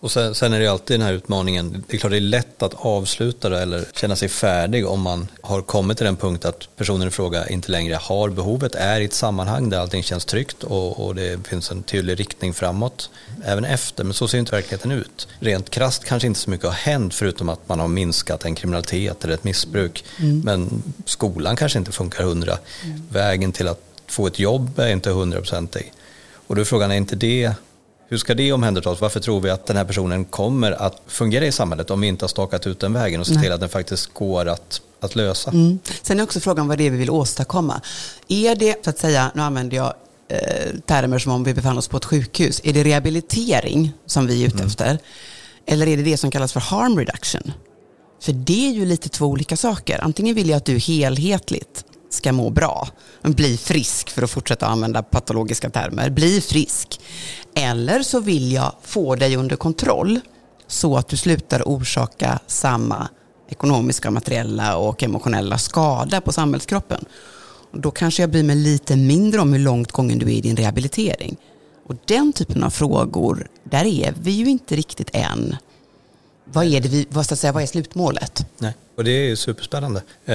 Och 0.00 0.10
sen, 0.10 0.34
sen, 0.34 0.52
är 0.52 0.60
det 0.60 0.66
alltid 0.66 1.00
den 1.00 1.06
här 1.06 1.12
utmaningen, 1.12 1.84
det 1.88 1.96
är 1.96 1.98
klart 1.98 2.10
det 2.10 2.16
är 2.16 2.20
lätt 2.20 2.62
att 2.62 2.74
avsluta 2.74 3.48
det 3.48 3.60
eller 3.60 3.84
känna 3.94 4.16
sig 4.16 4.28
färdig 4.28 4.86
om 4.86 5.00
man 5.00 5.28
har 5.40 5.62
kommit 5.62 5.96
till 5.96 6.06
den 6.06 6.16
punkt 6.16 6.44
att 6.44 6.76
personen 6.76 7.08
i 7.08 7.10
fråga 7.10 7.48
inte 7.48 7.72
längre 7.72 7.94
har 7.94 8.28
behovet, 8.28 8.74
är 8.74 9.00
i 9.00 9.04
ett 9.04 9.12
sammanhang 9.12 9.70
där 9.70 9.78
allting 9.78 10.02
känns 10.02 10.24
tryggt 10.24 10.64
och, 10.64 11.06
och 11.06 11.14
det 11.14 11.46
finns 11.48 11.70
en 11.70 11.82
tydlig 11.82 12.20
riktning 12.20 12.54
framåt 12.54 13.10
även 13.44 13.64
efter, 13.64 14.04
men 14.04 14.14
så 14.14 14.28
ser 14.28 14.38
inte 14.38 14.52
verkligheten 14.52 14.90
ut. 14.90 15.28
Rent 15.38 15.70
krast 15.70 16.04
kanske 16.04 16.26
inte 16.26 16.40
så 16.40 16.50
mycket 16.50 16.66
har 16.66 16.74
hänt 16.74 17.14
förutom 17.14 17.48
att 17.48 17.68
man 17.68 17.80
har 17.80 17.88
minskat 17.88 18.44
en 18.44 18.54
kriminalitet 18.54 19.24
eller 19.24 19.34
ett 19.34 19.44
missbruk, 19.44 20.04
mm. 20.18 20.40
men 20.40 20.82
skolan 21.04 21.56
kanske 21.56 21.78
inte 21.78 21.92
funkar 21.92 22.24
hundra. 22.24 22.58
Mm. 22.84 23.02
Vägen 23.10 23.52
till 23.52 23.68
att 23.68 23.80
få 24.06 24.26
ett 24.26 24.38
jobb 24.38 24.78
är 24.78 24.88
inte 24.88 25.10
hundraprocentig. 25.10 25.92
Och 26.46 26.54
då 26.54 26.60
är 26.60 26.64
frågan, 26.64 26.90
är 26.90 26.96
inte 26.96 27.16
det 27.16 27.52
hur 28.08 28.18
ska 28.18 28.34
det 28.34 28.52
omhändertas? 28.52 29.00
Varför 29.00 29.20
tror 29.20 29.40
vi 29.40 29.50
att 29.50 29.66
den 29.66 29.76
här 29.76 29.84
personen 29.84 30.24
kommer 30.24 30.72
att 30.72 31.02
fungera 31.06 31.46
i 31.46 31.52
samhället 31.52 31.90
om 31.90 32.00
vi 32.00 32.06
inte 32.06 32.24
har 32.24 32.28
stakat 32.28 32.66
ut 32.66 32.80
den 32.80 32.92
vägen 32.92 33.20
och 33.20 33.26
se 33.26 33.34
till 33.34 33.52
att 33.52 33.60
den 33.60 33.68
faktiskt 33.68 34.14
går 34.14 34.48
att, 34.48 34.80
att 35.00 35.16
lösa? 35.16 35.50
Mm. 35.50 35.78
Sen 36.02 36.20
är 36.20 36.22
också 36.22 36.40
frågan 36.40 36.68
vad 36.68 36.78
det 36.78 36.86
är 36.86 36.90
vi 36.90 36.96
vill 36.96 37.10
åstadkomma. 37.10 37.80
Är 38.28 38.56
det, 38.56 38.84
så 38.84 38.90
att 38.90 38.98
säga, 38.98 39.30
nu 39.34 39.42
använder 39.42 39.76
jag 39.76 39.94
eh, 40.28 40.74
termer 40.86 41.18
som 41.18 41.32
om 41.32 41.44
vi 41.44 41.54
befann 41.54 41.78
oss 41.78 41.88
på 41.88 41.96
ett 41.96 42.04
sjukhus. 42.04 42.60
Är 42.64 42.72
det 42.72 42.84
rehabilitering 42.84 43.92
som 44.06 44.26
vi 44.26 44.42
är 44.42 44.46
ute 44.46 44.56
mm. 44.56 44.66
efter? 44.66 44.98
Eller 45.66 45.86
är 45.86 45.96
det 45.96 46.02
det 46.02 46.16
som 46.16 46.30
kallas 46.30 46.52
för 46.52 46.60
harm 46.60 46.98
reduction? 46.98 47.52
För 48.20 48.32
det 48.32 48.68
är 48.68 48.72
ju 48.72 48.86
lite 48.86 49.08
två 49.08 49.26
olika 49.26 49.56
saker. 49.56 50.04
Antingen 50.04 50.34
vill 50.34 50.48
jag 50.48 50.56
att 50.56 50.64
du 50.64 50.78
helhetligt 50.78 51.84
ska 52.10 52.32
må 52.32 52.50
bra. 52.50 52.88
Bli 53.22 53.56
frisk, 53.56 54.10
för 54.10 54.22
att 54.22 54.30
fortsätta 54.30 54.66
använda 54.66 55.02
patologiska 55.02 55.70
termer. 55.70 56.10
Bli 56.10 56.40
frisk. 56.40 57.00
Eller 57.54 58.02
så 58.02 58.20
vill 58.20 58.52
jag 58.52 58.72
få 58.82 59.14
dig 59.14 59.36
under 59.36 59.56
kontroll 59.56 60.20
så 60.66 60.96
att 60.96 61.08
du 61.08 61.16
slutar 61.16 61.62
orsaka 61.66 62.38
samma 62.46 63.08
ekonomiska, 63.48 64.10
materiella 64.10 64.76
och 64.76 65.02
emotionella 65.02 65.58
skada 65.58 66.20
på 66.20 66.32
samhällskroppen. 66.32 67.04
Då 67.72 67.90
kanske 67.90 68.22
jag 68.22 68.30
bryr 68.30 68.42
mig 68.42 68.56
lite 68.56 68.96
mindre 68.96 69.40
om 69.40 69.52
hur 69.52 69.60
långt 69.60 69.92
gången 69.92 70.18
du 70.18 70.26
är 70.26 70.34
i 70.34 70.40
din 70.40 70.56
rehabilitering. 70.56 71.36
Och 71.86 71.96
den 72.04 72.32
typen 72.32 72.64
av 72.64 72.70
frågor, 72.70 73.48
där 73.64 73.84
är 73.84 74.14
vi 74.20 74.30
ju 74.30 74.46
inte 74.46 74.76
riktigt 74.76 75.10
än. 75.12 75.56
Vad 76.52 76.64
är, 76.64 76.80
det 76.80 76.88
vi, 76.88 77.06
vad, 77.10 77.24
ska 77.24 77.36
säga, 77.36 77.52
vad 77.52 77.62
är 77.62 77.66
slutmålet? 77.66 78.46
Nej. 78.58 78.74
Och 78.96 79.04
det 79.04 79.10
är 79.10 79.36
superspännande 79.36 80.02
eh, 80.26 80.34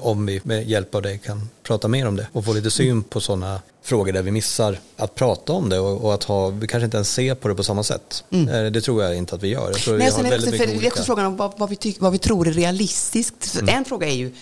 om 0.00 0.26
vi 0.26 0.40
med 0.44 0.68
hjälp 0.68 0.94
av 0.94 1.02
det 1.02 1.18
kan 1.18 1.48
prata 1.62 1.88
mer 1.88 2.08
om 2.08 2.16
det 2.16 2.26
och 2.32 2.44
få 2.44 2.52
lite 2.52 2.70
syn 2.70 3.02
på 3.02 3.20
sådana 3.20 3.60
frågor 3.82 4.12
där 4.12 4.22
vi 4.22 4.30
missar 4.30 4.78
att 4.96 5.14
prata 5.14 5.52
om 5.52 5.68
det 5.68 5.78
och, 5.78 6.04
och, 6.04 6.14
att 6.14 6.24
ha, 6.24 6.48
vi 6.48 6.66
kanske 6.66 6.84
inte 6.84 6.96
ens 6.96 7.12
ser 7.12 7.34
på 7.34 7.48
det 7.48 7.54
på 7.54 7.64
samma 7.64 7.82
sätt. 7.82 8.24
Mm. 8.30 8.48
Eh, 8.48 8.72
det 8.72 8.80
tror 8.80 9.02
jag 9.02 9.16
inte 9.16 9.34
att 9.34 9.42
vi 9.42 9.48
gör. 9.48 9.66
Jag 9.66 9.76
tror 9.76 9.98
Nej, 9.98 10.10
vi 10.16 10.22
har 10.22 10.30
väldigt 10.30 10.56
för 10.56 10.66
det 10.66 10.86
är 10.86 10.86
också 10.86 11.02
frågan 11.02 11.26
om 11.26 11.36
vad, 11.36 11.58
vad, 11.58 11.70
vi 11.70 11.76
tyck, 11.76 12.00
vad 12.00 12.12
vi 12.12 12.18
tror 12.18 12.48
är 12.48 12.52
realistiskt. 12.52 13.58
Mm. 13.60 13.76
En 13.76 13.84
fråga 13.84 14.06
är 14.06 14.14
ju, 14.14 14.34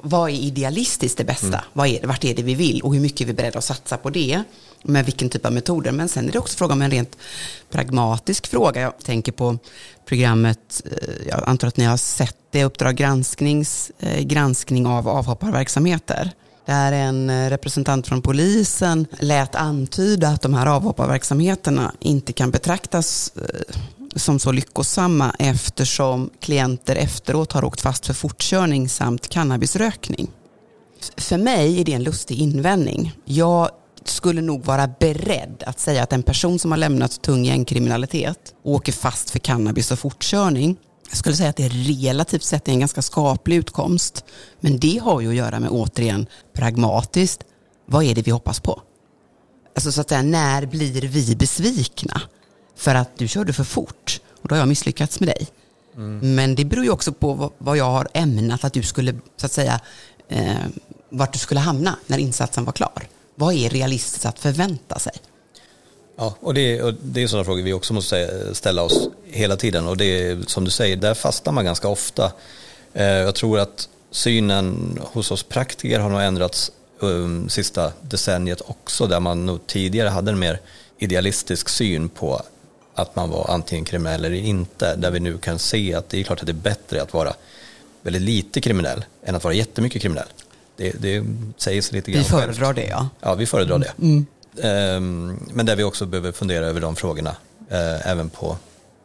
vad 0.00 0.30
är 0.30 0.34
idealistiskt 0.34 1.18
det 1.18 1.24
bästa? 1.24 1.46
Mm. 1.46 1.60
Vad 1.72 1.88
är, 1.88 2.06
vart 2.06 2.24
är 2.24 2.34
det 2.34 2.42
vi 2.42 2.54
vill 2.54 2.82
och 2.82 2.94
hur 2.94 3.00
mycket 3.00 3.20
är 3.20 3.24
vi 3.24 3.32
beredda 3.32 3.58
att 3.58 3.64
satsa 3.64 3.96
på 3.96 4.10
det? 4.10 4.42
Med 4.82 5.04
vilken 5.04 5.28
typ 5.28 5.46
av 5.46 5.52
metoder. 5.52 5.92
Men 5.92 6.08
sen 6.08 6.28
är 6.28 6.32
det 6.32 6.38
också 6.38 6.58
fråga 6.58 6.72
om 6.72 6.82
en 6.82 6.90
rent 6.90 7.16
pragmatisk 7.70 8.46
fråga. 8.46 8.80
Jag 8.80 8.98
tänker 8.98 9.32
på 9.32 9.58
programmet, 10.06 10.82
eh, 10.84 11.28
jag 11.28 11.42
antar 11.46 11.68
att 11.68 11.76
ni 11.76 11.84
har 11.84 11.96
sett 11.96 12.36
det, 12.50 12.64
Uppdrag 12.64 12.94
gransknings, 12.94 13.90
eh, 13.98 14.22
granskning 14.22 14.86
av 14.86 15.08
avhopparverksamheter. 15.08 16.32
Där 16.66 16.92
en 16.92 17.30
eh, 17.30 17.50
representant 17.50 18.06
från 18.06 18.22
polisen 18.22 19.06
lät 19.18 19.54
antyda 19.54 20.28
att 20.28 20.42
de 20.42 20.54
här 20.54 20.66
avhopparverksamheterna 20.66 21.92
inte 22.00 22.32
kan 22.32 22.50
betraktas 22.50 23.32
som 24.16 24.38
så 24.38 24.52
lyckosamma 24.52 25.34
eftersom 25.38 26.30
klienter 26.40 26.96
efteråt 26.96 27.52
har 27.52 27.64
åkt 27.64 27.80
fast 27.80 28.06
för 28.06 28.14
fortkörning 28.14 28.88
samt 28.88 29.28
cannabisrökning. 29.28 30.30
För 31.16 31.38
mig 31.38 31.80
är 31.80 31.84
det 31.84 31.92
en 31.92 32.02
lustig 32.02 32.38
invändning. 32.38 33.12
Jag 33.24 33.70
skulle 34.10 34.40
nog 34.40 34.64
vara 34.64 34.88
beredd 35.00 35.62
att 35.66 35.80
säga 35.80 36.02
att 36.02 36.12
en 36.12 36.22
person 36.22 36.58
som 36.58 36.70
har 36.70 36.78
lämnat 36.78 37.22
tung 37.22 37.44
gängkriminalitet 37.44 38.54
och 38.62 38.72
åker 38.72 38.92
fast 38.92 39.30
för 39.30 39.38
cannabis 39.38 39.90
och 39.90 39.98
fortkörning 39.98 40.76
jag 41.08 41.18
skulle 41.18 41.36
säga 41.36 41.50
att 41.50 41.56
det 41.56 41.68
relativt 41.68 42.42
sett 42.42 42.68
är 42.68 42.72
en 42.72 42.80
ganska 42.80 43.02
skaplig 43.02 43.56
utkomst. 43.56 44.24
Men 44.60 44.78
det 44.78 44.98
har 44.98 45.20
ju 45.20 45.28
att 45.28 45.34
göra 45.34 45.60
med, 45.60 45.70
återigen, 45.70 46.26
pragmatiskt, 46.52 47.44
vad 47.86 48.04
är 48.04 48.14
det 48.14 48.22
vi 48.22 48.30
hoppas 48.30 48.60
på? 48.60 48.82
Alltså 49.74 49.92
så 49.92 50.00
att 50.00 50.08
säga, 50.08 50.22
när 50.22 50.66
blir 50.66 51.02
vi 51.02 51.36
besvikna? 51.36 52.22
För 52.76 52.94
att 52.94 53.18
du 53.18 53.28
körde 53.28 53.52
för 53.52 53.64
fort 53.64 54.20
och 54.42 54.48
då 54.48 54.54
har 54.54 54.60
jag 54.60 54.68
misslyckats 54.68 55.20
med 55.20 55.28
dig. 55.28 55.46
Mm. 55.96 56.34
Men 56.34 56.54
det 56.54 56.64
beror 56.64 56.84
ju 56.84 56.90
också 56.90 57.12
på 57.12 57.52
vad 57.58 57.76
jag 57.76 57.90
har 57.90 58.08
ämnat 58.14 58.64
att 58.64 58.72
du 58.72 58.82
skulle, 58.82 59.14
så 59.36 59.46
att 59.46 59.52
säga, 59.52 59.80
eh, 60.28 60.56
vart 61.10 61.32
du 61.32 61.38
skulle 61.38 61.60
hamna 61.60 61.96
när 62.06 62.18
insatsen 62.18 62.64
var 62.64 62.72
klar. 62.72 63.08
Vad 63.38 63.54
är 63.54 63.68
realistiskt 63.68 64.26
att 64.26 64.38
förvänta 64.38 64.98
sig? 64.98 65.12
Ja, 66.16 66.34
och 66.40 66.54
det, 66.54 66.82
och 66.82 66.94
det 67.02 67.22
är 67.22 67.26
sådana 67.26 67.44
frågor 67.44 67.62
vi 67.62 67.72
också 67.72 67.94
måste 67.94 68.54
ställa 68.54 68.82
oss 68.82 69.08
hela 69.24 69.56
tiden 69.56 69.86
och 69.86 69.96
det 69.96 70.48
som 70.48 70.64
du 70.64 70.70
säger, 70.70 70.96
där 70.96 71.14
fastnar 71.14 71.52
man 71.52 71.64
ganska 71.64 71.88
ofta. 71.88 72.32
Eh, 72.92 73.06
jag 73.06 73.34
tror 73.34 73.58
att 73.58 73.88
synen 74.10 74.98
hos 75.02 75.30
oss 75.30 75.42
praktiker 75.42 76.00
har 76.00 76.10
nog 76.10 76.22
ändrats 76.22 76.72
um, 77.00 77.48
sista 77.48 77.92
decenniet 78.00 78.62
också 78.66 79.06
där 79.06 79.20
man 79.20 79.46
nog 79.46 79.66
tidigare 79.66 80.08
hade 80.08 80.30
en 80.30 80.38
mer 80.38 80.60
idealistisk 80.98 81.68
syn 81.68 82.08
på 82.08 82.42
att 82.94 83.16
man 83.16 83.30
var 83.30 83.50
antingen 83.50 83.84
kriminell 83.84 84.24
eller 84.24 84.36
inte. 84.36 84.96
Där 84.96 85.10
vi 85.10 85.20
nu 85.20 85.38
kan 85.38 85.58
se 85.58 85.94
att 85.94 86.08
det 86.08 86.20
är 86.20 86.24
klart 86.24 86.40
att 86.40 86.46
det 86.46 86.52
är 86.52 86.54
bättre 86.54 87.02
att 87.02 87.12
vara 87.12 87.34
väldigt 88.02 88.22
lite 88.22 88.60
kriminell 88.60 89.04
än 89.24 89.34
att 89.34 89.44
vara 89.44 89.54
jättemycket 89.54 90.02
kriminell. 90.02 90.28
Det, 90.76 90.92
det 90.98 91.24
sägs 91.56 91.92
lite 91.92 92.10
grann 92.10 92.22
Vi 92.22 92.28
föredrar 92.28 92.72
det 92.72 92.86
ja. 92.86 93.08
Ja, 93.20 93.34
vi 93.34 93.46
föredrar 93.46 93.78
det. 93.78 93.92
Mm. 93.98 94.26
Um, 94.56 95.48
men 95.52 95.66
där 95.66 95.76
vi 95.76 95.84
också 95.84 96.06
behöver 96.06 96.32
fundera 96.32 96.66
över 96.66 96.80
de 96.80 96.96
frågorna 96.96 97.30
uh, 97.72 98.08
även 98.08 98.30
på, 98.30 98.56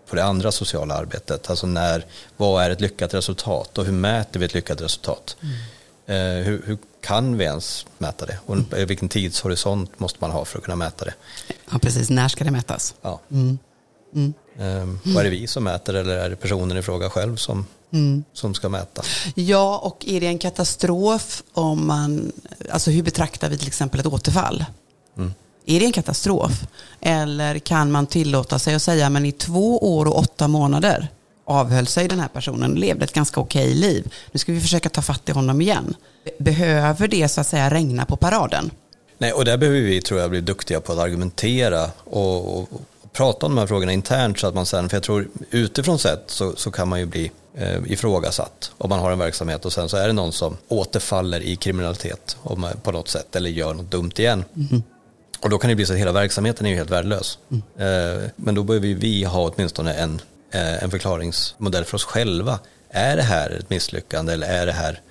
på 0.09 0.15
det 0.15 0.23
andra 0.23 0.51
sociala 0.51 0.95
arbetet. 0.95 1.49
Alltså 1.49 1.67
när, 1.67 2.05
vad 2.37 2.63
är 2.63 2.69
ett 2.69 2.81
lyckat 2.81 3.13
resultat 3.13 3.77
och 3.77 3.85
hur 3.85 3.93
mäter 3.93 4.39
vi 4.39 4.45
ett 4.45 4.53
lyckat 4.53 4.81
resultat? 4.81 5.37
Mm. 5.41 5.53
Uh, 6.09 6.45
hur, 6.45 6.61
hur, 6.65 6.77
kan 7.01 7.37
vi 7.37 7.45
ens 7.45 7.85
mäta 7.97 8.25
det? 8.25 8.39
Och 8.45 8.55
mm. 8.55 8.87
vilken 8.87 9.09
tidshorisont 9.09 9.99
måste 9.99 10.17
man 10.21 10.31
ha 10.31 10.45
för 10.45 10.57
att 10.57 10.63
kunna 10.63 10.75
mäta 10.75 11.05
det? 11.05 11.13
Ja, 11.71 11.79
precis. 11.79 12.09
När 12.09 12.27
ska 12.27 12.43
det 12.43 12.51
mätas? 12.51 12.95
Ja. 13.01 13.19
Mm. 13.31 13.59
Um, 14.57 14.99
och 15.15 15.19
är 15.19 15.23
det 15.23 15.29
vi 15.29 15.47
som 15.47 15.63
mäter 15.63 15.93
eller 15.93 16.17
är 16.17 16.29
det 16.29 16.35
personen 16.35 16.77
i 16.77 16.81
fråga 16.81 17.09
själv 17.09 17.35
som, 17.35 17.65
mm. 17.93 18.23
som 18.33 18.53
ska 18.53 18.69
mäta? 18.69 19.01
Ja, 19.35 19.77
och 19.77 20.05
är 20.07 20.19
det 20.19 20.27
en 20.27 20.37
katastrof 20.37 21.43
om 21.53 21.87
man, 21.87 22.31
alltså 22.69 22.91
hur 22.91 23.03
betraktar 23.03 23.49
vi 23.49 23.57
till 23.57 23.67
exempel 23.67 23.99
ett 23.99 24.05
återfall? 24.05 24.65
Mm. 25.17 25.33
Är 25.65 25.79
det 25.79 25.85
en 25.85 25.91
katastrof? 25.91 26.51
Eller 27.01 27.59
kan 27.59 27.91
man 27.91 28.07
tillåta 28.07 28.59
sig 28.59 28.75
att 28.75 28.81
säga, 28.81 29.09
men 29.09 29.25
i 29.25 29.31
två 29.31 29.95
år 29.97 30.05
och 30.05 30.17
åtta 30.17 30.47
månader 30.47 31.07
avhöll 31.45 31.87
sig 31.87 32.07
den 32.07 32.19
här 32.19 32.27
personen 32.27 32.71
och 32.71 32.77
levde 32.77 33.05
ett 33.05 33.13
ganska 33.13 33.41
okej 33.41 33.73
liv. 33.73 34.13
Nu 34.31 34.39
ska 34.39 34.51
vi 34.51 34.61
försöka 34.61 34.89
ta 34.89 35.01
fatt 35.01 35.29
i 35.29 35.31
honom 35.31 35.61
igen. 35.61 35.95
Behöver 36.39 37.07
det 37.07 37.27
så 37.27 37.41
att 37.41 37.47
säga 37.47 37.69
regna 37.69 38.05
på 38.05 38.15
paraden? 38.15 38.71
Nej, 39.17 39.33
och 39.33 39.45
där 39.45 39.57
behöver 39.57 39.79
vi, 39.79 40.01
tror 40.01 40.19
jag, 40.19 40.29
bli 40.29 40.41
duktiga 40.41 40.81
på 40.81 40.93
att 40.93 40.99
argumentera 40.99 41.89
och, 41.97 42.57
och 42.57 42.69
prata 43.13 43.45
om 43.45 43.55
de 43.55 43.61
här 43.61 43.67
frågorna 43.67 43.91
internt 43.93 44.39
så 44.39 44.47
att 44.47 44.55
man 44.55 44.65
sen, 44.65 44.89
för 44.89 44.97
jag 44.97 45.03
tror 45.03 45.27
utifrån 45.49 45.99
sett 45.99 46.23
så, 46.27 46.55
så 46.55 46.71
kan 46.71 46.87
man 46.87 46.99
ju 46.99 47.05
bli 47.05 47.31
ifrågasatt 47.85 48.71
om 48.77 48.89
man 48.89 48.99
har 48.99 49.11
en 49.11 49.19
verksamhet 49.19 49.65
och 49.65 49.73
sen 49.73 49.89
så 49.89 49.97
är 49.97 50.07
det 50.07 50.13
någon 50.13 50.31
som 50.31 50.57
återfaller 50.67 51.39
i 51.39 51.55
kriminalitet 51.55 52.37
på 52.83 52.91
något 52.91 53.07
sätt 53.07 53.35
eller 53.35 53.49
gör 53.49 53.73
något 53.73 53.91
dumt 53.91 54.11
igen. 54.17 54.43
Mm. 54.55 54.83
Och 55.41 55.49
då 55.49 55.57
kan 55.57 55.69
det 55.69 55.75
bli 55.75 55.85
så 55.85 55.93
att 55.93 55.99
hela 55.99 56.11
verksamheten 56.11 56.65
är 56.65 56.69
ju 56.69 56.75
helt 56.75 56.89
värdelös. 56.89 57.39
Mm. 57.51 57.63
Eh, 57.77 58.29
men 58.35 58.55
då 58.55 58.63
behöver 58.63 58.87
vi 58.87 59.23
ha 59.23 59.49
åtminstone 59.49 59.93
en, 59.93 60.21
eh, 60.51 60.83
en 60.83 60.91
förklaringsmodell 60.91 61.85
för 61.85 61.95
oss 61.95 62.03
själva. 62.03 62.59
Är 62.89 63.15
det 63.15 63.23
här 63.23 63.49
ett 63.49 63.69
misslyckande 63.69 64.33
eller 64.33 64.47
är 64.47 64.65
det 64.65 64.71
här, 64.71 65.01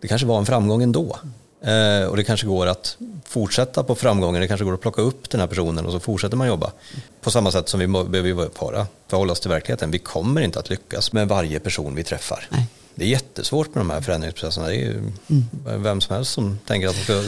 det 0.00 0.08
kanske 0.08 0.26
var 0.26 0.38
en 0.38 0.46
framgång 0.46 0.82
ändå. 0.82 1.18
Eh, 1.62 2.08
och 2.08 2.16
det 2.16 2.24
kanske 2.24 2.46
går 2.46 2.66
att 2.66 2.96
fortsätta 3.24 3.82
på 3.82 3.94
framgången, 3.94 4.40
det 4.40 4.48
kanske 4.48 4.64
går 4.64 4.74
att 4.74 4.80
plocka 4.80 5.02
upp 5.02 5.30
den 5.30 5.40
här 5.40 5.46
personen 5.46 5.86
och 5.86 5.92
så 5.92 6.00
fortsätter 6.00 6.36
man 6.36 6.48
jobba. 6.48 6.72
På 7.20 7.30
samma 7.30 7.52
sätt 7.52 7.68
som 7.68 7.80
vi 7.80 7.86
behöver 7.86 8.48
vara, 8.60 8.86
förhålla 9.08 9.32
oss 9.32 9.40
till 9.40 9.50
verkligheten. 9.50 9.90
Vi 9.90 9.98
kommer 9.98 10.40
inte 10.40 10.58
att 10.58 10.70
lyckas 10.70 11.12
med 11.12 11.28
varje 11.28 11.60
person 11.60 11.94
vi 11.94 12.04
träffar. 12.04 12.46
Nej. 12.50 12.66
Det 12.94 13.04
är 13.04 13.08
jättesvårt 13.08 13.74
med 13.74 13.80
de 13.80 13.90
här 13.90 14.00
förändringsprocesserna. 14.00 14.66
Det 14.66 14.74
är 14.74 14.78
ju 14.78 14.92
mm. 15.30 15.82
vem 15.82 16.00
som 16.00 16.16
helst 16.16 16.32
som 16.32 16.58
tänker 16.66 16.88
att 16.88 16.94
man 16.96 17.04
ska 17.04 17.22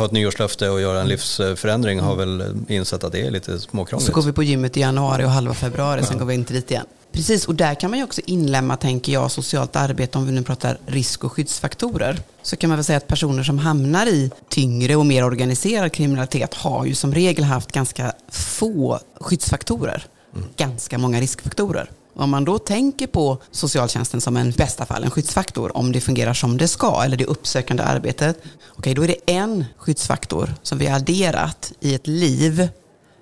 ha 0.00 0.06
ett 0.06 0.12
nyårslöfte 0.12 0.70
och 0.70 0.80
göra 0.80 1.00
en 1.00 1.08
livsförändring 1.08 2.00
har 2.00 2.16
väl 2.16 2.44
insett 2.68 3.04
att 3.04 3.12
det 3.12 3.26
är 3.26 3.30
lite 3.30 3.60
småkrångligt. 3.60 4.06
Så 4.06 4.12
går 4.12 4.22
vi 4.22 4.32
på 4.32 4.42
gymmet 4.42 4.76
i 4.76 4.80
januari 4.80 5.24
och 5.24 5.30
halva 5.30 5.54
februari, 5.54 6.02
sen 6.02 6.18
går 6.18 6.26
vi 6.26 6.34
inte 6.34 6.52
dit 6.52 6.70
igen. 6.70 6.86
Precis, 7.12 7.48
och 7.48 7.54
där 7.54 7.74
kan 7.74 7.90
man 7.90 7.98
ju 7.98 8.04
också 8.04 8.20
inlämna, 8.24 8.76
tänker 8.76 9.12
jag, 9.12 9.30
socialt 9.30 9.76
arbete 9.76 10.18
om 10.18 10.26
vi 10.26 10.32
nu 10.32 10.42
pratar 10.42 10.78
risk 10.86 11.24
och 11.24 11.32
skyddsfaktorer. 11.32 12.20
Så 12.42 12.56
kan 12.56 12.70
man 12.70 12.76
väl 12.76 12.84
säga 12.84 12.96
att 12.96 13.06
personer 13.06 13.42
som 13.42 13.58
hamnar 13.58 14.06
i 14.06 14.30
tyngre 14.48 14.96
och 14.96 15.06
mer 15.06 15.24
organiserad 15.24 15.92
kriminalitet 15.92 16.54
har 16.54 16.86
ju 16.86 16.94
som 16.94 17.14
regel 17.14 17.44
haft 17.44 17.72
ganska 17.72 18.12
få 18.28 19.00
skyddsfaktorer. 19.20 20.06
Mm. 20.36 20.48
Ganska 20.56 20.98
många 20.98 21.20
riskfaktorer. 21.20 21.90
Om 22.14 22.30
man 22.30 22.44
då 22.44 22.58
tänker 22.58 23.06
på 23.06 23.38
socialtjänsten 23.50 24.20
som 24.20 24.36
en 24.36 24.50
bästa 24.50 24.86
fall 24.86 25.04
en 25.04 25.10
skyddsfaktor, 25.10 25.76
om 25.76 25.92
det 25.92 26.00
fungerar 26.00 26.34
som 26.34 26.56
det 26.56 26.68
ska, 26.68 27.02
eller 27.04 27.16
det 27.16 27.24
uppsökande 27.24 27.82
arbetet, 27.82 28.42
okej, 28.76 28.94
då 28.94 29.04
är 29.04 29.08
det 29.08 29.32
en 29.32 29.64
skyddsfaktor 29.76 30.54
som 30.62 30.78
vi 30.78 30.86
har 30.86 30.96
adderat 30.96 31.72
i 31.80 31.94
ett 31.94 32.06
liv 32.06 32.68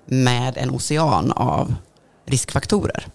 med 0.05 0.57
en 0.57 0.69
ocean 0.69 1.31
av 1.31 1.75
riskfaktorer. 2.25 3.07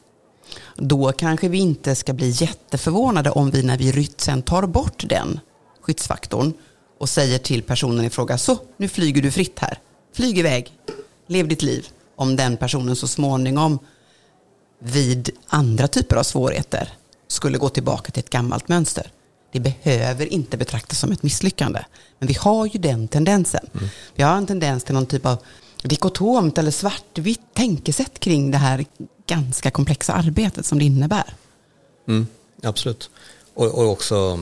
Då 0.76 1.12
kanske 1.12 1.48
vi 1.48 1.58
inte 1.58 1.94
ska 1.94 2.12
bli 2.12 2.30
jätteförvånade 2.30 3.30
om 3.30 3.50
vi 3.50 3.62
när 3.62 3.78
vi 3.78 3.92
rytt 3.92 4.20
sen 4.20 4.42
tar 4.42 4.66
bort 4.66 5.04
den 5.08 5.40
skyddsfaktorn 5.80 6.52
och 6.98 7.08
säger 7.08 7.38
till 7.38 7.62
personen 7.62 8.04
i 8.04 8.10
fråga, 8.10 8.38
så 8.38 8.58
nu 8.76 8.88
flyger 8.88 9.22
du 9.22 9.30
fritt 9.30 9.58
här. 9.58 9.78
Flyg 10.14 10.38
iväg, 10.38 10.72
lev 11.26 11.48
ditt 11.48 11.62
liv. 11.62 11.88
Om 12.16 12.36
den 12.36 12.56
personen 12.56 12.96
så 12.96 13.08
småningom 13.08 13.78
vid 14.78 15.30
andra 15.46 15.88
typer 15.88 16.16
av 16.16 16.22
svårigheter 16.22 16.88
skulle 17.28 17.58
gå 17.58 17.68
tillbaka 17.68 18.12
till 18.12 18.20
ett 18.20 18.30
gammalt 18.30 18.68
mönster. 18.68 19.12
Det 19.52 19.60
behöver 19.60 20.32
inte 20.32 20.56
betraktas 20.56 20.98
som 20.98 21.12
ett 21.12 21.22
misslyckande. 21.22 21.84
Men 22.18 22.28
vi 22.28 22.34
har 22.34 22.66
ju 22.66 22.78
den 22.78 23.08
tendensen. 23.08 23.66
Mm. 23.74 23.88
Vi 24.14 24.22
har 24.22 24.36
en 24.36 24.46
tendens 24.46 24.84
till 24.84 24.94
någon 24.94 25.06
typ 25.06 25.26
av 25.26 25.38
dikotomt 25.82 26.58
eller 26.58 26.70
svartvitt 26.70 27.54
tänkesätt 27.54 28.20
kring 28.20 28.50
det 28.50 28.58
här 28.58 28.84
ganska 29.26 29.70
komplexa 29.70 30.12
arbetet 30.12 30.66
som 30.66 30.78
det 30.78 30.84
innebär. 30.84 31.34
Mm, 32.08 32.26
absolut. 32.62 33.10
Och, 33.54 33.66
och 33.66 33.90
också 33.90 34.40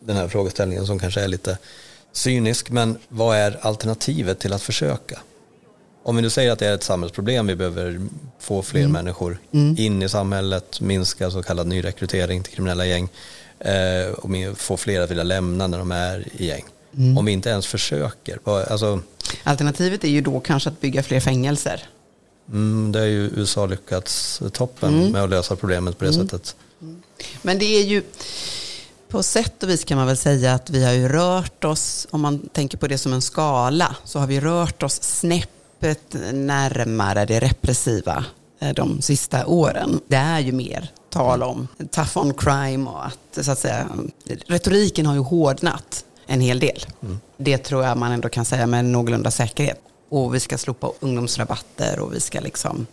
den 0.00 0.16
här 0.16 0.28
frågeställningen 0.28 0.86
som 0.86 0.98
kanske 0.98 1.20
är 1.20 1.28
lite 1.28 1.58
cynisk, 2.12 2.70
men 2.70 2.98
vad 3.08 3.36
är 3.36 3.58
alternativet 3.66 4.38
till 4.38 4.52
att 4.52 4.62
försöka? 4.62 5.18
Om 6.02 6.16
vi 6.16 6.22
nu 6.22 6.30
säger 6.30 6.52
att 6.52 6.58
det 6.58 6.66
är 6.66 6.74
ett 6.74 6.82
samhällsproblem, 6.82 7.46
vi 7.46 7.56
behöver 7.56 8.00
få 8.38 8.62
fler 8.62 8.80
mm. 8.80 8.92
människor 8.92 9.38
mm. 9.52 9.74
in 9.78 10.02
i 10.02 10.08
samhället, 10.08 10.80
minska 10.80 11.30
så 11.30 11.42
kallad 11.42 11.66
nyrekrytering 11.66 12.42
till 12.42 12.54
kriminella 12.54 12.86
gäng 12.86 13.08
eh, 13.58 14.12
och 14.12 14.58
få 14.58 14.76
fler 14.76 15.00
att 15.00 15.10
vilja 15.10 15.24
lämna 15.24 15.66
när 15.66 15.78
de 15.78 15.92
är 15.92 16.28
i 16.32 16.46
gäng. 16.46 16.64
Mm. 16.96 17.18
Om 17.18 17.24
vi 17.24 17.32
inte 17.32 17.50
ens 17.50 17.66
försöker. 17.66 18.38
Alltså, 18.44 19.00
Alternativet 19.42 20.04
är 20.04 20.08
ju 20.08 20.20
då 20.20 20.40
kanske 20.40 20.68
att 20.68 20.80
bygga 20.80 21.02
fler 21.02 21.20
fängelser. 21.20 21.88
Mm, 22.52 22.92
det 22.92 22.98
har 22.98 23.06
ju 23.06 23.30
USA 23.36 23.66
lyckats 23.66 24.42
toppen 24.52 24.94
mm. 24.94 25.12
med 25.12 25.22
att 25.22 25.30
lösa 25.30 25.56
problemet 25.56 25.98
på 25.98 26.04
det 26.04 26.14
mm. 26.14 26.28
sättet. 26.28 26.56
Men 27.42 27.58
det 27.58 27.64
är 27.64 27.84
ju 27.84 28.02
på 29.08 29.22
sätt 29.22 29.62
och 29.62 29.68
vis 29.68 29.84
kan 29.84 29.98
man 29.98 30.06
väl 30.06 30.16
säga 30.16 30.54
att 30.54 30.70
vi 30.70 30.84
har 30.84 30.92
ju 30.92 31.08
rört 31.08 31.64
oss, 31.64 32.06
om 32.10 32.20
man 32.20 32.38
tänker 32.38 32.78
på 32.78 32.86
det 32.86 32.98
som 32.98 33.12
en 33.12 33.22
skala, 33.22 33.96
så 34.04 34.18
har 34.18 34.26
vi 34.26 34.40
rört 34.40 34.82
oss 34.82 35.02
snäppet 35.02 36.16
närmare 36.32 37.24
det 37.24 37.40
repressiva 37.40 38.24
eh, 38.58 38.74
de 38.74 39.02
sista 39.02 39.46
åren. 39.46 40.00
Det 40.06 40.16
är 40.16 40.40
ju 40.40 40.52
mer 40.52 40.90
tal 41.10 41.42
om 41.42 41.68
tough 41.90 42.18
on 42.18 42.34
crime 42.34 42.90
och 42.90 43.06
att, 43.06 43.44
så 43.44 43.50
att 43.50 43.58
säga, 43.58 43.88
retoriken 44.46 45.06
har 45.06 45.14
ju 45.14 45.20
hårdnat 45.20 46.04
en 46.26 46.40
hel 46.40 46.58
del. 46.58 46.86
Mm. 47.02 47.20
Det 47.36 47.58
tror 47.58 47.84
jag 47.84 47.98
man 47.98 48.12
ändå 48.12 48.28
kan 48.28 48.44
säga 48.44 48.66
med 48.66 48.84
någorlunda 48.84 49.30
säkerhet. 49.30 49.80
Och 50.08 50.34
vi 50.34 50.40
ska 50.40 50.58
slopa 50.58 50.92
ungdomsrabatter 51.00 52.00
och 52.00 52.14
vi 52.14 52.20
ska 52.20 52.40
liksom 52.40 52.86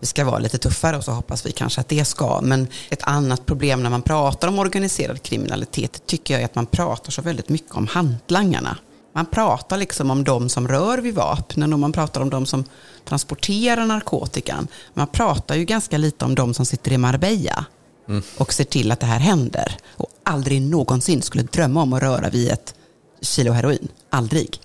vi 0.00 0.06
ska 0.06 0.24
vara 0.24 0.38
lite 0.38 0.58
tuffare 0.58 0.96
och 0.96 1.04
så 1.04 1.12
hoppas 1.12 1.46
vi 1.46 1.52
kanske 1.52 1.80
att 1.80 1.88
det 1.88 2.04
ska. 2.04 2.40
Men 2.42 2.68
ett 2.90 3.02
annat 3.02 3.46
problem 3.46 3.82
när 3.82 3.90
man 3.90 4.02
pratar 4.02 4.48
om 4.48 4.58
organiserad 4.58 5.22
kriminalitet 5.22 6.06
tycker 6.06 6.34
jag 6.34 6.40
är 6.40 6.44
att 6.44 6.54
man 6.54 6.66
pratar 6.66 7.10
så 7.10 7.22
väldigt 7.22 7.48
mycket 7.48 7.74
om 7.74 7.86
hantlangarna. 7.86 8.76
Man 9.12 9.26
pratar 9.26 9.76
liksom 9.76 10.10
om 10.10 10.24
de 10.24 10.48
som 10.48 10.68
rör 10.68 10.98
vid 10.98 11.14
vapnen 11.14 11.72
och 11.72 11.78
man 11.78 11.92
pratar 11.92 12.20
om 12.20 12.30
de 12.30 12.46
som 12.46 12.64
transporterar 13.04 13.86
narkotikan. 13.86 14.68
Man 14.94 15.06
pratar 15.06 15.54
ju 15.54 15.64
ganska 15.64 15.98
lite 15.98 16.24
om 16.24 16.34
de 16.34 16.54
som 16.54 16.66
sitter 16.66 16.92
i 16.92 16.98
Marbella 16.98 17.64
mm. 18.08 18.22
och 18.36 18.52
ser 18.52 18.64
till 18.64 18.92
att 18.92 19.00
det 19.00 19.06
här 19.06 19.18
händer. 19.18 19.76
Och 19.96 20.08
aldrig 20.22 20.62
någonsin 20.62 21.22
skulle 21.22 21.42
drömma 21.42 21.82
om 21.82 21.92
att 21.92 22.02
röra 22.02 22.30
vid 22.30 22.50
ett 22.50 22.74
kilo 23.20 23.52
heroin. 23.52 23.88
Aldrig. 24.10 24.60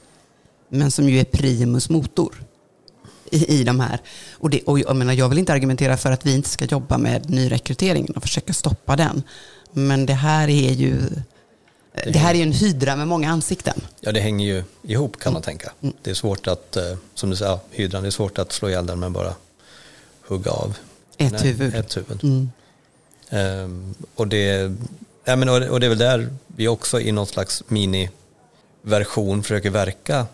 Men 0.74 0.91
som 0.91 1.09
ju 1.09 1.19
är 1.19 1.24
primus 1.24 1.89
motor 1.89 2.43
i, 3.32 3.59
i 3.59 3.63
de 3.63 3.80
här. 3.80 4.01
Och, 4.32 4.49
det, 4.49 4.61
och 4.61 4.80
jag, 4.80 4.95
menar, 4.95 5.13
jag 5.13 5.30
vill 5.30 5.39
inte 5.39 5.53
argumentera 5.53 5.97
för 5.97 6.11
att 6.11 6.26
vi 6.26 6.36
inte 6.36 6.49
ska 6.49 6.65
jobba 6.65 6.97
med 6.97 7.30
nyrekryteringen 7.30 8.13
och 8.13 8.22
försöka 8.22 8.53
stoppa 8.53 8.95
den. 8.95 9.24
Men 9.72 10.05
det 10.05 10.13
här 10.13 10.47
är 10.47 10.72
ju 10.72 10.99
det 11.93 12.19
här 12.19 12.36
är 12.36 12.43
en 12.43 12.51
hydra 12.51 12.95
med 12.95 13.07
många 13.07 13.30
ansikten. 13.30 13.82
Ja, 13.99 14.11
det 14.11 14.19
hänger 14.19 14.45
ju 14.45 14.63
ihop 14.84 15.19
kan 15.19 15.34
man 15.34 15.41
tänka. 15.41 15.72
Mm. 15.82 15.95
Det 16.01 16.09
är 16.09 16.13
svårt 16.13 16.47
att, 16.47 16.78
eh, 16.78 16.95
som 17.13 17.30
du 17.30 17.36
sa, 17.36 17.59
hydran, 17.72 18.01
det 18.01 18.09
är 18.09 18.11
svårt 18.11 18.38
att 18.38 18.51
slå 18.51 18.69
ihjäl 18.69 18.86
den 18.86 18.99
med 18.99 19.11
bara 19.11 19.34
hugga 20.28 20.51
av 20.51 20.78
ett 21.17 21.32
Nej, 21.32 21.41
huvud. 21.41 21.76
Ett 21.76 21.97
huvud. 21.97 22.24
Mm. 22.24 22.49
Um, 23.63 23.95
och, 24.15 24.28
det, 24.28 24.72
ja, 25.24 25.36
men, 25.36 25.49
och 25.49 25.80
det 25.80 25.86
är 25.86 25.89
väl 25.89 25.97
där 25.97 26.30
vi 26.47 26.67
också 26.67 26.99
i 26.99 27.11
någon 27.11 27.28
slags 27.28 27.63
miniversion 27.67 29.43
försöker 29.43 29.69
verka 29.69 30.26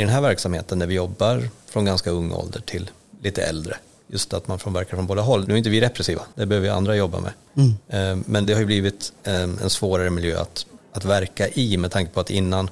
i 0.00 0.04
den 0.04 0.12
här 0.12 0.20
verksamheten 0.20 0.78
när 0.78 0.86
vi 0.86 0.94
jobbar 0.94 1.48
från 1.66 1.84
ganska 1.84 2.10
ung 2.10 2.32
ålder 2.32 2.60
till 2.60 2.90
lite 3.22 3.42
äldre. 3.42 3.76
Just 4.06 4.34
att 4.34 4.48
man 4.48 4.58
får 4.58 4.70
verka 4.70 4.96
från 4.96 5.06
båda 5.06 5.22
håll. 5.22 5.48
Nu 5.48 5.54
är 5.54 5.58
inte 5.58 5.70
vi 5.70 5.80
repressiva, 5.80 6.22
det 6.34 6.46
behöver 6.46 6.68
vi 6.68 6.72
andra 6.72 6.96
jobba 6.96 7.20
med. 7.20 7.32
Mm. 7.56 7.74
Ehm, 7.88 8.24
men 8.26 8.46
det 8.46 8.52
har 8.52 8.60
ju 8.60 8.66
blivit 8.66 9.12
ehm, 9.24 9.58
en 9.62 9.70
svårare 9.70 10.10
miljö 10.10 10.40
att, 10.40 10.66
att 10.92 11.04
verka 11.04 11.48
i 11.48 11.76
med 11.76 11.90
tanke 11.90 12.12
på 12.12 12.20
att 12.20 12.30
innan, 12.30 12.70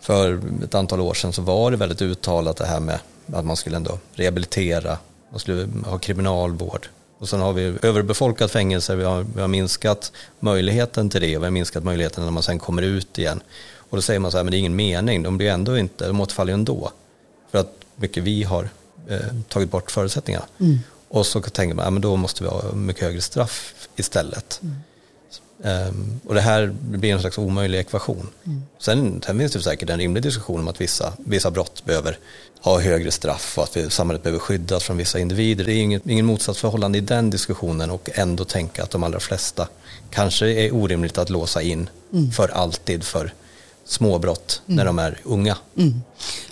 för 0.00 0.40
ett 0.64 0.74
antal 0.74 1.00
år 1.00 1.14
sedan 1.14 1.32
så 1.32 1.42
var 1.42 1.70
det 1.70 1.76
väldigt 1.76 2.02
uttalat 2.02 2.56
det 2.56 2.66
här 2.66 2.80
med 2.80 2.98
att 3.32 3.44
man 3.44 3.56
skulle 3.56 3.76
ändå 3.76 3.98
rehabilitera, 4.12 4.98
man 5.30 5.40
skulle 5.40 5.68
ha 5.86 5.98
kriminalvård, 5.98 6.88
och 7.20 7.28
sen 7.28 7.40
har 7.40 7.52
vi 7.52 7.74
överbefolkat 7.82 8.50
fängelser, 8.50 8.96
vi 8.96 9.04
har, 9.04 9.26
vi 9.34 9.40
har 9.40 9.48
minskat 9.48 10.12
möjligheten 10.40 11.10
till 11.10 11.20
det 11.20 11.36
och 11.36 11.42
vi 11.42 11.46
har 11.46 11.50
minskat 11.50 11.84
möjligheten 11.84 12.24
när 12.24 12.30
man 12.30 12.42
sen 12.42 12.58
kommer 12.58 12.82
ut 12.82 13.18
igen. 13.18 13.40
Och 13.90 13.96
då 13.96 14.02
säger 14.02 14.20
man 14.20 14.30
så 14.30 14.36
här, 14.36 14.44
men 14.44 14.50
det 14.50 14.56
är 14.56 14.58
ingen 14.58 14.76
mening, 14.76 15.22
de 15.22 15.38
blir 15.38 15.50
ändå 15.50 15.78
inte, 15.78 16.06
de 16.06 16.20
återfaller 16.20 16.52
ju 16.52 16.54
ändå. 16.54 16.92
För 17.50 17.58
att 17.58 17.72
mycket 17.96 18.22
vi 18.22 18.42
har 18.42 18.68
eh, 19.08 19.18
tagit 19.48 19.70
bort 19.70 19.90
förutsättningarna. 19.90 20.46
Mm. 20.60 20.78
Och 21.08 21.26
så 21.26 21.40
tänker 21.40 21.74
man, 21.74 21.84
ja, 21.84 21.90
men 21.90 22.02
då 22.02 22.16
måste 22.16 22.42
vi 22.42 22.48
ha 22.48 22.72
mycket 22.72 23.02
högre 23.02 23.20
straff 23.20 23.74
istället. 23.96 24.60
Mm. 24.62 24.76
Um, 25.62 26.20
och 26.26 26.34
det 26.34 26.40
här 26.40 26.74
blir 26.80 27.12
en 27.12 27.20
slags 27.20 27.38
omöjlig 27.38 27.78
ekvation. 27.78 28.28
Mm. 28.44 28.62
Sen, 28.78 29.22
sen 29.26 29.38
finns 29.38 29.52
det 29.52 29.62
säkert 29.62 29.90
en 29.90 29.98
rimlig 29.98 30.22
diskussion 30.22 30.60
om 30.60 30.68
att 30.68 30.80
vissa, 30.80 31.12
vissa 31.18 31.50
brott 31.50 31.84
behöver 31.84 32.18
ha 32.60 32.80
högre 32.80 33.10
straff 33.10 33.58
och 33.58 33.64
att 33.64 33.76
vi, 33.76 33.90
samhället 33.90 34.22
behöver 34.22 34.38
skyddas 34.38 34.84
från 34.84 34.96
vissa 34.96 35.18
individer. 35.18 35.64
Det 35.64 35.72
är 35.72 35.82
inget, 35.82 36.06
ingen 36.06 36.26
motsatsförhållande 36.26 36.98
i 36.98 37.00
den 37.00 37.30
diskussionen 37.30 37.90
och 37.90 38.10
ändå 38.14 38.44
tänka 38.44 38.82
att 38.82 38.90
de 38.90 39.02
allra 39.02 39.20
flesta 39.20 39.68
kanske 40.10 40.46
är 40.46 40.74
orimligt 40.74 41.18
att 41.18 41.30
låsa 41.30 41.62
in 41.62 41.88
mm. 42.12 42.30
för 42.30 42.48
alltid 42.48 43.04
för 43.04 43.32
småbrott 43.90 44.62
mm. 44.66 44.76
när 44.76 44.84
de 44.84 44.98
är 44.98 45.18
unga. 45.24 45.56
Mm. 45.76 46.02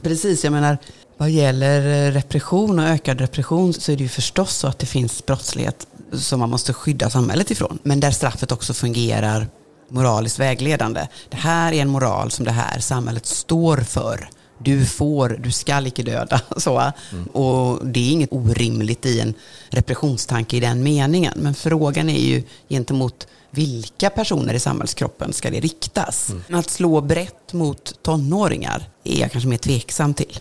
Precis, 0.02 0.44
jag 0.44 0.52
menar 0.52 0.78
vad 1.16 1.30
gäller 1.30 2.10
repression 2.12 2.78
och 2.78 2.84
ökad 2.84 3.20
repression 3.20 3.72
så 3.72 3.92
är 3.92 3.96
det 3.96 4.02
ju 4.02 4.08
förstås 4.08 4.56
så 4.56 4.66
att 4.66 4.78
det 4.78 4.86
finns 4.86 5.26
brottslighet 5.26 5.86
som 6.12 6.40
man 6.40 6.50
måste 6.50 6.72
skydda 6.72 7.10
samhället 7.10 7.50
ifrån. 7.50 7.78
Men 7.82 8.00
där 8.00 8.10
straffet 8.10 8.52
också 8.52 8.74
fungerar 8.74 9.48
moraliskt 9.88 10.38
vägledande. 10.38 11.06
Det 11.28 11.36
här 11.36 11.72
är 11.72 11.82
en 11.82 11.88
moral 11.88 12.30
som 12.30 12.44
det 12.44 12.50
här 12.50 12.78
samhället 12.78 13.26
står 13.26 13.76
för 13.76 14.28
du 14.58 14.86
får, 14.86 15.28
du 15.28 15.52
skall 15.52 15.86
icke 15.86 16.02
döda. 16.02 16.40
Så. 16.56 16.92
Mm. 17.12 17.26
Och 17.26 17.86
det 17.86 18.00
är 18.00 18.12
inget 18.12 18.32
orimligt 18.32 19.06
i 19.06 19.20
en 19.20 19.34
repressionstanke 19.68 20.56
i 20.56 20.60
den 20.60 20.82
meningen. 20.82 21.32
Men 21.36 21.54
frågan 21.54 22.08
är 22.08 22.20
ju 22.20 22.42
gentemot 22.68 23.26
vilka 23.50 24.10
personer 24.10 24.54
i 24.54 24.60
samhällskroppen 24.60 25.32
ska 25.32 25.50
det 25.50 25.60
riktas? 25.60 26.30
Mm. 26.30 26.60
Att 26.60 26.70
slå 26.70 27.00
brett 27.00 27.52
mot 27.52 28.02
tonåringar 28.02 28.88
är 29.04 29.20
jag 29.20 29.32
kanske 29.32 29.48
mer 29.48 29.58
tveksam 29.58 30.14
till. 30.14 30.38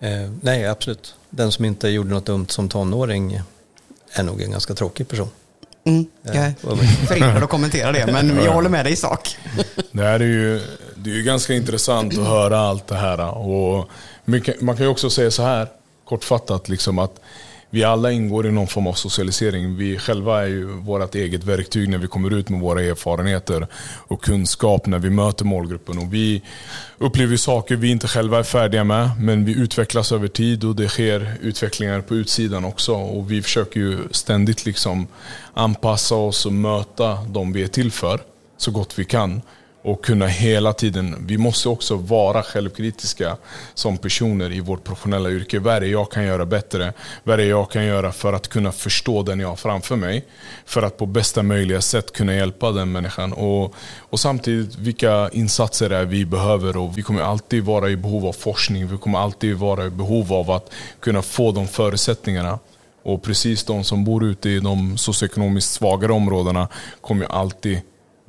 Eh, 0.00 0.30
nej, 0.40 0.66
absolut. 0.66 1.14
Den 1.30 1.52
som 1.52 1.64
inte 1.64 1.88
gjorde 1.88 2.10
något 2.10 2.26
dumt 2.26 2.46
som 2.48 2.68
tonåring 2.68 3.40
är 4.12 4.22
nog 4.22 4.42
en 4.42 4.50
ganska 4.50 4.74
tråkig 4.74 5.08
person. 5.08 5.28
Mm, 5.88 6.06
jag 6.22 6.36
är 6.36 6.54
förhindrad 7.06 7.42
att 7.42 7.50
kommentera 7.50 7.92
det, 7.92 8.06
men 8.06 8.36
jag 8.44 8.52
håller 8.52 8.68
med 8.68 8.84
dig 8.86 8.92
i 8.92 8.96
sak. 8.96 9.36
Det 9.92 10.02
här 10.02 10.20
är 10.20 10.24
ju, 10.24 10.60
det 10.94 11.10
är 11.10 11.14
ju 11.14 11.22
ganska 11.22 11.54
intressant 11.54 12.18
att 12.18 12.26
höra 12.26 12.58
allt 12.60 12.86
det 12.86 12.96
här. 12.96 13.36
Och 13.36 13.90
man 14.60 14.76
kan 14.76 14.78
ju 14.78 14.88
också 14.88 15.10
säga 15.10 15.30
så 15.30 15.42
här, 15.42 15.68
kortfattat, 16.04 16.68
liksom 16.68 16.98
att 16.98 17.20
vi 17.70 17.84
alla 17.84 18.12
ingår 18.12 18.46
i 18.46 18.52
någon 18.52 18.66
form 18.66 18.86
av 18.86 18.92
socialisering. 18.92 19.76
Vi 19.76 19.98
själva 19.98 20.42
är 20.42 20.46
ju 20.46 20.64
vårt 20.64 21.14
eget 21.14 21.44
verktyg 21.44 21.88
när 21.88 21.98
vi 21.98 22.06
kommer 22.06 22.34
ut 22.34 22.48
med 22.48 22.60
våra 22.60 22.82
erfarenheter 22.82 23.66
och 24.08 24.22
kunskap 24.22 24.86
när 24.86 24.98
vi 24.98 25.10
möter 25.10 25.44
målgruppen. 25.44 25.98
Och 25.98 26.14
vi 26.14 26.42
upplever 26.98 27.36
saker 27.36 27.76
vi 27.76 27.90
inte 27.90 28.08
själva 28.08 28.38
är 28.38 28.42
färdiga 28.42 28.84
med, 28.84 29.10
men 29.20 29.44
vi 29.44 29.52
utvecklas 29.52 30.12
över 30.12 30.28
tid 30.28 30.64
och 30.64 30.76
det 30.76 30.88
sker 30.88 31.34
utvecklingar 31.40 32.00
på 32.00 32.16
utsidan 32.16 32.64
också. 32.64 32.92
Och 32.92 33.30
vi 33.30 33.42
försöker 33.42 33.80
ju 33.80 33.98
ständigt 34.10 34.66
liksom 34.66 35.06
anpassa 35.54 36.14
oss 36.14 36.46
och 36.46 36.52
möta 36.52 37.14
de 37.14 37.52
vi 37.52 37.62
är 37.62 37.68
till 37.68 37.92
för 37.92 38.20
så 38.56 38.70
gott 38.70 38.98
vi 38.98 39.04
kan 39.04 39.42
och 39.88 40.04
kunna 40.04 40.26
hela 40.26 40.72
tiden, 40.72 41.16
vi 41.26 41.38
måste 41.38 41.68
också 41.68 41.96
vara 41.96 42.42
självkritiska 42.42 43.36
som 43.74 43.98
personer 43.98 44.52
i 44.52 44.60
vårt 44.60 44.84
professionella 44.84 45.30
yrke. 45.30 45.58
Vad 45.58 45.74
är 45.74 45.80
det 45.80 45.86
jag 45.86 46.10
kan 46.10 46.24
göra 46.24 46.46
bättre? 46.46 46.92
Vad 47.24 47.32
är 47.32 47.36
det 47.38 47.44
jag 47.44 47.70
kan 47.70 47.84
göra 47.84 48.12
för 48.12 48.32
att 48.32 48.48
kunna 48.48 48.72
förstå 48.72 49.22
den 49.22 49.40
jag 49.40 49.48
har 49.48 49.56
framför 49.56 49.96
mig? 49.96 50.24
För 50.64 50.82
att 50.82 50.96
på 50.96 51.06
bästa 51.06 51.42
möjliga 51.42 51.80
sätt 51.80 52.12
kunna 52.12 52.34
hjälpa 52.34 52.72
den 52.72 52.92
människan. 52.92 53.32
Och, 53.32 53.74
och 53.98 54.20
samtidigt, 54.20 54.76
vilka 54.76 55.30
insatser 55.32 55.90
är 55.90 56.04
vi 56.04 56.24
behöver? 56.24 56.76
Och 56.76 56.98
vi 56.98 57.02
kommer 57.02 57.22
alltid 57.22 57.64
vara 57.64 57.90
i 57.90 57.96
behov 57.96 58.26
av 58.26 58.32
forskning. 58.32 58.88
Vi 58.88 58.98
kommer 58.98 59.18
alltid 59.18 59.56
vara 59.56 59.86
i 59.86 59.90
behov 59.90 60.32
av 60.32 60.50
att 60.50 60.70
kunna 61.00 61.22
få 61.22 61.52
de 61.52 61.68
förutsättningarna. 61.68 62.58
Och 63.02 63.22
precis 63.22 63.64
de 63.64 63.84
som 63.84 64.04
bor 64.04 64.24
ute 64.24 64.48
i 64.48 64.60
de 64.60 64.98
socioekonomiskt 64.98 65.72
svagare 65.72 66.12
områdena 66.12 66.68
kommer 67.00 67.26
alltid 67.26 67.80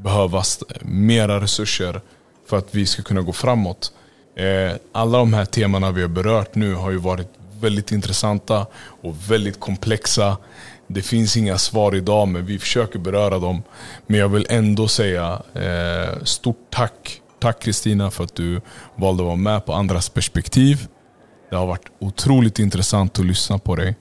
behövas 0.04 0.64
mera 0.82 1.42
resurser 1.42 2.02
för 2.50 2.58
att 2.58 2.76
vi 2.76 2.86
ska 2.86 3.04
kunna 3.04 3.22
gå 3.22 3.34
framåt. 3.34 3.92
Eh, 4.36 4.76
alla 4.92 5.18
de 5.18 5.34
här 5.34 5.46
temana 5.46 5.92
vi 5.92 6.02
har 6.02 6.10
berört 6.10 6.56
nu 6.56 6.74
har 6.74 6.92
ju 6.92 6.98
varit 6.98 7.28
väldigt 7.60 7.92
intressanta 7.92 8.66
och 9.02 9.32
väldigt 9.32 9.60
komplexa. 9.60 10.38
Det 10.88 11.02
finns 11.02 11.38
inga 11.38 11.58
svar 11.58 11.96
idag 11.96 12.28
men 12.28 12.46
vi 12.46 12.60
försöker 12.60 13.00
beröra 13.00 13.40
dem. 13.40 13.64
Men 14.08 14.20
jag 14.20 14.30
vill 14.30 14.46
ändå 14.50 14.88
säga 14.88 15.42
eh, 15.54 16.24
stort 16.24 16.68
tack. 16.70 17.22
Tack 17.40 17.62
Kristina 17.62 18.12
för 18.12 18.24
att 18.24 18.36
du 18.36 18.62
valde 18.96 19.24
att 19.24 19.28
vara 19.28 19.36
med 19.36 19.66
på 19.66 19.74
andras 19.74 20.10
perspektiv. 20.10 20.88
Det 21.50 21.56
har 21.56 21.66
varit 21.66 21.88
otroligt 22.00 22.60
intressant 22.60 23.20
att 23.20 23.26
lyssna 23.26 23.58
på 23.58 23.76
dig. 23.76 23.96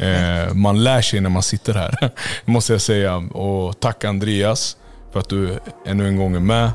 Eh, 0.00 0.54
man 0.54 0.84
lär 0.84 1.02
sig 1.02 1.20
när 1.20 1.30
man 1.30 1.42
sitter 1.42 1.74
här, 1.74 2.10
måste 2.44 2.72
jag 2.72 2.82
säga. 2.82 3.16
Och 3.16 3.80
tack 3.80 4.04
Andreas 4.04 4.76
för 5.12 5.20
att 5.20 5.28
du 5.28 5.58
ännu 5.86 6.08
en 6.08 6.16
gång 6.16 6.36
är 6.36 6.40
med. 6.40 6.70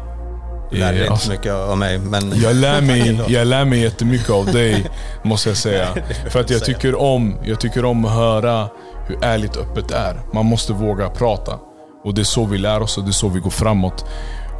Du 0.72 0.78
lär 0.78 0.92
dig 0.92 1.02
inte 1.02 1.12
alltså, 1.12 1.32
mycket 1.32 1.54
av 1.54 1.78
mig, 1.78 2.00
men... 2.00 2.42
Jag 2.42 2.56
lär 2.56 2.82
mig, 2.82 3.20
jag 3.28 3.48
lär 3.48 3.66
mig 3.66 3.80
jättemycket 3.80 4.30
av 4.30 4.46
dig, 4.46 4.86
måste 5.24 5.50
jag 5.50 5.58
säga. 5.58 5.88
För 6.30 6.40
att 6.40 6.50
jag 6.50 6.66
tycker, 6.66 7.02
om, 7.02 7.38
jag 7.44 7.60
tycker 7.60 7.86
om 7.86 8.06
att 8.06 8.12
höra 8.12 8.70
hur 9.08 9.24
ärligt 9.24 9.58
öppet 9.58 9.88
det 9.88 9.96
är. 9.96 10.20
Man 10.34 10.46
måste 10.46 10.74
våga 10.74 11.10
prata. 11.10 11.60
Och 12.04 12.14
det 12.14 12.22
är 12.22 12.24
så 12.24 12.46
vi 12.46 12.58
lär 12.58 12.82
oss 12.82 12.98
och 12.98 13.04
det 13.04 13.10
är 13.10 13.12
så 13.12 13.30
vi 13.30 13.40
går 13.40 13.50
framåt. 13.50 14.06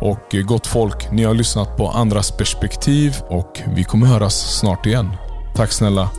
Och 0.02 0.36
eh, 0.36 0.42
gott 0.42 0.68
folk, 0.68 1.12
ni 1.12 1.24
har 1.24 1.34
lyssnat 1.34 1.78
på 1.78 1.90
andras 1.90 2.32
perspektiv 2.32 3.16
och 3.30 3.62
vi 3.76 3.84
kommer 3.84 4.08
höras 4.08 4.60
snart 4.60 4.86
igen. 4.86 5.12
Tack 5.56 5.72
snälla. 5.72 6.10